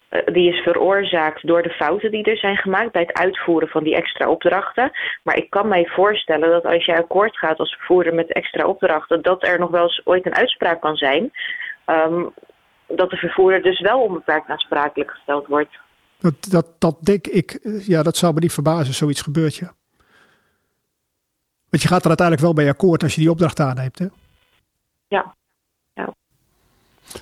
eh, 0.09 0.21
die 0.33 0.53
is 0.53 0.61
veroorzaakt 0.61 1.47
door 1.47 1.63
de 1.63 1.71
fouten 1.71 2.11
die 2.11 2.25
er 2.25 2.37
zijn 2.37 2.57
gemaakt 2.57 2.93
bij 2.93 3.03
het 3.03 3.19
uitvoeren 3.19 3.69
van 3.69 3.85
die 3.85 3.95
extra 3.95 4.29
opdrachten. 4.29 4.91
Maar 5.23 5.37
ik 5.37 5.51
kan 5.51 5.69
mij 5.69 5.87
voorstellen 5.87 6.51
dat 6.51 6.65
als 6.65 6.85
jij 6.85 6.97
akkoord 6.97 7.39
gaat 7.39 7.59
als 7.59 7.75
vervoerder 7.75 8.15
met 8.15 8.33
extra 8.33 8.67
opdrachten, 8.67 9.23
dat 9.23 9.47
er 9.47 9.59
nog 9.59 9.71
wel 9.71 9.83
eens 9.83 10.01
ooit 10.05 10.27
een 10.27 10.35
uitspraak 10.35 10.81
kan 10.81 10.97
zijn. 10.97 11.31
ehm, 11.85 12.25
dat 12.87 13.11
de 13.11 13.17
vervoerder 13.17 13.63
dus 13.63 13.81
wel 13.81 14.01
onbeperkt 14.01 14.49
aansprakelijk 14.49 15.11
gesteld 15.11 15.47
wordt. 15.47 15.79
Dat, 16.19 16.35
dat, 16.51 16.67
dat 16.79 16.97
denk 17.01 17.27
ik, 17.27 17.51
eh, 17.51 17.87
ja, 17.87 18.03
dat 18.03 18.17
zou 18.17 18.35
me 18.35 18.41
niet 18.41 18.53
verbazen, 18.53 18.95
zoiets 18.95 19.23
gebeurt, 19.23 19.57
ja. 19.57 19.73
Want 21.73 21.83
je 21.85 21.89
gaat 21.89 22.03
er 22.03 22.09
uiteindelijk 22.09 22.47
wel 22.47 22.55
bij 22.55 22.69
akkoord 22.73 23.03
als 23.03 23.15
je 23.15 23.21
die 23.21 23.31
opdracht 23.31 23.61
aanneemt, 23.61 23.99
hè? 23.99 24.07
Ja. 25.09 25.35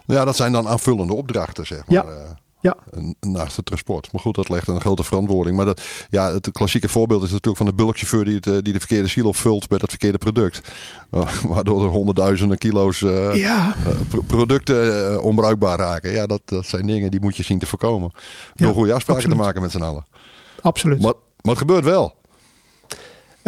Ja, 0.06 0.24
dat 0.24 0.36
zijn 0.36 0.52
dan 0.52 0.68
aanvullende 0.68 1.14
opdrachten, 1.14 1.66
zeg 1.66 1.86
maar. 1.86 1.94
Ja. 2.06 2.12
eh, 2.12 2.30
Ja. 2.60 2.76
een- 2.90 3.16
naast 3.20 3.56
het 3.56 3.64
transport. 3.66 4.12
Maar 4.12 4.20
goed, 4.20 4.34
dat 4.34 4.48
legt 4.48 4.68
een 4.68 4.80
grote 4.80 5.02
verantwoording. 5.04 5.56
Maar 5.56 5.64
dat, 5.66 5.82
ja, 6.10 6.32
het 6.32 6.50
klassieke 6.52 6.88
voorbeeld 6.88 7.22
is 7.22 7.28
natuurlijk 7.30 7.56
van 7.56 7.66
de 7.66 7.74
bulkchauffeur 7.74 8.24
die, 8.24 8.34
het, 8.34 8.46
eh, 8.46 8.52
die 8.52 8.72
de 8.72 8.78
verkeerde 8.78 9.08
silo 9.08 9.32
vult 9.32 9.70
met 9.70 9.80
het 9.80 9.90
verkeerde 9.90 10.18
product. 10.18 10.70
Uh, 11.10 11.34
waardoor 11.54 11.82
er 11.82 11.88
honderdduizenden 11.88 12.58
kilo's 12.58 13.02
eh, 13.02 13.34
Ja, 13.36 13.74
eh, 13.86 14.00
pro- 14.08 14.22
producten 14.26 15.12
eh, 15.14 15.24
onbruikbaar 15.24 15.78
raken. 15.78 16.10
Ja, 16.10 16.26
dat, 16.26 16.40
dat 16.44 16.66
zijn 16.66 16.86
dingen 16.86 17.10
die 17.10 17.20
moet 17.20 17.36
je 17.36 17.42
zien 17.42 17.58
te 17.58 17.66
voorkomen. 17.66 18.10
Door 18.54 18.68
Ja, 18.68 18.74
goede 18.74 18.92
afspraken 18.94 19.22
absoluut. 19.22 19.38
te 19.38 19.44
maken 19.44 19.62
met 19.62 19.70
z'n 19.70 19.82
allen. 19.82 20.06
absoluut. 20.62 21.00
Maar, 21.02 21.14
maar 21.40 21.50
het 21.54 21.58
gebeurt 21.58 21.84
wel. 21.84 22.14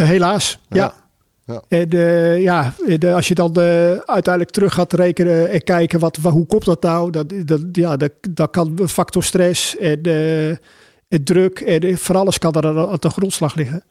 Eh, 0.03 0.09
helaas, 0.09 0.59
ja. 0.69 0.77
Ja. 0.77 1.01
Ja. 1.47 1.63
En 1.69 1.91
eh, 1.91 2.43
ja, 2.43 2.75
de, 2.99 3.13
als 3.15 3.29
je 3.29 3.35
dan 3.35 3.55
eh, 3.55 3.91
uiteindelijk 3.91 4.51
terug 4.51 4.75
gaat 4.75 4.93
rekenen 4.93 5.51
en 5.51 5.63
kijken 5.63 5.99
wat, 6.01 6.17
wa- 6.21 6.31
hoe 6.31 6.47
komt 6.47 6.65
dat 6.65 6.83
nou, 6.83 7.11
dat, 7.11 7.33
dat, 7.45 7.61
ja, 7.73 7.97
dat, 7.97 8.13
dat 8.31 8.51
kan 8.51 8.79
factor 8.89 9.23
stress 9.25 9.77
en, 9.77 10.03
eh, 10.03 10.49
en 11.09 11.25
druk 11.25 11.61
en 11.61 11.81
eh, 11.81 11.97
voor 11.97 12.17
alles 12.17 12.39
kan 12.39 12.53
er 12.55 12.67
aan 12.67 12.79
aan 12.89 12.97
de 13.01 13.11
grondslag 13.11 13.55
liggen. 13.55 13.83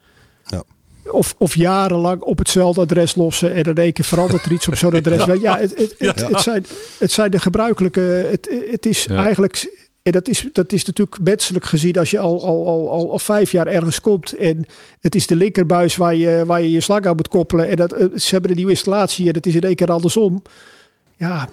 Ja. 0.46 0.62
Of, 1.10 1.34
of 1.38 1.54
jarenlang 1.54 2.20
op 2.20 2.38
hetzelfde 2.38 2.80
adres 2.80 3.14
lossen 3.14 3.52
en 3.54 3.62
in 3.64 3.74
één 3.74 3.92
keer 3.92 4.04
verandert 4.04 4.44
er 4.44 4.52
iets 4.52 4.68
op 4.68 4.74
zo'n 4.76 4.94
adres. 4.94 5.24
Ja, 5.40 5.58
het, 5.58 5.78
het, 5.78 5.94
het, 5.98 6.28
het 6.28 6.40
zijn, 6.40 6.64
het 6.98 7.10
zijn 7.12 7.30
de 7.30 7.38
gebruikelijke. 7.40 8.00
Het, 8.30 8.48
het 8.70 8.86
is 8.86 9.04
Ja. 9.04 9.24
eigenlijk. 9.24 9.81
En 10.02 10.12
dat 10.12 10.28
is, 10.28 10.48
dat 10.52 10.72
is 10.72 10.84
natuurlijk 10.84 11.18
menselijk 11.22 11.64
gezien 11.64 11.98
als 11.98 12.10
je 12.10 12.18
al, 12.18 12.44
al, 12.44 12.66
al, 12.66 12.90
al, 12.90 13.10
al 13.12 13.18
vijf 13.18 13.52
jaar 13.52 13.66
ergens 13.66 14.00
komt. 14.00 14.32
En 14.36 14.66
het 15.00 15.14
is 15.14 15.26
de 15.26 15.36
linkerbuis 15.36 15.96
waar 15.96 16.14
je 16.14 16.42
waar 16.46 16.60
je, 16.62 16.70
je 16.70 16.80
slag 16.80 17.04
aan 17.04 17.16
moet 17.16 17.28
koppelen. 17.28 17.68
En 17.68 17.76
dat, 17.76 17.92
eh, 17.92 18.06
ze 18.16 18.28
hebben 18.30 18.50
een 18.50 18.56
nieuwe 18.56 18.72
installatie 18.72 19.28
en 19.28 19.34
het 19.34 19.46
is 19.46 19.54
in 19.54 19.60
één 19.62 19.74
keer 19.74 19.90
andersom. 19.92 20.42
Ja, 21.16 21.48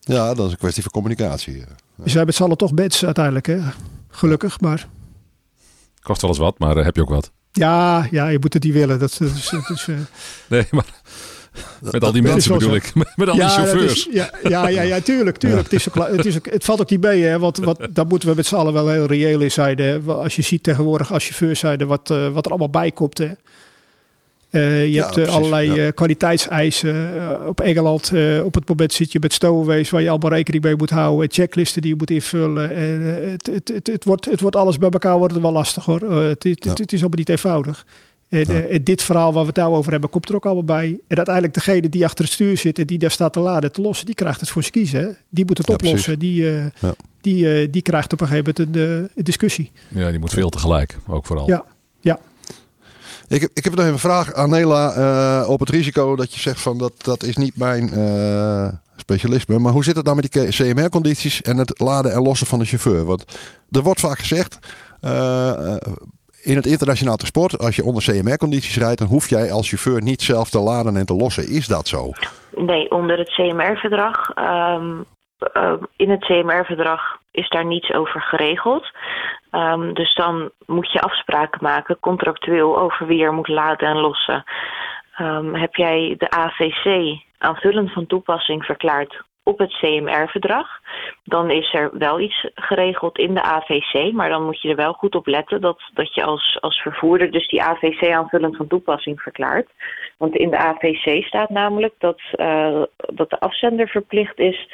Ja, 0.00 0.34
dat 0.34 0.46
is 0.46 0.52
een 0.52 0.58
kwestie 0.58 0.82
van 0.82 0.92
communicatie. 0.92 1.54
eh. 1.54 1.60
ze 1.96 2.02
hebben 2.08 2.26
het 2.26 2.34
z'n 2.34 2.42
allen 2.42 2.56
toch 2.56 2.72
mensen 2.72 3.06
uiteindelijk. 3.06 3.46
Hè? 3.46 3.58
Gelukkig, 4.08 4.60
maar 4.60 4.88
Kost 6.02 6.20
wel 6.20 6.30
eens 6.30 6.38
wat, 6.38 6.58
maar 6.58 6.76
eh, 6.76 6.84
heb 6.84 6.96
je 6.96 7.02
ook 7.02 7.08
wat. 7.08 7.30
ja, 7.52 8.06
ja, 8.10 8.28
je 8.28 8.38
moet 8.40 8.52
het 8.52 8.62
niet 8.64 8.72
willen. 8.72 8.98
Dat, 8.98 9.16
dat 9.18 9.30
is, 9.30 9.48
dat 9.50 9.70
is, 9.70 9.86
Nee, 10.48 10.66
maar 10.76 10.86
met 11.92 12.04
al 12.04 12.12
die 12.12 12.22
mensen 12.22 12.52
bedoel 12.52 12.68
zo. 12.68 12.74
ik. 12.74 12.92
Met 12.94 13.28
al 13.28 13.34
die 13.34 13.42
dat 13.42 13.52
chauffeurs. 13.58 13.92
is- 14.06 14.08
ja, 14.12 14.30
ja, 14.48 14.68
ja, 14.68 14.82
ja, 14.82 15.00
tuurlijk, 15.00 15.36
tuurlijk. 15.36 15.62
Het, 15.62 15.72
is 15.72 15.88
ook, 15.88 16.08
het, 16.16 16.26
is 16.26 16.36
ook, 16.36 16.46
het 16.50 16.64
valt 16.64 16.80
ook 16.80 16.90
niet 16.90 17.00
mee, 17.00 17.22
hè, 17.22 17.38
want 17.38 17.58
wat, 17.58 17.88
daar 17.90 18.06
moeten 18.06 18.28
we 18.28 18.34
met 18.34 18.46
z'n 18.46 18.54
allen 18.54 18.72
wel 18.72 18.88
heel 18.88 19.06
reëel 19.06 19.40
in 19.40 19.50
zijn. 19.50 19.78
Hè. 19.78 19.98
Als 20.06 20.36
je 20.36 20.42
ziet 20.42 20.62
tegenwoordig 20.62 21.12
als 21.12 21.24
chauffeur 21.24 21.56
zijn, 21.56 21.86
wat, 21.86 22.10
eh, 22.10 22.28
wat 22.28 22.44
er 22.44 22.50
allemaal 22.50 22.70
bij 22.70 22.90
komt. 22.90 23.18
Hè. 23.18 23.30
Eh, 24.50 24.82
je 24.84 24.90
Ja, 24.92 25.04
hebt 25.04 25.16
eh, 25.16 25.22
precies, 25.22 25.34
allerlei 25.34 25.72
ja. 25.74 25.90
kwaliteitseisen. 25.90 27.20
Op 27.46 27.60
Engeland, 27.60 28.12
op 28.44 28.54
het 28.54 28.68
moment 28.68 28.92
zit 28.92 29.12
je 29.12 29.18
met 29.20 29.32
stowaways 29.32 29.90
waar 29.90 30.02
je 30.02 30.10
allemaal 30.10 30.30
rekening 30.30 30.64
mee 30.64 30.76
moet 30.76 30.90
houden. 30.90 31.30
Checklisten 31.30 31.82
die 31.82 31.90
je 31.90 31.96
moet 31.96 32.10
invullen. 32.10 32.70
En, 32.70 33.00
het, 33.30 33.46
het, 33.46 33.68
het, 33.74 33.86
het, 33.86 34.04
wordt, 34.04 34.24
het 34.24 34.40
wordt 34.40 34.56
alles 34.56 34.78
bij 34.78 34.90
elkaar 34.90 35.18
wordt 35.18 35.40
wel 35.40 35.52
lastig 35.52 35.84
hoor. 35.84 36.00
Het, 36.00 36.42
het, 36.42 36.64
het, 36.64 36.78
het 36.78 36.92
is 36.92 37.00
allemaal 37.00 37.18
niet 37.18 37.28
eenvoudig. 37.28 37.84
En, 38.34 38.46
eh, 38.46 38.74
en 38.74 38.84
dit 38.84 39.02
verhaal 39.02 39.32
waar 39.32 39.42
we 39.42 39.48
het 39.48 39.56
nou 39.56 39.74
over 39.74 39.92
hebben, 39.92 40.10
komt 40.10 40.28
er 40.28 40.34
ook 40.34 40.44
allemaal 40.44 40.64
bij. 40.64 40.98
En 41.08 41.16
uiteindelijk 41.16 41.54
degene 41.54 41.88
die 41.88 42.04
achter 42.04 42.24
het 42.24 42.32
stuur 42.34 42.56
zit 42.58 42.78
en 42.78 42.86
die 42.86 42.98
daar 42.98 43.10
staat 43.10 43.32
te 43.32 43.40
laden 43.40 43.62
en 43.62 43.72
te 43.72 43.80
lossen, 43.80 44.06
die 44.06 44.14
krijgt 44.14 44.40
het 44.40 44.48
voor 44.50 44.62
zijn 44.62 44.72
kiezen. 44.74 45.00
hè. 45.00 45.08
Die 45.28 45.44
moet 45.46 45.58
het 45.58 45.66
Ja, 45.66 45.74
oplossen. 45.74 46.18
Die, 46.18 46.48
eh, 46.50 46.64
Ja. 46.80 46.94
die, 47.20 47.60
eh, 47.60 47.68
die 47.72 47.82
krijgt 47.82 48.12
op 48.12 48.20
een 48.20 48.26
gegeven 48.28 48.54
moment 48.56 48.76
een, 48.76 49.08
eh, 49.14 49.24
discussie. 49.24 49.70
Ja, 49.88 50.10
die 50.10 50.18
moet 50.18 50.32
veel 50.32 50.48
tegelijk. 50.50 50.96
Ook 51.08 51.26
vooral. 51.26 51.46
Ja, 51.48 51.64
ja. 52.00 52.18
Ik, 53.28 53.40
heb- 53.40 53.50
ik 53.54 53.64
heb 53.64 53.72
nog 53.72 53.80
even 53.82 53.92
een 53.92 53.98
vraag 53.98 54.32
aan 54.34 54.50
Nela 54.50 54.92
eh, 55.42 55.48
op 55.48 55.60
het 55.60 55.68
risico 55.70 56.16
dat 56.16 56.34
je 56.34 56.40
zegt 56.40 56.60
van 56.60 56.78
dat, 56.78 56.92
dat 56.96 57.22
is 57.22 57.36
niet 57.36 57.56
mijn 57.56 57.92
eh, 57.92 58.68
specialisme. 58.96 59.58
Maar 59.58 59.72
hoe 59.72 59.84
zit 59.84 59.96
het 59.96 60.04
nou 60.04 60.16
met 60.16 60.32
die 60.32 60.48
CMR-condities 60.48 61.42
en 61.42 61.56
het 61.56 61.80
laden 61.80 62.12
en 62.12 62.22
lossen 62.22 62.46
van 62.46 62.58
de 62.58 62.64
chauffeur? 62.64 63.04
Want 63.04 63.24
er 63.70 63.82
wordt 63.82 64.00
vaak 64.00 64.18
gezegd 64.18 64.58
eh, 65.00 65.48
eh, 65.48 65.76
in 66.44 66.56
het 66.56 66.66
internationaal 66.66 67.16
transport, 67.16 67.58
als 67.58 67.76
je 67.76 67.84
onder 67.84 68.02
CMR-condities 68.02 68.76
rijdt, 68.76 68.98
dan 68.98 69.08
hoef 69.08 69.28
jij 69.28 69.52
als 69.52 69.68
chauffeur 69.68 70.02
niet 70.02 70.22
zelf 70.22 70.50
te 70.50 70.58
laden 70.58 70.96
en 70.96 71.06
te 71.06 71.14
lossen. 71.14 71.48
Is 71.48 71.66
dat 71.66 71.88
zo? 71.88 72.10
Nee, 72.56 72.90
onder 72.90 73.18
het 73.18 73.28
CMR-verdrag. 73.28 74.30
ehm, 74.34 75.02
ehm, 75.52 75.78
in 75.96 76.10
het 76.10 76.24
CMR-verdrag 76.24 77.00
is 77.30 77.48
daar 77.48 77.66
niets 77.66 77.92
over 77.92 78.20
geregeld. 78.20 78.90
Ehm, 79.50 79.92
dus 79.92 80.14
dan 80.14 80.50
moet 80.66 80.92
je 80.92 81.00
afspraken 81.00 81.58
maken, 81.62 82.00
contractueel, 82.00 82.78
over 82.78 83.06
wie 83.06 83.22
er 83.22 83.32
moet 83.32 83.48
laden 83.48 83.88
en 83.88 83.96
lossen. 83.96 84.44
Heb 85.52 85.74
jij 85.74 86.14
de 86.18 86.30
AVC 86.30 87.16
aanvullend 87.38 87.92
van 87.92 88.06
toepassing 88.06 88.64
verklaard 88.64 89.22
op 89.44 89.58
het 89.58 89.72
CMR-verdrag, 89.72 90.68
dan 91.24 91.50
is 91.50 91.74
er 91.74 91.90
wel 91.98 92.20
iets 92.20 92.48
geregeld 92.54 93.18
in 93.18 93.34
de 93.34 93.42
AVC. 93.42 94.12
Maar 94.12 94.28
dan 94.28 94.44
moet 94.44 94.60
je 94.60 94.68
er 94.68 94.76
wel 94.76 94.92
goed 94.92 95.14
op 95.14 95.26
letten 95.26 95.60
dat, 95.60 95.82
dat 95.94 96.14
je 96.14 96.24
als, 96.24 96.58
als 96.60 96.80
vervoerder 96.80 97.30
dus 97.30 97.48
die 97.48 97.62
AVC 97.62 98.10
aanvullend 98.10 98.56
van 98.56 98.66
toepassing 98.66 99.20
verklaart. 99.20 99.70
Want 100.18 100.36
in 100.36 100.50
de 100.50 100.58
AVC 100.58 101.24
staat 101.24 101.50
namelijk 101.50 101.94
dat, 101.98 102.20
eh, 102.32 102.82
dat 102.96 103.30
de 103.30 103.40
afzender 103.40 103.88
verplicht 103.88 104.38
is 104.38 104.70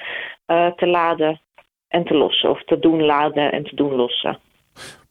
eh, 0.46 0.66
te 0.66 0.86
laden 0.86 1.40
en 1.88 2.04
te 2.04 2.14
lossen. 2.14 2.50
Of 2.50 2.64
te 2.64 2.78
doen 2.78 3.02
laden 3.02 3.52
en 3.52 3.64
te 3.64 3.74
doen 3.74 3.94
lossen. 3.94 4.38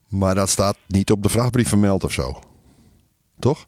Maar 0.08 0.34
dat 0.34 0.48
staat 0.48 0.78
niet 0.86 1.10
op 1.10 1.22
de 1.22 1.28
vrachtbrief 1.28 1.68
vermeld 1.68 2.04
of 2.04 2.12
zo. 2.12 2.22
Toch? 3.38 3.66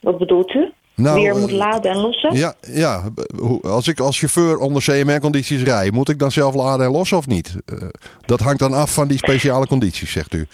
Wat 0.00 0.18
bedoelt 0.18 0.54
u? 0.54 0.72
Nou, 1.00 1.16
Wie 1.16 1.28
er 1.28 1.34
eh, 1.34 1.40
moet 1.40 1.50
laden 1.50 1.90
en 1.90 1.96
lossen? 1.96 2.34
Ja, 2.34 2.54
ja, 2.66 3.02
als 3.62 3.88
ik 3.88 4.00
als 4.00 4.18
chauffeur 4.18 4.56
onder 4.58 4.82
CMR-condities 4.82 5.62
rij, 5.62 5.90
moet 5.90 6.08
ik 6.08 6.18
dan 6.18 6.32
zelf 6.32 6.54
laden 6.54 6.86
en 6.86 6.92
lossen 6.92 7.16
of 7.16 7.26
niet? 7.26 7.56
Eh, 7.64 7.78
dat 8.26 8.40
hangt 8.40 8.58
dan 8.58 8.72
af 8.72 8.94
van 8.94 9.08
die 9.08 9.18
speciale 9.18 9.66
condities, 9.66 10.12
zegt 10.12 10.34
u. 10.34 10.46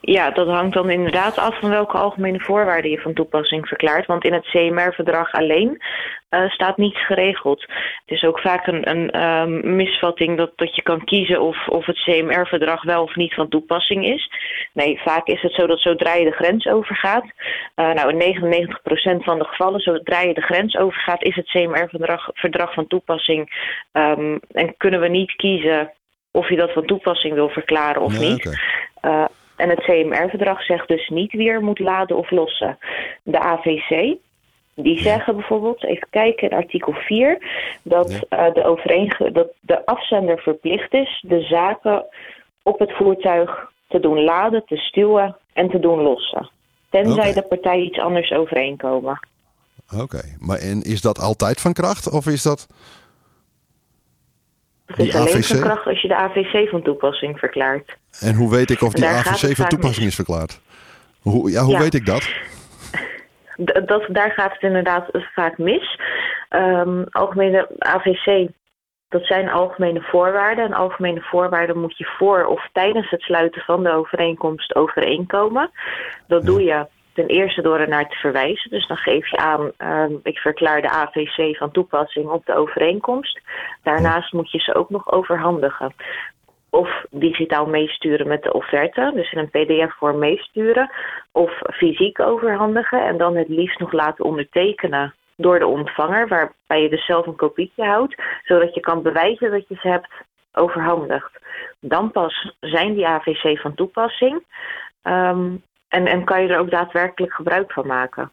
Ja, 0.00 0.30
dat 0.30 0.48
hangt 0.48 0.74
dan 0.74 0.90
inderdaad 0.90 1.38
af 1.38 1.58
van 1.60 1.70
welke 1.70 1.96
algemene 1.96 2.40
voorwaarden 2.40 2.90
je 2.90 3.00
van 3.00 3.14
toepassing 3.14 3.68
verklaart. 3.68 4.06
Want 4.06 4.24
in 4.24 4.32
het 4.32 4.46
CMR-verdrag 4.46 5.32
alleen 5.32 5.82
eh, 6.28 6.50
staat 6.50 6.76
niets 6.76 7.06
geregeld. 7.06 7.60
Het 7.60 8.16
is 8.16 8.22
ook 8.22 8.40
vaak 8.40 8.66
een, 8.66 8.90
een 8.90 9.10
ehm, 9.10 9.76
misvatting 9.76 10.36
dat, 10.36 10.52
dat 10.56 10.76
je 10.76 10.82
kan 10.82 11.04
kiezen 11.04 11.40
of, 11.40 11.68
of 11.68 11.86
het 11.86 12.02
CMR-verdrag 12.02 12.82
wel 12.82 13.02
of 13.02 13.14
niet 13.14 13.34
van 13.34 13.48
toepassing 13.48 14.06
is. 14.06 14.30
Nee, 14.72 15.00
vaak 15.00 15.26
is 15.26 15.42
het 15.42 15.52
zo 15.52 15.66
dat 15.66 15.80
zodra 15.80 16.14
je 16.14 16.24
de 16.24 16.36
grens 16.36 16.66
overgaat, 16.66 17.24
eh, 17.74 17.92
nou 17.92 18.10
in 18.10 18.16
99% 18.18 19.24
van 19.24 19.38
de 19.38 19.44
gevallen, 19.44 19.80
zodra 19.80 20.20
je 20.20 20.34
de 20.34 20.42
grens 20.42 20.76
overgaat, 20.76 21.22
is 21.22 21.34
het 21.34 21.46
CMR-verdrag 21.50 22.30
verdrag 22.32 22.74
van 22.74 22.86
toepassing. 22.86 23.72
Ehm, 23.92 24.38
en 24.52 24.76
kunnen 24.76 25.00
we 25.00 25.08
niet 25.08 25.36
kiezen 25.36 25.92
of 26.30 26.48
je 26.48 26.56
dat 26.56 26.72
van 26.72 26.86
toepassing 26.86 27.34
wil 27.34 27.48
verklaren 27.48 28.02
of 28.02 28.12
Ja, 28.12 28.20
niet. 28.20 28.46
oké. 28.46 29.28
En 29.58 29.68
het 29.68 29.80
CMR-verdrag 29.80 30.62
zegt 30.62 30.88
dus 30.88 31.08
niet 31.08 31.32
wie 31.32 31.48
er 31.48 31.62
moet 31.62 31.78
laden 31.78 32.16
of 32.16 32.30
lossen. 32.30 32.78
De 33.22 33.38
AVC, 33.38 34.16
die 34.74 34.98
zeggen 34.98 35.36
bijvoorbeeld, 35.36 35.84
even 35.84 36.06
kijken 36.10 36.50
in 36.50 36.56
artikel 36.56 36.92
4, 36.92 37.38
dat, 37.82 38.10
uh, 38.10 38.54
de, 38.54 38.64
overeenge- 38.64 39.32
dat 39.32 39.48
de 39.60 39.86
afzender 39.86 40.38
verplicht 40.38 40.92
is 40.94 41.24
de 41.28 41.40
zaken 41.40 42.04
op 42.62 42.78
het 42.78 42.92
voertuig 42.92 43.70
te 43.88 44.00
doen 44.00 44.24
laden, 44.24 44.64
te 44.66 44.76
stuwen 44.76 45.36
en 45.52 45.70
te 45.70 45.78
doen 45.78 46.00
lossen. 46.02 46.50
Tenzij 46.90 47.32
de 47.32 47.42
partijen 47.42 47.84
iets 47.84 47.98
anders 47.98 48.32
overeenkomen. 48.32 49.20
Oké, 50.00 50.20
maar 50.38 50.58
en 50.58 50.82
is 50.82 51.00
dat 51.00 51.18
altijd 51.18 51.60
van 51.60 51.72
kracht 51.72 52.10
of 52.10 52.26
is 52.26 52.42
dat... 52.42 52.66
Het 54.88 54.98
is 55.06 55.14
alleen 55.14 55.34
AVC? 55.34 55.60
kracht 55.60 55.86
als 55.86 56.00
je 56.02 56.08
de 56.08 56.14
AVC 56.14 56.68
van 56.68 56.82
toepassing 56.82 57.38
verklaart. 57.38 57.96
En 58.20 58.34
hoe 58.34 58.50
weet 58.50 58.70
ik 58.70 58.82
of 58.82 58.92
die 58.92 59.06
AVC 59.06 59.56
van 59.56 59.68
toepassing 59.68 60.06
is 60.06 60.14
verklaard? 60.14 60.60
Hoe, 61.20 61.50
ja, 61.50 61.62
hoe 61.62 61.72
Ja. 61.72 61.78
weet 61.78 61.94
ik 61.94 62.06
dat? 62.06 62.28
Dat, 63.86 64.06
daar 64.08 64.30
gaat 64.30 64.52
het 64.52 64.62
inderdaad 64.62 65.08
vaak 65.34 65.58
mis. 65.58 66.00
Ehm, 66.48 67.02
algemene 67.10 67.68
AVC, 67.78 68.48
dat 69.08 69.24
zijn 69.24 69.48
algemene 69.48 70.00
voorwaarden. 70.00 70.64
En 70.64 70.72
algemene 70.72 71.20
voorwaarden 71.20 71.78
moet 71.80 71.98
je 71.98 72.04
voor 72.18 72.44
of 72.44 72.68
tijdens 72.72 73.10
het 73.10 73.20
sluiten 73.20 73.62
van 73.62 73.82
de 73.82 73.92
overeenkomst 73.92 74.74
overeenkomen. 74.74 75.70
Dat 76.26 76.44
doe 76.44 76.62
je 76.62 76.86
ten 77.18 77.26
eerste 77.26 77.62
door 77.62 77.78
er 77.78 77.88
naar 77.88 78.08
te 78.08 78.16
verwijzen. 78.16 78.70
Dus 78.70 78.86
dan 78.86 78.96
geef 78.96 79.30
je 79.30 79.36
aan, 79.36 79.72
ehm, 79.76 80.12
ik 80.22 80.38
verklaar 80.38 80.82
de 80.82 80.90
AVC 80.90 81.56
van 81.56 81.70
toepassing 81.70 82.28
op 82.28 82.46
de 82.46 82.54
overeenkomst. 82.54 83.40
Daarnaast 83.82 84.32
moet 84.32 84.50
je 84.50 84.58
ze 84.58 84.74
ook 84.74 84.90
nog 84.90 85.12
overhandigen. 85.12 85.94
of 86.70 87.04
digitaal 87.10 87.66
meesturen 87.66 88.28
met 88.28 88.42
de 88.42 88.52
offerte, 88.52 89.12
dus 89.14 89.32
in 89.32 89.38
een 89.38 89.50
PDF-vorm 89.50 90.18
meesturen, 90.18 90.90
of 91.32 91.60
fysiek 91.72 92.20
overhandigen 92.20 93.02
en 93.06 93.16
dan 93.16 93.36
het 93.36 93.48
liefst 93.48 93.78
nog 93.78 93.92
laten 93.92 94.24
ondertekenen 94.24 95.14
door 95.36 95.58
de 95.58 95.66
ontvanger, 95.66 96.28
waarbij 96.28 96.82
je 96.82 96.88
dus 96.88 97.06
zelf 97.06 97.26
een 97.26 97.36
kopietje 97.36 97.84
houdt, 97.84 98.22
zodat 98.44 98.74
je 98.74 98.80
kan 98.80 99.02
bewijzen 99.02 99.50
dat 99.50 99.68
je 99.68 99.76
ze 99.80 99.88
hebt 99.88 100.12
overhandigd. 100.52 101.38
Dan 101.80 102.10
pas 102.10 102.52
zijn 102.60 102.94
die 102.94 103.06
AVC 103.06 103.58
van 103.58 103.74
toepassing 103.74 104.44
ehm, 105.02 105.54
en, 105.88 106.06
en 106.06 106.24
kan 106.24 106.42
je 106.42 106.48
er 106.48 106.58
ook 106.58 106.70
daadwerkelijk 106.70 107.32
gebruik 107.32 107.72
van 107.72 107.86
maken. 107.86 108.30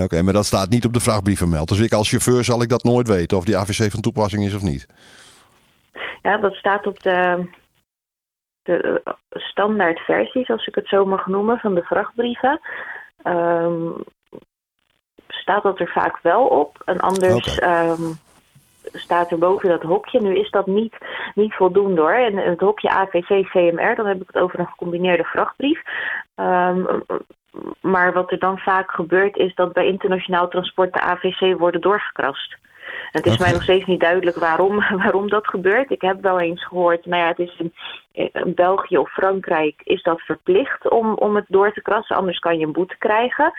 Oké, 0.00 0.22
maar 0.22 0.32
dat 0.32 0.46
staat 0.46 0.68
niet 0.68 0.84
op 0.84 0.92
de 0.92 1.00
vrachtbrief 1.00 1.38
vermeld. 1.38 1.68
Dus 1.68 1.78
ik 1.78 1.92
als 1.92 2.08
chauffeur 2.08 2.44
zal 2.44 2.62
ik 2.62 2.68
dat 2.68 2.82
nooit 2.82 3.08
weten 3.08 3.36
of 3.36 3.44
die 3.44 3.56
AVC 3.56 3.90
van 3.90 4.00
toepassing 4.00 4.44
is 4.44 4.54
of 4.54 4.62
niet. 4.62 4.86
Ja, 6.22 6.36
dat 6.36 6.54
staat 6.54 6.86
op 6.86 7.02
de, 7.02 7.48
de 8.62 9.02
standaard 9.30 9.98
versies, 9.98 10.48
als 10.48 10.66
ik 10.66 10.74
het 10.74 10.88
zo 10.88 11.04
mag 11.04 11.26
noemen, 11.26 11.58
van 11.58 11.74
de 11.74 11.82
vrachtbrieven. 11.82 12.60
Ehm, 13.22 13.90
staat 15.28 15.62
dat 15.62 15.80
er 15.80 15.88
vaak 15.88 16.18
wel 16.22 16.46
op. 16.46 16.82
En 16.84 16.98
anders 17.00 17.58
staat 18.92 19.30
er 19.30 19.38
boven 19.38 19.68
dat 19.68 19.82
hokje. 19.82 20.20
Nu 20.20 20.36
is 20.36 20.50
dat 20.50 20.66
niet, 20.66 20.94
niet 21.34 21.54
voldoende 21.54 22.00
hoor. 22.00 22.10
En 22.10 22.36
het 22.36 22.60
hokje 22.60 22.90
AVC 22.90 23.48
CMR, 23.48 23.94
dan 23.94 24.06
heb 24.06 24.20
ik 24.20 24.26
het 24.26 24.42
over 24.42 24.58
een 24.58 24.66
gecombineerde 24.66 25.24
vrachtbrief. 25.24 25.82
Ehm, 26.34 26.84
maar 27.80 28.12
wat 28.12 28.30
er 28.30 28.38
dan 28.38 28.58
vaak 28.58 28.90
gebeurt 28.90 29.36
is 29.36 29.54
dat 29.54 29.72
bij 29.72 29.86
internationaal 29.86 30.48
transport 30.48 30.92
de 30.92 31.00
AVC 31.00 31.58
worden 31.58 31.80
doorgekrast. 31.80 32.56
En 32.86 33.22
het 33.22 33.26
is 33.26 33.38
mij 33.38 33.52
nog 33.52 33.62
steeds 33.62 33.86
niet 33.86 34.00
duidelijk 34.00 34.36
waarom, 34.36 34.84
waarom 35.02 35.28
dat 35.28 35.46
gebeurt. 35.46 35.90
Ik 35.90 36.00
heb 36.00 36.22
wel 36.22 36.40
eens 36.40 36.66
gehoord, 36.66 37.06
nou 37.06 37.22
ja, 37.22 37.28
het 37.28 37.38
is 37.38 37.56
in, 37.58 37.72
in 38.32 38.54
België 38.54 38.98
of 38.98 39.10
Frankrijk 39.10 39.80
is 39.84 40.02
dat 40.02 40.20
verplicht 40.20 40.88
om, 40.88 41.14
om 41.14 41.36
het 41.36 41.44
door 41.48 41.72
te 41.72 41.82
krassen, 41.82 42.16
anders 42.16 42.38
kan 42.38 42.58
je 42.58 42.66
een 42.66 42.72
boete 42.72 42.96
krijgen. 42.98 43.52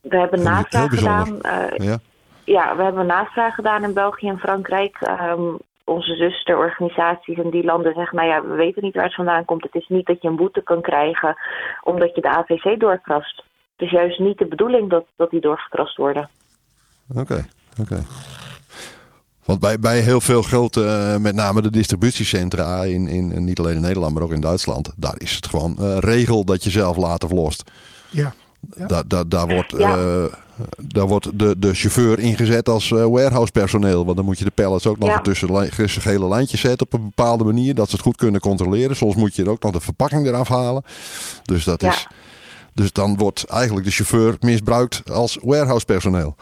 We 0.00 0.18
hebben 0.18 0.42
navraag 0.42 0.94
gedaan. 0.94 1.38
Uh, 1.42 1.86
ja. 1.86 1.98
Ja. 2.44 2.76
we 2.76 2.82
hebben 2.82 3.06
navraag 3.06 3.54
gedaan 3.54 3.82
in 3.82 3.94
België 3.94 4.28
en 4.28 4.38
Frankrijk. 4.38 4.98
Um, 5.00 5.58
onze 5.84 6.14
zusterorganisaties 6.14 7.38
in 7.38 7.50
die 7.50 7.64
landen 7.64 7.94
zeggen, 7.94 8.16
nou 8.16 8.28
ja, 8.28 8.42
we 8.42 8.54
weten 8.54 8.82
niet 8.82 8.94
waar 8.94 9.04
het 9.04 9.14
vandaan 9.14 9.44
komt. 9.44 9.62
Het 9.62 9.74
is 9.74 9.88
niet 9.88 10.06
dat 10.06 10.22
je 10.22 10.28
een 10.28 10.36
boete 10.36 10.62
kan 10.62 10.80
krijgen 10.80 11.36
omdat 11.82 12.14
je 12.14 12.20
de 12.20 12.28
AVC 12.28 12.80
doorkrast. 12.80 13.36
Het 13.76 13.86
is 13.86 13.90
juist 13.90 14.18
niet 14.18 14.38
de 14.38 14.46
bedoeling 14.46 14.90
dat, 14.90 15.04
dat 15.16 15.30
die 15.30 15.40
doorgekrast 15.40 15.96
worden. 15.96 16.28
Oké, 17.16 17.46
oké. 17.80 18.04
Want 19.44 19.60
bij, 19.60 19.78
bij 19.78 20.00
heel 20.00 20.20
veel 20.20 20.42
grote, 20.42 20.80
uh, 20.80 21.22
met 21.22 21.34
name 21.34 21.62
de 21.62 21.70
distributiecentra, 21.70 22.82
in, 22.82 23.08
in, 23.08 23.44
niet 23.44 23.58
alleen 23.58 23.74
in 23.74 23.80
Nederland, 23.80 24.14
maar 24.14 24.22
ook 24.22 24.32
in 24.32 24.40
Duitsland, 24.40 24.92
daar 24.96 25.14
is 25.18 25.36
het 25.36 25.46
gewoon 25.46 25.76
uh, 25.80 25.98
regel 25.98 26.44
dat 26.44 26.64
je 26.64 26.70
zelf 26.70 26.96
later 26.96 27.28
verlost. 27.28 27.70
Ja. 28.10 28.32
Ja. 28.76 29.02
Daar, 29.26 29.46
wordt, 29.46 29.74
ja. 29.76 29.96
uh, 29.96 30.24
daar 30.76 31.06
wordt 31.06 31.38
de, 31.38 31.58
de 31.58 31.74
chauffeur 31.74 32.18
ingezet 32.18 32.68
als 32.68 32.88
warehouse 32.88 33.52
personeel. 33.52 34.04
Want 34.04 34.16
dan 34.16 34.24
moet 34.24 34.38
je 34.38 34.44
de 34.44 34.50
pallets 34.50 34.86
ook 34.86 34.98
nog 34.98 35.08
ja. 35.08 35.20
tussen, 35.20 35.70
tussen 35.70 36.02
gele 36.02 36.28
lijntjes 36.28 36.60
zetten 36.60 36.86
op 36.86 36.92
een 36.92 37.04
bepaalde 37.04 37.44
manier. 37.44 37.74
Dat 37.74 37.88
ze 37.88 37.92
het 37.94 38.04
goed 38.04 38.16
kunnen 38.16 38.40
controleren. 38.40 38.96
Soms 38.96 39.14
moet 39.14 39.34
je 39.36 39.42
er 39.42 39.50
ook 39.50 39.62
nog 39.62 39.72
de 39.72 39.80
verpakking 39.80 40.26
eraf 40.26 40.48
halen. 40.48 40.84
Dus 41.42 41.64
dat 41.64 41.82
is. 41.82 42.06
Dus 42.72 42.92
dan 42.92 43.16
wordt 43.16 43.44
eigenlijk 43.44 43.86
de 43.86 43.92
chauffeur 43.92 44.36
misbruikt 44.40 45.10
als 45.10 45.38
warehouse 45.42 45.84
personeel. 45.84 46.36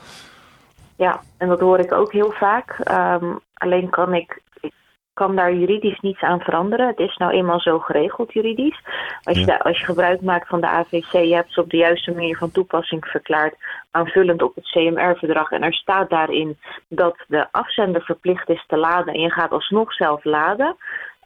Ja, 0.96 1.20
en 1.36 1.48
dat 1.48 1.60
hoor 1.60 1.78
ik 1.78 1.92
ook 1.92 2.12
heel 2.12 2.32
vaak. 2.32 2.78
Um, 3.22 3.40
alleen 3.54 3.90
kan 3.90 4.14
ik, 4.14 4.40
ik 4.60 4.72
kan 5.14 5.36
daar 5.36 5.54
juridisch 5.54 6.00
niets 6.00 6.20
aan 6.20 6.40
veranderen. 6.40 6.86
Het 6.86 6.98
is 6.98 7.16
nou 7.16 7.32
eenmaal 7.32 7.60
zo 7.60 7.78
geregeld 7.78 8.32
juridisch. 8.32 8.80
Als 9.22 9.38
je, 9.38 9.46
ja. 9.46 9.56
als 9.56 9.78
je 9.78 9.84
gebruik 9.84 10.20
maakt 10.20 10.48
van 10.48 10.60
de 10.60 10.66
AVC, 10.66 11.12
je 11.12 11.34
hebt 11.34 11.52
ze 11.52 11.60
op 11.60 11.70
de 11.70 11.76
juiste 11.76 12.12
manier 12.12 12.36
van 12.36 12.50
toepassing 12.50 13.04
verklaard, 13.04 13.54
aanvullend 13.90 14.42
op 14.42 14.54
het 14.54 14.64
CMR-verdrag. 14.64 15.50
En 15.50 15.62
er 15.62 15.74
staat 15.74 16.10
daarin 16.10 16.58
dat 16.88 17.16
de 17.28 17.46
afzender 17.50 18.02
verplicht 18.02 18.48
is 18.48 18.64
te 18.66 18.76
laden 18.76 19.14
en 19.14 19.20
je 19.20 19.30
gaat 19.30 19.50
alsnog 19.50 19.92
zelf 19.92 20.24
laden. 20.24 20.76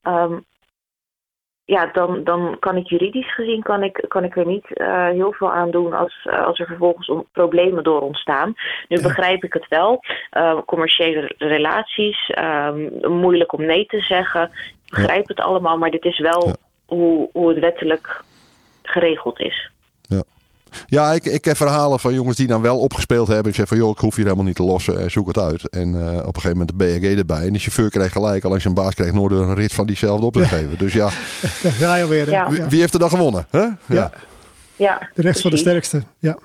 Um, 0.02 0.44
ja, 1.66 1.86
dan, 1.92 2.24
dan 2.24 2.56
kan 2.58 2.76
ik 2.76 2.88
juridisch 2.88 3.34
gezien 3.34 3.62
kan 3.62 3.82
ik, 3.82 4.04
kan 4.08 4.24
ik 4.24 4.36
er 4.36 4.46
niet 4.46 4.66
uh, 4.70 5.08
heel 5.08 5.32
veel 5.32 5.52
aan 5.52 5.70
doen 5.70 5.92
als, 5.92 6.26
uh, 6.30 6.46
als 6.46 6.58
er 6.58 6.66
vervolgens 6.66 7.10
problemen 7.32 7.84
door 7.84 8.00
ontstaan. 8.00 8.54
Nu 8.88 8.96
ja. 8.96 9.02
begrijp 9.02 9.44
ik 9.44 9.52
het 9.52 9.68
wel. 9.68 10.04
Uh, 10.32 10.58
commerciële 10.66 11.34
relaties, 11.38 12.30
moeilijk 13.02 13.52
om 13.52 13.64
nee 13.64 13.86
te 13.86 14.00
zeggen. 14.00 14.42
Ik 14.84 14.90
begrijp 14.90 15.28
ja. 15.28 15.34
het 15.34 15.40
allemaal, 15.40 15.78
maar 15.78 15.90
dit 15.90 16.04
is 16.04 16.18
wel 16.18 16.46
ja. 16.46 16.54
hoe, 16.86 17.28
hoe 17.32 17.48
het 17.48 17.58
wettelijk 17.58 18.22
geregeld 18.82 19.40
is. 19.40 19.70
Ja. 20.02 20.22
Ja, 20.86 21.12
ik, 21.12 21.24
ik 21.24 21.44
heb 21.44 21.56
verhalen 21.56 22.00
van 22.00 22.14
jongens 22.14 22.36
die 22.36 22.46
dan 22.46 22.62
wel 22.62 22.78
opgespeeld 22.78 23.28
hebben. 23.28 23.48
Ik 23.48 23.54
zeg 23.54 23.68
van 23.68 23.76
joh, 23.76 23.90
ik 23.90 23.98
hoef 23.98 24.14
hier 24.14 24.24
helemaal 24.24 24.44
niet 24.46 24.56
te 24.56 24.62
lossen. 24.62 25.10
Zoek 25.10 25.26
het 25.26 25.38
uit. 25.38 25.68
En 25.68 25.94
uh, 25.94 26.06
op 26.06 26.36
een 26.36 26.40
gegeven 26.40 26.50
moment 26.50 26.68
de 26.68 26.74
BRG 26.76 27.18
erbij. 27.18 27.46
En 27.46 27.52
de 27.52 27.58
chauffeur 27.58 27.90
kreeg 27.90 28.12
gelijk. 28.12 28.44
Alleen 28.44 28.60
zijn 28.60 28.74
baas 28.74 28.94
kreeg 28.94 29.12
nooit 29.12 29.32
een 29.32 29.54
rit 29.54 29.72
van 29.72 29.86
diezelfde 29.86 30.26
op 30.26 30.32
te 30.32 30.44
geven. 30.44 30.78
Dus 30.78 30.92
ja. 30.92 31.10
Weer. 32.08 32.30
Ja. 32.30 32.50
Wie, 32.50 32.62
wie, 32.62 32.80
heeft 32.80 32.92
er 32.92 32.98
dan 32.98 33.10
gewonnen? 33.10 33.46
Hè? 33.50 33.58
Ja. 33.58 33.76
ja. 33.86 34.10
ja. 34.76 35.08
De 35.14 35.22
rechts 35.22 35.40
van 35.40 35.50
de 35.50 35.56
sterkste. 35.56 36.02
Ja. 36.18 36.38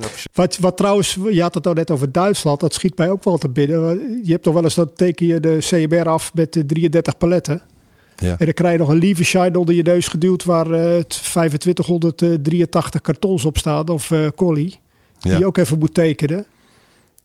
Ja, 0.00 0.06
wat, 0.32 0.56
wat 0.58 0.76
trouwens, 0.76 1.18
je 1.30 1.42
had 1.42 1.54
het 1.54 1.66
al 1.66 1.72
net 1.72 1.90
over 1.90 2.12
Duitsland, 2.12 2.60
dat 2.60 2.74
schiet 2.74 2.98
mij 2.98 3.10
ook 3.10 3.24
wel 3.24 3.38
te 3.38 3.48
binnen. 3.48 4.20
Je 4.24 4.32
hebt 4.32 4.42
toch 4.42 4.54
wel 4.54 4.62
eens 4.62 4.74
dat 4.74 4.96
teken 4.96 5.26
je 5.26 5.40
de 5.40 5.58
CBR 5.58 6.08
af 6.08 6.34
met 6.34 6.52
de 6.52 6.66
33 6.66 7.16
paletten. 7.16 7.62
Ja. 8.16 8.38
En 8.38 8.44
dan 8.44 8.54
krijg 8.54 8.72
je 8.72 8.78
nog 8.78 8.88
een 8.88 8.98
Lievenscheid 8.98 9.56
onder 9.56 9.74
je 9.74 9.82
neus 9.82 10.08
geduwd 10.08 10.44
waar 10.44 10.66
uh, 10.66 11.00
2583 11.00 13.00
kartons 13.00 13.44
op 13.44 13.58
staan 13.58 13.88
of 13.88 14.10
uh, 14.10 14.28
collie. 14.36 14.78
Die 15.18 15.32
ja. 15.32 15.38
je 15.38 15.46
ook 15.46 15.56
even 15.56 15.78
moet 15.78 15.94
tekenen. 15.94 16.46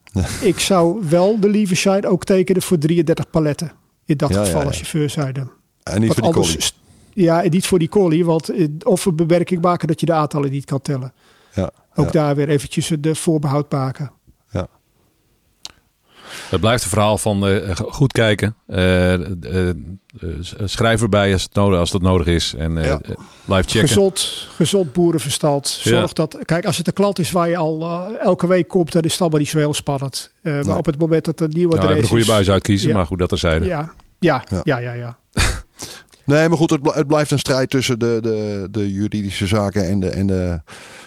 Ja. 0.04 0.26
Ik 0.42 0.60
zou 0.60 1.04
wel 1.10 1.40
de 1.40 1.50
Lievenscheid 1.50 2.06
ook 2.06 2.24
tekenen 2.24 2.62
voor 2.62 2.78
33 2.78 3.30
paletten. 3.30 3.72
In 4.06 4.18
dat 4.18 4.36
geval 4.36 4.64
als 4.64 4.76
chauffeur 4.76 5.10
zijde. 5.10 5.48
En 5.84 6.02
niet 6.02 6.14
voor 6.14 6.24
die 6.24 6.32
collie? 6.32 6.60
Ja, 7.14 7.44
en 7.44 7.50
niet 7.50 7.66
voor 7.66 7.80
die 7.80 7.90
collie, 7.90 8.26
want 8.26 8.52
of 8.84 9.06
een 9.06 9.16
bewerking 9.16 9.62
maken 9.62 9.88
dat 9.88 10.00
je 10.00 10.06
de 10.06 10.14
aantallen 10.14 10.52
niet 10.52 10.66
kan 10.66 10.82
tellen. 10.82 11.14
Ja, 11.54 11.72
ook 11.96 12.12
daar 12.12 12.36
weer 12.36 12.50
eventjes 12.50 12.92
de 13.00 13.16
voorbehoud 13.16 13.72
maken. 13.72 14.12
Het 16.50 16.60
blijft 16.60 16.84
een 16.84 16.90
verhaal 16.90 17.18
van 17.18 17.48
uh, 17.48 17.76
goed 17.76 18.12
kijken. 18.12 18.56
Uh, 18.68 19.14
uh, 19.14 19.70
schrijf 20.64 21.02
erbij 21.02 21.34
als, 21.34 21.44
het 21.44 21.54
nodig, 21.54 21.80
als 21.80 21.92
dat 21.92 22.02
nodig 22.02 22.28
is. 22.28 22.54
En 22.58 22.76
ja. 22.76 23.02
blijf 23.46 23.66
checken. 23.66 23.88
Gezond, 23.88 24.48
gezond 24.56 24.94
boerenverstand. 24.94 25.68
Zorg 25.68 26.08
ja. 26.08 26.14
dat. 26.14 26.38
Kijk, 26.46 26.66
als 26.66 26.78
het 26.78 26.88
een 26.88 26.94
klant 26.94 27.20
is 27.20 27.32
waar 27.32 27.50
je 27.50 27.58
al 27.58 28.08
elke 28.20 28.48
week 28.48 28.68
komt, 28.68 28.92
dan 28.92 29.02
is 29.02 29.12
het 29.12 29.22
allemaal 29.22 29.40
niet 29.40 29.50
zo 29.50 29.58
heel 29.58 29.74
spannend. 29.74 30.34
maar 30.42 30.78
op 30.78 30.86
het 30.86 31.00
moment 31.00 31.26
dat 31.26 31.40
er 31.40 31.48
nieuwe 31.48 31.76
nou, 31.76 31.98
een 31.98 32.04
goede 32.04 32.26
buis 32.26 32.50
uitkiezen, 32.50 32.90
ja. 32.90 32.96
maar 32.96 33.06
goed 33.06 33.20
dat 33.20 33.32
er 33.32 33.38
zijn. 33.38 33.64
Ja, 33.64 33.94
ja, 34.20 34.44
ja, 34.50 34.62
ja. 34.64 34.78
ja, 34.78 34.94
ja. 34.94 35.18
Nee, 36.26 36.50
maar 36.50 36.58
goed, 36.58 36.70
het, 36.70 36.80
het, 36.94 37.08
blijft 37.08 37.32
een 37.32 37.40
strijd 37.40 37.70
tussen 37.70 38.00
de, 38.00 38.20
de, 38.22 38.68
de 38.72 38.92
juridische 38.92 39.48
zaken 39.48 39.88
en 39.88 40.00
de, 40.00 40.10
en, 40.10 40.28
de, 40.28 40.62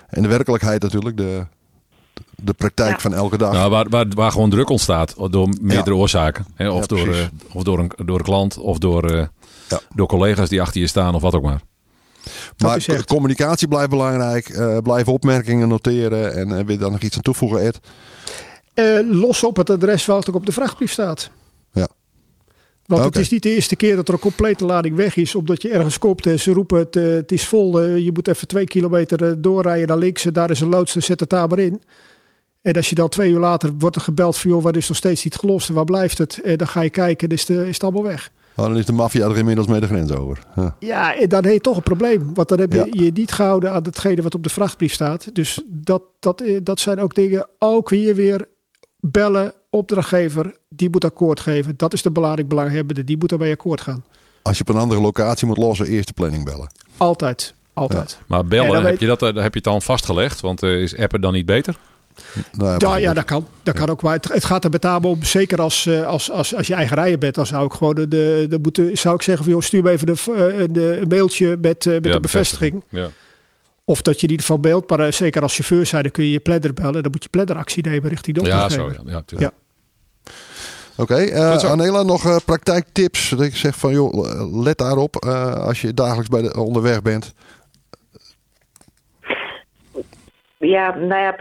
en 0.09 0.23
de 0.23 0.29
werkelijkheid 0.29 0.83
natuurlijk. 0.83 1.17
De, 1.17 1.47
de 2.43 2.53
praktijk 2.53 2.93
ja. 2.93 2.99
van 2.99 3.15
elke 3.15 3.37
dag. 3.37 3.53
Nou, 3.53 3.71
waar, 3.71 3.89
waar, 3.89 4.07
waar 4.09 4.33
gewoon 4.33 4.51
druk 4.51 4.69
ontstaat 4.69 5.15
door 5.31 5.49
meerdere 5.61 5.95
ja. 5.95 6.01
oorzaken. 6.01 6.47
Hè? 6.55 6.71
Of, 6.71 6.81
ja, 6.81 6.97
door, 6.97 7.09
uh, 7.09 7.25
of 7.53 7.63
door 7.63 7.79
een, 7.79 7.91
door 8.05 8.19
een 8.19 8.25
klant 8.25 8.59
of 8.59 8.79
door, 8.79 9.15
uh, 9.15 9.25
door 9.95 10.07
collega's 10.07 10.49
die 10.49 10.63
achter 10.63 10.81
je 10.81 10.87
staan 10.87 11.15
of 11.15 11.23
wat 11.23 11.35
ook 11.35 11.43
maar. 11.43 11.61
Maar 12.57 13.05
communicatie 13.05 13.69
blijft 13.69 13.91
belangrijk. 13.91 14.49
Uh, 14.49 14.79
blijf 14.79 15.09
opmerkingen 15.09 15.69
noteren. 15.69 16.35
En 16.35 16.49
wil 16.49 16.75
je 16.75 16.79
daar 16.79 16.91
nog 16.91 17.01
iets 17.01 17.17
aan 17.17 17.23
toevoegen, 17.23 17.61
Ed? 17.61 17.81
los 19.11 19.45
op 19.45 19.57
het 19.57 19.71
adres 19.71 20.07
wat 20.07 20.29
ook 20.29 20.35
op 20.35 20.47
de 20.47 20.53
vrachtbrief 20.53 20.93
staat. 20.93 21.31
Ja. 21.73 21.89
Want 22.87 23.01
okay. 23.01 23.05
het 23.05 23.17
is 23.17 23.29
niet 23.29 23.43
de 23.43 23.55
eerste 23.55 23.77
keer 23.77 23.97
dat 23.97 24.09
er 24.09 24.15
een 24.15 24.21
complete 24.21 24.65
lading 24.65 24.97
weg 24.97 25.17
is. 25.17 25.35
Omdat 25.35 25.63
je 25.63 25.71
ergens 25.71 25.99
koopt 25.99 26.27
en 26.27 26.41
ze 26.41 26.53
roepen 26.53 26.79
het, 26.79 26.95
het 26.95 27.33
is 27.33 27.47
vol. 27.47 27.83
je 27.83 28.13
moet 28.13 28.29
even 28.29 28.49
twee 28.49 28.67
kilometer 28.67 29.43
doorrijden 29.43 29.89
naar 29.89 29.99
links. 29.99 30.25
En 30.25 30.33
daar 30.33 30.51
is 30.51 30.61
een 30.61 30.69
loodste, 30.69 31.01
zet 31.01 31.21
het 31.21 31.31
daar 31.31 31.49
maar 31.49 31.59
in. 31.59 31.83
En 32.65 32.73
als 32.73 32.89
je 32.89 32.95
dan 32.95 33.09
twee 33.09 33.31
uur 33.31 33.39
later 33.39 33.73
wordt 33.79 33.97
er 33.97 34.03
gebeld 34.03 34.37
van 34.37 34.51
joh, 34.51 34.63
waar 34.63 34.77
is 34.77 34.89
nog 34.89 34.97
steeds 34.97 35.25
niet 35.25 35.37
gelost 35.37 35.69
en 35.69 35.75
waar 35.75 35.85
blijft 35.85 36.19
het? 36.19 36.41
En 36.41 36.57
dan 36.57 36.67
ga 36.67 36.81
je 36.81 36.91
kijken, 36.91 37.29
is, 37.29 37.45
de, 37.45 37.55
is 37.69 37.75
het 37.75 37.83
allemaal 37.83 38.03
weg. 38.03 38.31
Oh, 38.57 38.65
dan 38.65 38.77
is 38.77 38.87
de 38.87 38.93
maffia 38.93 39.29
er 39.29 39.37
inmiddels 39.37 39.67
mee 39.67 39.81
de 39.81 39.87
grens 39.87 40.13
over. 40.13 40.39
Ja, 40.57 40.77
ja 40.79 41.17
en 41.19 41.29
dan 41.29 41.45
heb 41.45 41.53
je 41.53 41.61
toch 41.61 41.77
een 41.77 41.83
probleem. 41.83 42.35
Want 42.35 42.49
dan 42.49 42.61
heb 42.61 42.73
je 42.73 42.79
ja. 42.79 43.05
je 43.05 43.11
niet 43.13 43.33
gehouden 43.33 43.73
aan 43.73 43.83
hetgene 43.83 44.23
wat 44.23 44.35
op 44.35 44.43
de 44.43 44.49
vrachtbrief 44.49 44.93
staat. 44.93 45.35
Dus 45.35 45.63
dat, 45.67 46.03
dat, 46.21 46.43
dat 46.63 46.81
zijn 46.81 47.01
ook 47.01 47.15
dingen, 47.15 47.47
ook 47.59 47.91
hier 47.91 48.15
weer 48.15 48.49
bellen, 49.01 49.53
opdrachtgever, 49.71 50.57
die 50.69 50.91
moet 50.91 51.05
akkoord 51.05 51.41
geven. 51.41 51.75
Dat 51.77 51.93
is 51.93 52.03
de 52.03 52.11
belangrijk 52.11 52.49
belanghebbende, 52.49 53.05
die 53.05 53.19
moet 53.19 53.29
daarbij 53.29 53.51
akkoord 53.51 53.81
gaan. 53.81 54.05
Als 54.43 54.59
je 54.59 54.65
op 54.69 54.75
een 54.75 54.81
andere 54.81 55.01
locatie 55.01 55.47
moet 55.47 55.59
lossen, 55.59 55.87
eerst 55.87 56.07
de 56.07 56.15
planning 56.15 56.45
bellen. 56.45 56.73
Altijd, 56.97 57.55
altijd. 57.73 58.11
Ja. 58.11 58.25
Maar 58.27 58.45
bellen, 58.45 58.75
heb, 58.75 58.83
weet... 58.83 59.01
je 59.01 59.07
dat, 59.07 59.21
heb 59.21 59.35
je 59.35 59.43
het 59.43 59.65
dan 59.65 59.83
vastgelegd? 59.83 60.41
Want 60.41 60.63
uh, 60.63 60.83
is 60.83 60.97
appen 60.97 61.21
dan 61.21 61.33
niet 61.33 61.47
beter? 61.47 61.77
Nou, 62.53 63.01
Ja, 63.01 63.13
dat 63.13 63.25
kan. 63.25 63.47
Dat 63.63 63.75
kan 63.75 63.89
ook. 63.89 64.03
Maar 64.03 64.13
het, 64.13 64.33
het 64.33 64.45
gaat 64.45 64.65
er 64.65 64.71
met 64.71 64.83
name 64.83 65.07
om, 65.07 65.23
zeker 65.23 65.61
als, 65.61 65.87
eh, 65.87 66.07
als, 66.07 66.31
als, 66.31 66.55
als 66.55 66.67
je 66.67 66.75
eigen 66.75 66.97
rijden 66.97 67.19
bent, 67.19 67.35
dan 67.35 67.47
zou 67.47 67.67
ik 67.67 67.73
gewoon 67.73 67.95
de, 67.95 68.09
de, 68.09 68.47
de 68.49 68.59
moeten, 68.63 68.99
zou 68.99 69.15
ik 69.15 69.23
zeggen, 69.23 69.45
van, 69.45 69.53
joh, 69.53 69.63
stuur 69.63 69.83
me 69.83 69.91
even 69.91 70.07
de, 70.07 70.13
eh, 70.13 70.65
de, 70.71 70.99
een 71.01 71.09
mailtje 71.09 71.57
met, 71.61 71.87
eh, 71.87 71.93
met 71.93 72.05
Ja, 72.05 72.13
de 72.13 72.21
bevestiging. 72.21 72.85
Ja. 72.89 73.09
Of 73.85 74.03
dat 74.03 74.15
je 74.15 74.23
in 74.23 74.31
ieder 74.31 74.47
geval 74.47 74.61
beeld, 74.61 74.91
maar 74.91 75.13
zeker 75.13 75.43
als 75.43 75.55
chauffeur 75.55 75.87
zijn, 75.87 76.03
dan 76.03 76.13
kun 76.13 76.25
je 76.25 76.31
je 76.31 76.41
planner 76.41 76.75
bellen. 76.75 77.03
Dan 77.03 77.11
moet 77.11 77.23
je 77.23 77.29
planneractie 77.29 77.83
nemen 77.83 78.09
richting 78.09 78.37
de 78.37 78.47
ja, 78.47 78.69
zo. 78.69 78.91
Ja, 78.91 79.01
ja, 79.05 79.23
tuurlijk. 79.27 79.53
Oké, 80.97 81.15
eh. 81.15 81.71
Anela, 81.71 82.03
nog 82.03 82.25
eh, 82.25 82.37
praktijktips. 82.45 83.29
Dat 83.29 83.41
ik 83.41 83.57
zeg 83.57 83.77
van, 83.77 83.93
joh, 83.93 84.63
let 84.63 84.79
daarop 84.79 85.17
eh, 85.17 85.55
als 85.55 85.81
je 85.81 85.95
dagelijks 85.95 86.29
bij 86.29 86.43
de, 86.43 86.61
onderweg 86.61 87.03
bent. 87.03 87.35
Ja, 90.59 90.95
nou 90.95 91.21
ja, 91.21 91.33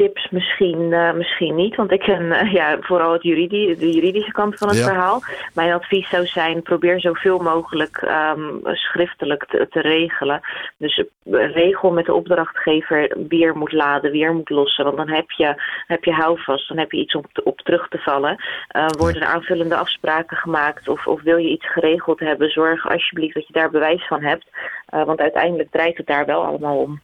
praktijktips 0.00 0.30
misschien, 0.30 0.92
eh, 0.92 1.12
misschien 1.12 1.54
niet. 1.54 1.76
Want 1.76 1.92
ik 1.92 2.00
ken 2.00 2.32
eh, 2.32 2.52
ja, 2.52 2.76
vooral 2.80 3.12
het 3.12 3.22
juridie, 3.22 3.76
de 3.76 3.92
juridische 3.92 4.32
kant 4.32 4.58
van 4.58 4.68
het 4.68 4.78
Ja. 4.78 4.84
verhaal. 4.84 5.20
Mijn 5.54 5.72
advies 5.72 6.08
zou 6.08 6.26
zijn, 6.26 6.62
probeer 6.62 7.00
zoveel 7.00 7.38
mogelijk 7.38 7.96
ehm, 7.96 8.58
schriftelijk 8.64 9.46
te, 9.46 9.66
te 9.70 9.80
regelen. 9.80 10.40
Dus 10.76 10.98
eh, 10.98 11.52
regel 11.52 11.90
met 11.90 12.06
de 12.06 12.14
opdrachtgever 12.14 13.16
wie 13.28 13.44
er 13.44 13.56
moet 13.56 13.72
laden, 13.72 14.10
wie 14.10 14.24
er 14.24 14.34
moet 14.34 14.50
lossen. 14.50 14.84
Want 14.84 14.96
dan 14.96 15.08
heb 15.08 15.30
je, 15.30 15.62
heb 15.86 16.04
je 16.04 16.12
houvast, 16.12 16.68
dan 16.68 16.78
heb 16.78 16.92
je 16.92 16.98
iets 16.98 17.14
om 17.14 17.24
te- 17.32 17.44
op 17.44 17.60
terug 17.60 17.88
te 17.88 17.98
vallen. 17.98 18.36
Worden 18.98 19.22
er 19.22 19.28
aanvullende 19.28 19.76
afspraken 19.76 20.36
gemaakt 20.36 20.88
of, 20.88 21.06
of 21.06 21.22
wil 21.22 21.36
je 21.36 21.48
iets 21.48 21.72
geregeld 21.72 22.20
hebben, 22.20 22.50
zorg 22.50 22.88
alsjeblieft 22.90 23.34
dat 23.34 23.46
je 23.46 23.52
daar 23.52 23.70
bewijs 23.70 24.06
van 24.06 24.22
hebt. 24.22 24.46
Want 24.86 25.20
uiteindelijk 25.20 25.70
draait 25.70 25.96
het 25.96 26.06
daar 26.06 26.26
wel 26.26 26.44
allemaal 26.44 26.76
om. 26.76 27.00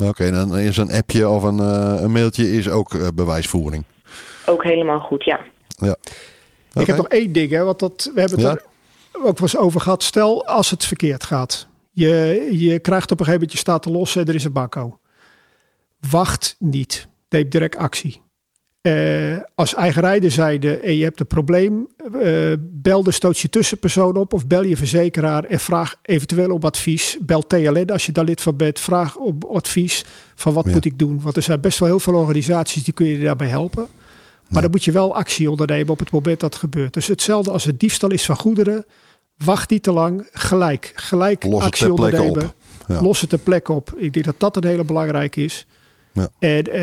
Oké, 0.00 0.30
dan 0.30 0.58
is 0.58 0.76
een 0.76 0.92
appje 0.92 1.28
of 1.28 1.42
een, 1.42 1.60
eh, 1.60 2.02
een 2.02 2.12
mailtje 2.12 2.52
is 2.52 2.68
ook 2.68 2.94
eh, 2.94 3.06
bewijsvoering. 3.14 3.84
Ook 4.46 4.62
helemaal 4.64 5.00
goed, 5.00 5.24
ja. 5.24 5.40
Ja. 5.68 5.96
Ik 6.72 6.86
heb 6.86 6.96
nog 6.96 7.08
één 7.08 7.32
ding, 7.32 7.50
hè, 7.50 7.64
want 7.64 7.78
dat, 7.78 8.10
we 8.14 8.20
hebben 8.20 8.38
het 8.38 8.48
Ja. 8.48 8.54
er 9.12 9.18
ook 9.18 9.22
wel 9.22 9.34
eens 9.40 9.56
over 9.56 9.80
gehad. 9.80 10.02
Stel 10.02 10.46
als 10.46 10.70
het 10.70 10.84
verkeerd 10.84 11.24
gaat. 11.24 11.68
Je, 11.92 12.48
je 12.52 12.78
krijgt 12.78 13.10
op 13.10 13.18
een 13.20 13.24
gegeven 13.26 13.32
moment 13.32 13.52
je 13.52 13.58
staat 13.58 13.82
te 13.82 13.90
lossen 13.90 14.20
en 14.22 14.28
er 14.28 14.34
is 14.34 14.44
een 14.44 14.52
banco. 14.52 14.98
Wacht 16.10 16.56
niet. 16.58 17.08
Neem 17.28 17.48
direct 17.48 17.76
actie. 17.76 18.22
Eh, 18.80 19.36
als 19.54 19.74
eigenrijder 19.74 20.30
zijde 20.30 20.76
en 20.76 20.96
je 20.96 21.04
hebt 21.04 21.20
een 21.20 21.26
probleem, 21.26 21.88
eh, 22.22 22.52
bel 22.60 23.02
de 23.02 23.10
stoot 23.10 23.38
je 23.38 23.48
tussenpersoon 23.48 24.16
op 24.16 24.32
of 24.32 24.46
bel 24.46 24.62
je 24.62 24.76
verzekeraar 24.76 25.44
en 25.44 25.60
vraag 25.60 25.94
eventueel 26.02 26.50
om 26.50 26.62
advies. 26.62 27.18
Bel 27.20 27.46
TLN 27.46 27.90
als 27.90 28.06
je 28.06 28.12
daar 28.12 28.24
lid 28.24 28.40
van 28.40 28.56
bent. 28.56 28.80
Vraag 28.80 29.16
om 29.16 29.38
advies 29.52 30.04
van 30.34 30.52
wat 30.52 30.64
Ja. 30.66 30.72
moet 30.72 30.84
ik 30.84 30.98
doen. 30.98 31.20
Want 31.22 31.36
er 31.36 31.42
zijn 31.42 31.60
best 31.60 31.78
wel 31.78 31.88
heel 31.88 32.00
veel 32.00 32.14
organisaties 32.14 32.84
die 32.84 32.94
kun 32.94 33.06
je 33.06 33.18
daarbij 33.24 33.48
helpen. 33.48 33.86
Maar 33.92 34.48
Ja. 34.56 34.60
dan 34.60 34.70
moet 34.70 34.84
je 34.84 34.92
wel 34.92 35.14
actie 35.14 35.50
ondernemen 35.50 35.88
op 35.92 35.98
het 35.98 36.10
moment 36.10 36.40
dat 36.40 36.52
het 36.52 36.62
gebeurt. 36.62 36.92
Dus 36.94 37.06
hetzelfde 37.06 37.50
als 37.50 37.64
het 37.64 37.80
diefstal 37.80 38.10
is 38.10 38.24
van 38.24 38.36
goederen. 38.36 38.84
Wacht 39.44 39.70
niet 39.70 39.82
te 39.82 39.92
lang. 39.92 40.28
Gelijk. 40.32 40.92
Gelijk 40.94 41.44
Los 41.44 41.62
actie 41.62 41.92
ondernemen. 41.92 42.42
op. 42.42 42.54
Ja. 42.88 43.02
Los 43.02 43.20
het 43.20 43.30
ter 43.30 43.38
plekke 43.38 43.72
op. 43.72 43.92
Ik 43.96 44.12
denk 44.12 44.24
dat 44.24 44.34
dat 44.38 44.56
een 44.56 44.64
hele 44.66 44.84
belangrijke 44.84 45.44
is. 45.44 45.66
Ja. 46.12 46.28
En 46.38 46.64
eh, 46.64 46.82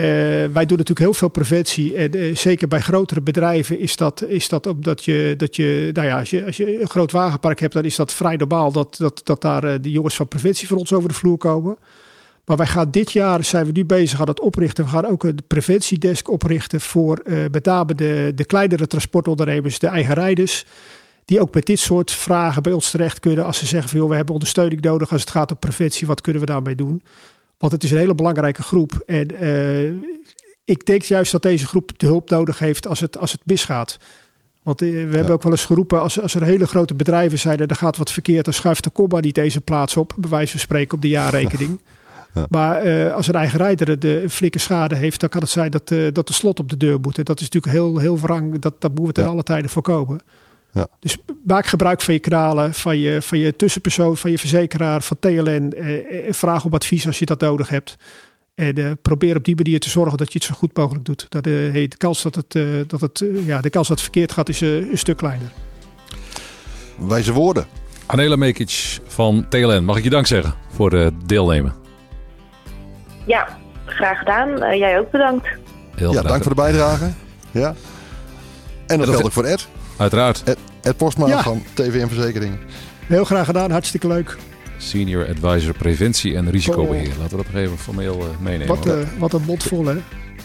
wij 0.54 0.66
doen 0.66 0.78
natuurlijk 0.78 1.00
heel 1.00 1.14
veel 1.14 1.30
preventie. 1.30 1.96
En 1.96 2.12
eh, 2.12 2.36
zeker 2.36 2.68
bij 2.68 2.80
grotere 2.80 3.22
bedrijven 3.22 3.80
is 3.80 3.96
dat, 3.96 4.24
is 4.28 4.50
dat 4.50 4.68
omdat 4.68 5.06
je, 5.06 5.34
dat 5.38 5.56
je, 5.56 5.90
nou 5.94 6.08
ja, 6.08 6.20
als 6.20 6.30
je, 6.30 6.46
als 6.46 6.58
je 6.58 6.82
een 6.82 6.90
groot 6.90 7.12
wagenpark 7.12 7.60
hebt, 7.60 7.74
dan 7.74 7.84
is 7.84 7.96
dat 7.96 8.14
vrij 8.14 8.36
normaal 8.36 8.72
dat, 8.72 8.96
dat, 8.98 9.22
dat 9.24 9.42
daar 9.42 9.64
eh, 9.64 9.76
de 9.82 9.92
jongens 9.92 10.16
van 10.16 10.28
preventie 10.28 10.68
voor 10.68 10.78
ons 10.78 10.94
over 10.94 11.10
de 11.10 11.16
vloer 11.16 11.38
komen. 11.38 11.78
Maar 12.46 12.58
wij 12.58 12.68
gaan 12.68 12.92
dit 12.92 13.12
jaar, 13.12 13.44
zijn 13.44 13.66
we 13.66 13.72
nu 13.72 13.86
bezig 13.86 14.22
aan 14.22 14.28
het 14.28 14.40
oprichten. 14.40 14.84
We 14.84 14.90
gaan 14.90 15.06
ook 15.06 15.24
een 15.24 15.40
preventiedesk 15.48 16.30
oprichten 16.30 16.82
voor 16.82 17.22
met 17.52 17.66
name 17.66 17.96
de, 17.96 18.32
de 18.36 18.46
kleinere 18.46 18.88
transportondernemers, 18.88 19.80
de 19.80 19.88
eigen 19.88 20.14
rijders. 20.14 20.66
Die 21.26 21.42
ook 21.42 21.54
met 21.54 21.66
dit 21.66 21.80
soort 21.80 22.12
vragen 22.12 22.64
bij 22.64 22.72
ons 22.72 22.92
terecht 22.92 23.20
kunnen. 23.20 23.46
Als 23.46 23.58
ze 23.58 23.66
zeggen 23.66 23.90
van 23.90 24.00
joh, 24.00 24.10
we 24.10 24.16
hebben 24.16 24.34
ondersteuning 24.34 24.82
nodig 24.82 25.12
als 25.12 25.22
het 25.22 25.30
gaat 25.30 25.52
om 25.52 25.58
preventie. 25.58 26.08
Wat 26.08 26.22
kunnen 26.22 26.42
we 26.42 26.48
daarmee 26.48 26.76
doen? 26.76 27.02
Want 27.58 27.72
het 27.72 27.84
is 27.84 27.92
een 27.92 27.98
hele 27.98 28.16
belangrijke 28.16 28.62
groep. 28.62 29.04
En 29.06 29.40
eh, 29.40 29.92
ik 30.66 30.86
denk 30.86 31.02
juist 31.02 31.32
dat 31.32 31.42
deze 31.42 31.68
groep 31.68 31.92
de 32.00 32.06
hulp 32.06 32.30
nodig 32.30 32.60
heeft 32.60 32.88
als 32.88 33.00
het, 33.00 33.18
als 33.18 33.32
het 33.32 33.42
misgaat. 33.44 33.98
Want 34.64 34.82
eh, 34.82 34.90
we 34.90 35.16
hebben 35.16 35.34
ook 35.34 35.44
wel 35.44 35.52
eens 35.52 35.66
geroepen, 35.66 36.02
als, 36.02 36.22
als 36.22 36.36
er 36.36 36.44
hele 36.44 36.68
grote 36.68 36.94
bedrijven 36.94 37.40
zijn 37.40 37.60
en 37.60 37.68
er 37.68 37.76
gaat 37.76 37.98
wat 37.98 38.12
verkeerd, 38.12 38.46
dan 38.46 38.54
schuift 38.54 38.84
de 38.84 38.90
komma 38.90 39.20
niet 39.20 39.36
deze 39.36 39.62
plaats 39.62 39.98
op, 39.98 40.14
bij 40.18 40.30
wijze 40.30 40.52
van 40.52 40.60
spreken 40.60 40.96
op 40.96 41.02
de 41.02 41.08
jaarrekening. 41.10 41.80
Ja. 42.34 42.46
Maar 42.50 42.82
eh, 42.82 43.14
als 43.14 43.28
een 43.28 43.36
eigen 43.36 43.58
rijder 43.58 44.00
de 44.00 44.26
flinke 44.30 44.60
schade 44.60 44.96
heeft, 44.96 45.20
dan 45.20 45.30
kan 45.30 45.42
het 45.42 45.50
zijn 45.50 45.72
dat, 45.72 45.88
dat 46.14 46.28
de 46.28 46.34
slot 46.34 46.60
op 46.60 46.70
de 46.70 46.78
deur 46.78 47.00
moet. 47.00 47.18
En 47.18 47.24
dat 47.24 47.40
is 47.40 47.50
natuurlijk 47.50 47.74
heel, 47.74 47.98
heel 47.98 48.20
wrang, 48.20 48.60
dat, 48.60 48.82
dat 48.82 48.90
moeten 48.90 49.08
we 49.08 49.14
ten 49.14 49.24
Ja. 49.24 49.30
alle 49.30 49.44
tijden 49.44 49.70
voorkomen. 49.70 50.20
Ja. 50.78 50.88
Dus 51.00 51.18
maak 51.46 51.66
gebruik 51.66 52.02
van 52.02 52.14
je 52.14 52.20
kanalen, 52.20 52.74
van 52.74 52.98
je, 52.98 53.22
van 53.22 53.38
je 53.38 53.56
tussenpersoon, 53.56 54.18
van 54.18 54.32
je 54.32 54.38
verzekeraar, 54.38 55.02
van 55.02 55.18
TLN. 55.20 55.74
Eh, 55.76 55.98
eh, 56.28 56.34
vraag 56.34 56.66
om 56.66 56.74
advies 56.74 57.08
als 57.08 57.20
je 57.20 57.26
dat 57.26 57.40
nodig 57.42 57.70
hebt. 57.70 57.96
En 58.56 58.76
eh, 58.76 58.92
probeer 59.02 59.36
op 59.36 59.44
die 59.44 59.56
manier 59.56 59.80
te 59.80 59.90
zorgen 59.90 60.18
dat 60.18 60.34
je 60.34 60.40
het 60.40 60.48
zo 60.48 60.54
goed 60.54 60.78
mogelijk 60.78 61.06
doet. 61.06 61.26
Dat, 61.30 61.46
eh, 61.48 61.54
hey, 61.54 61.88
de 61.88 61.98
kans 61.98 62.22
dat 62.22 62.36
het, 62.36 62.56
eh, 62.56 62.64
dat 62.88 63.02
het, 63.02 63.24
ja, 63.46 63.62
de 63.62 63.70
kans 63.70 63.88
dat 63.88 63.98
het 63.98 64.06
verkeerd 64.06 64.32
gaat 64.32 64.50
is 64.50 64.62
eh, 64.62 64.76
een 64.76 64.98
stuk 64.98 65.18
kleiner. 65.18 65.52
Wijze 66.98 67.34
woorden. 67.34 67.66
Anela 68.06 68.36
Mekic 68.36 69.00
van 69.08 69.46
TLN, 69.50 69.84
mag 69.84 69.98
ik 69.98 70.04
je 70.04 70.10
dank 70.10 70.28
zeggen 70.28 70.54
voor 70.74 70.92
het 70.92 71.14
deelnemen? 71.26 71.74
Ja, 73.26 73.58
graag 73.86 74.18
gedaan. 74.20 74.78
Jij 74.78 75.00
ook 75.00 75.12
bedankt. 75.12 75.48
Heel 75.96 76.12
ja, 76.14 76.20
graag. 76.20 76.32
dank 76.32 76.44
voor 76.44 76.56
de 76.56 76.62
bijdrage. 76.62 77.12
Ja. 77.52 77.68
En 77.68 78.98
dat 78.98 78.98
dat- 78.98 79.08
geldt 79.10 79.26
ook 79.26 79.32
voor 79.32 79.44
Ed. 79.46 79.68
Uiteraard. 79.98 80.44
Ed, 80.44 80.58
Ed 80.82 80.98
Postma 80.98 81.28
Ja. 81.28 81.44
van 81.44 81.64
TVM 81.74 82.08
Verzekering. 82.08 82.58
Heel 83.06 83.24
graag 83.26 83.46
gedaan, 83.46 83.72
hartstikke 83.72 84.08
leuk. 84.08 84.38
Senior 84.78 85.28
Advisor 85.30 85.74
Preventie 85.74 86.36
en 86.36 86.52
Risicobeheer. 86.52 87.08
Laten 87.20 87.38
we 87.38 87.44
dat 87.44 87.46
nog 87.54 87.62
even 87.62 87.78
formeel 87.78 88.20
eh, 88.20 88.26
meenemen. 88.40 88.68
Wat, 88.68 88.86
eh, 88.86 88.94
wat 89.18 89.34
een 89.34 89.42
mond 89.42 89.64
vol, 89.64 89.86
hè? 89.86 89.96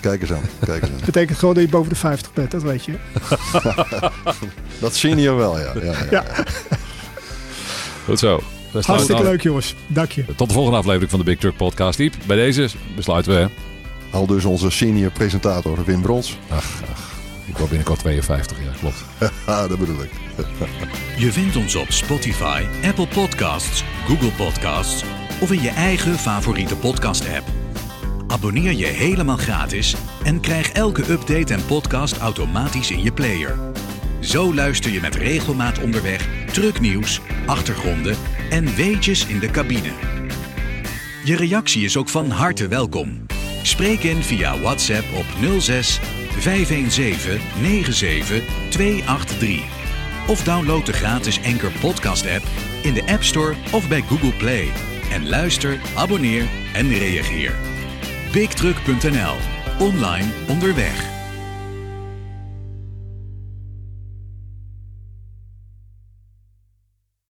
Kijk 0.01 0.21
eens 0.21 0.33
aan. 0.33 0.43
Kijk 0.65 0.83
eens 0.83 0.91
aan. 0.91 1.01
Betekent 1.05 1.39
gewoon 1.39 1.55
dat 1.55 1.63
je 1.65 1.69
boven 1.69 1.89
de 1.89 1.95
50 1.95 2.33
bent, 2.33 2.51
dat 2.51 2.63
weet 2.63 2.85
je. 2.85 2.93
Dat 4.81 4.95
senior 4.95 5.37
wel, 5.37 5.59
ja. 5.59 5.73
ja, 5.75 5.83
ja. 5.83 5.95
Ja. 6.11 6.25
Goed 8.05 8.19
zo. 8.19 8.41
Hartstikke 8.73 9.15
af. 9.23 9.29
leuk, 9.29 9.43
jongens. 9.43 9.75
Dank 9.87 10.13
je. 10.13 10.25
Tot 10.37 10.49
de 10.49 10.55
volgende 10.55 10.79
aflevering 10.79 11.11
van 11.11 11.19
de 11.19 11.25
Big 11.25 11.39
Truck 11.39 11.57
Podcast. 11.57 11.99
Iep, 11.99 12.15
bij 12.27 12.37
deze 12.37 12.69
besluiten 12.97 13.33
we. 13.33 13.39
hè? 13.39 13.47
Al 14.11 14.27
dus 14.27 14.45
onze 14.45 14.71
senior 14.71 15.11
presentator 15.11 15.85
Wim 15.85 16.01
Brons. 16.03 16.39
Ach, 16.49 16.83
ach. 16.93 17.12
Ik 17.47 17.57
word 17.57 17.69
binnenkort 17.69 17.99
52, 17.99 18.57
ja, 18.65 18.71
klopt. 18.79 19.05
Dat 19.69 19.79
bedoel 19.79 20.03
ik. 20.03 20.11
Je 21.23 21.33
vindt 21.33 21.57
ons 21.57 21.75
op 21.75 21.91
Spotify, 21.91 22.63
Apple 22.85 23.07
Podcasts, 23.07 23.85
Google 24.07 24.31
Podcasts 24.31 25.05
of 25.41 25.53
in 25.53 25.63
je 25.63 25.71
eigen 25.71 26.19
favoriete 26.19 26.77
podcast-app. 26.77 27.47
Abonneer 28.27 28.73
je 28.73 28.87
helemaal 28.87 29.37
gratis 29.37 29.95
en 30.25 30.41
krijg 30.41 30.73
elke 30.73 31.11
update 31.11 31.55
en 31.55 31.67
podcast 31.67 32.19
automatisch 32.19 32.91
in 32.91 33.03
je 33.03 33.13
player. 33.13 33.59
Zo 34.21 34.55
luister 34.55 34.93
je 34.93 35.01
met 35.01 35.15
regelmaat 35.15 35.79
onderweg 35.79 36.29
trucknieuws, 36.53 37.21
achtergronden 37.47 38.17
en 38.51 38.75
weetjes 38.75 39.27
in 39.27 39.39
de 39.39 39.51
cabine. 39.51 39.93
Je 41.25 41.37
reactie 41.37 41.85
is 41.85 41.97
ook 41.97 42.09
van 42.09 42.31
harte 42.31 42.69
welkom. 42.69 43.27
Spreek 43.63 44.03
in 44.03 44.23
via 44.23 44.59
WhatsApp 44.59 45.05
op 45.15 45.61
06 45.61 46.01
517 46.39 47.41
97 47.61 48.43
283. 48.71 49.63
Of 50.29 50.45
download 50.45 50.87
de 50.87 50.93
gratis 50.93 51.43
Anchor 51.43 51.73
Podcast 51.81 52.27
app 52.27 52.45
in 52.83 52.95
de 52.95 53.03
App 53.07 53.23
Store 53.23 53.55
of 53.73 53.89
bij 53.89 54.03
Google 54.03 54.33
Play. 54.33 54.69
En 55.11 55.29
luister, 55.29 55.81
abonneer 55.95 56.49
en 56.73 56.89
reageer. 56.89 57.55
BigTruck.nl. 58.33 59.37
Online 59.79 60.27
onderweg. 60.49 61.22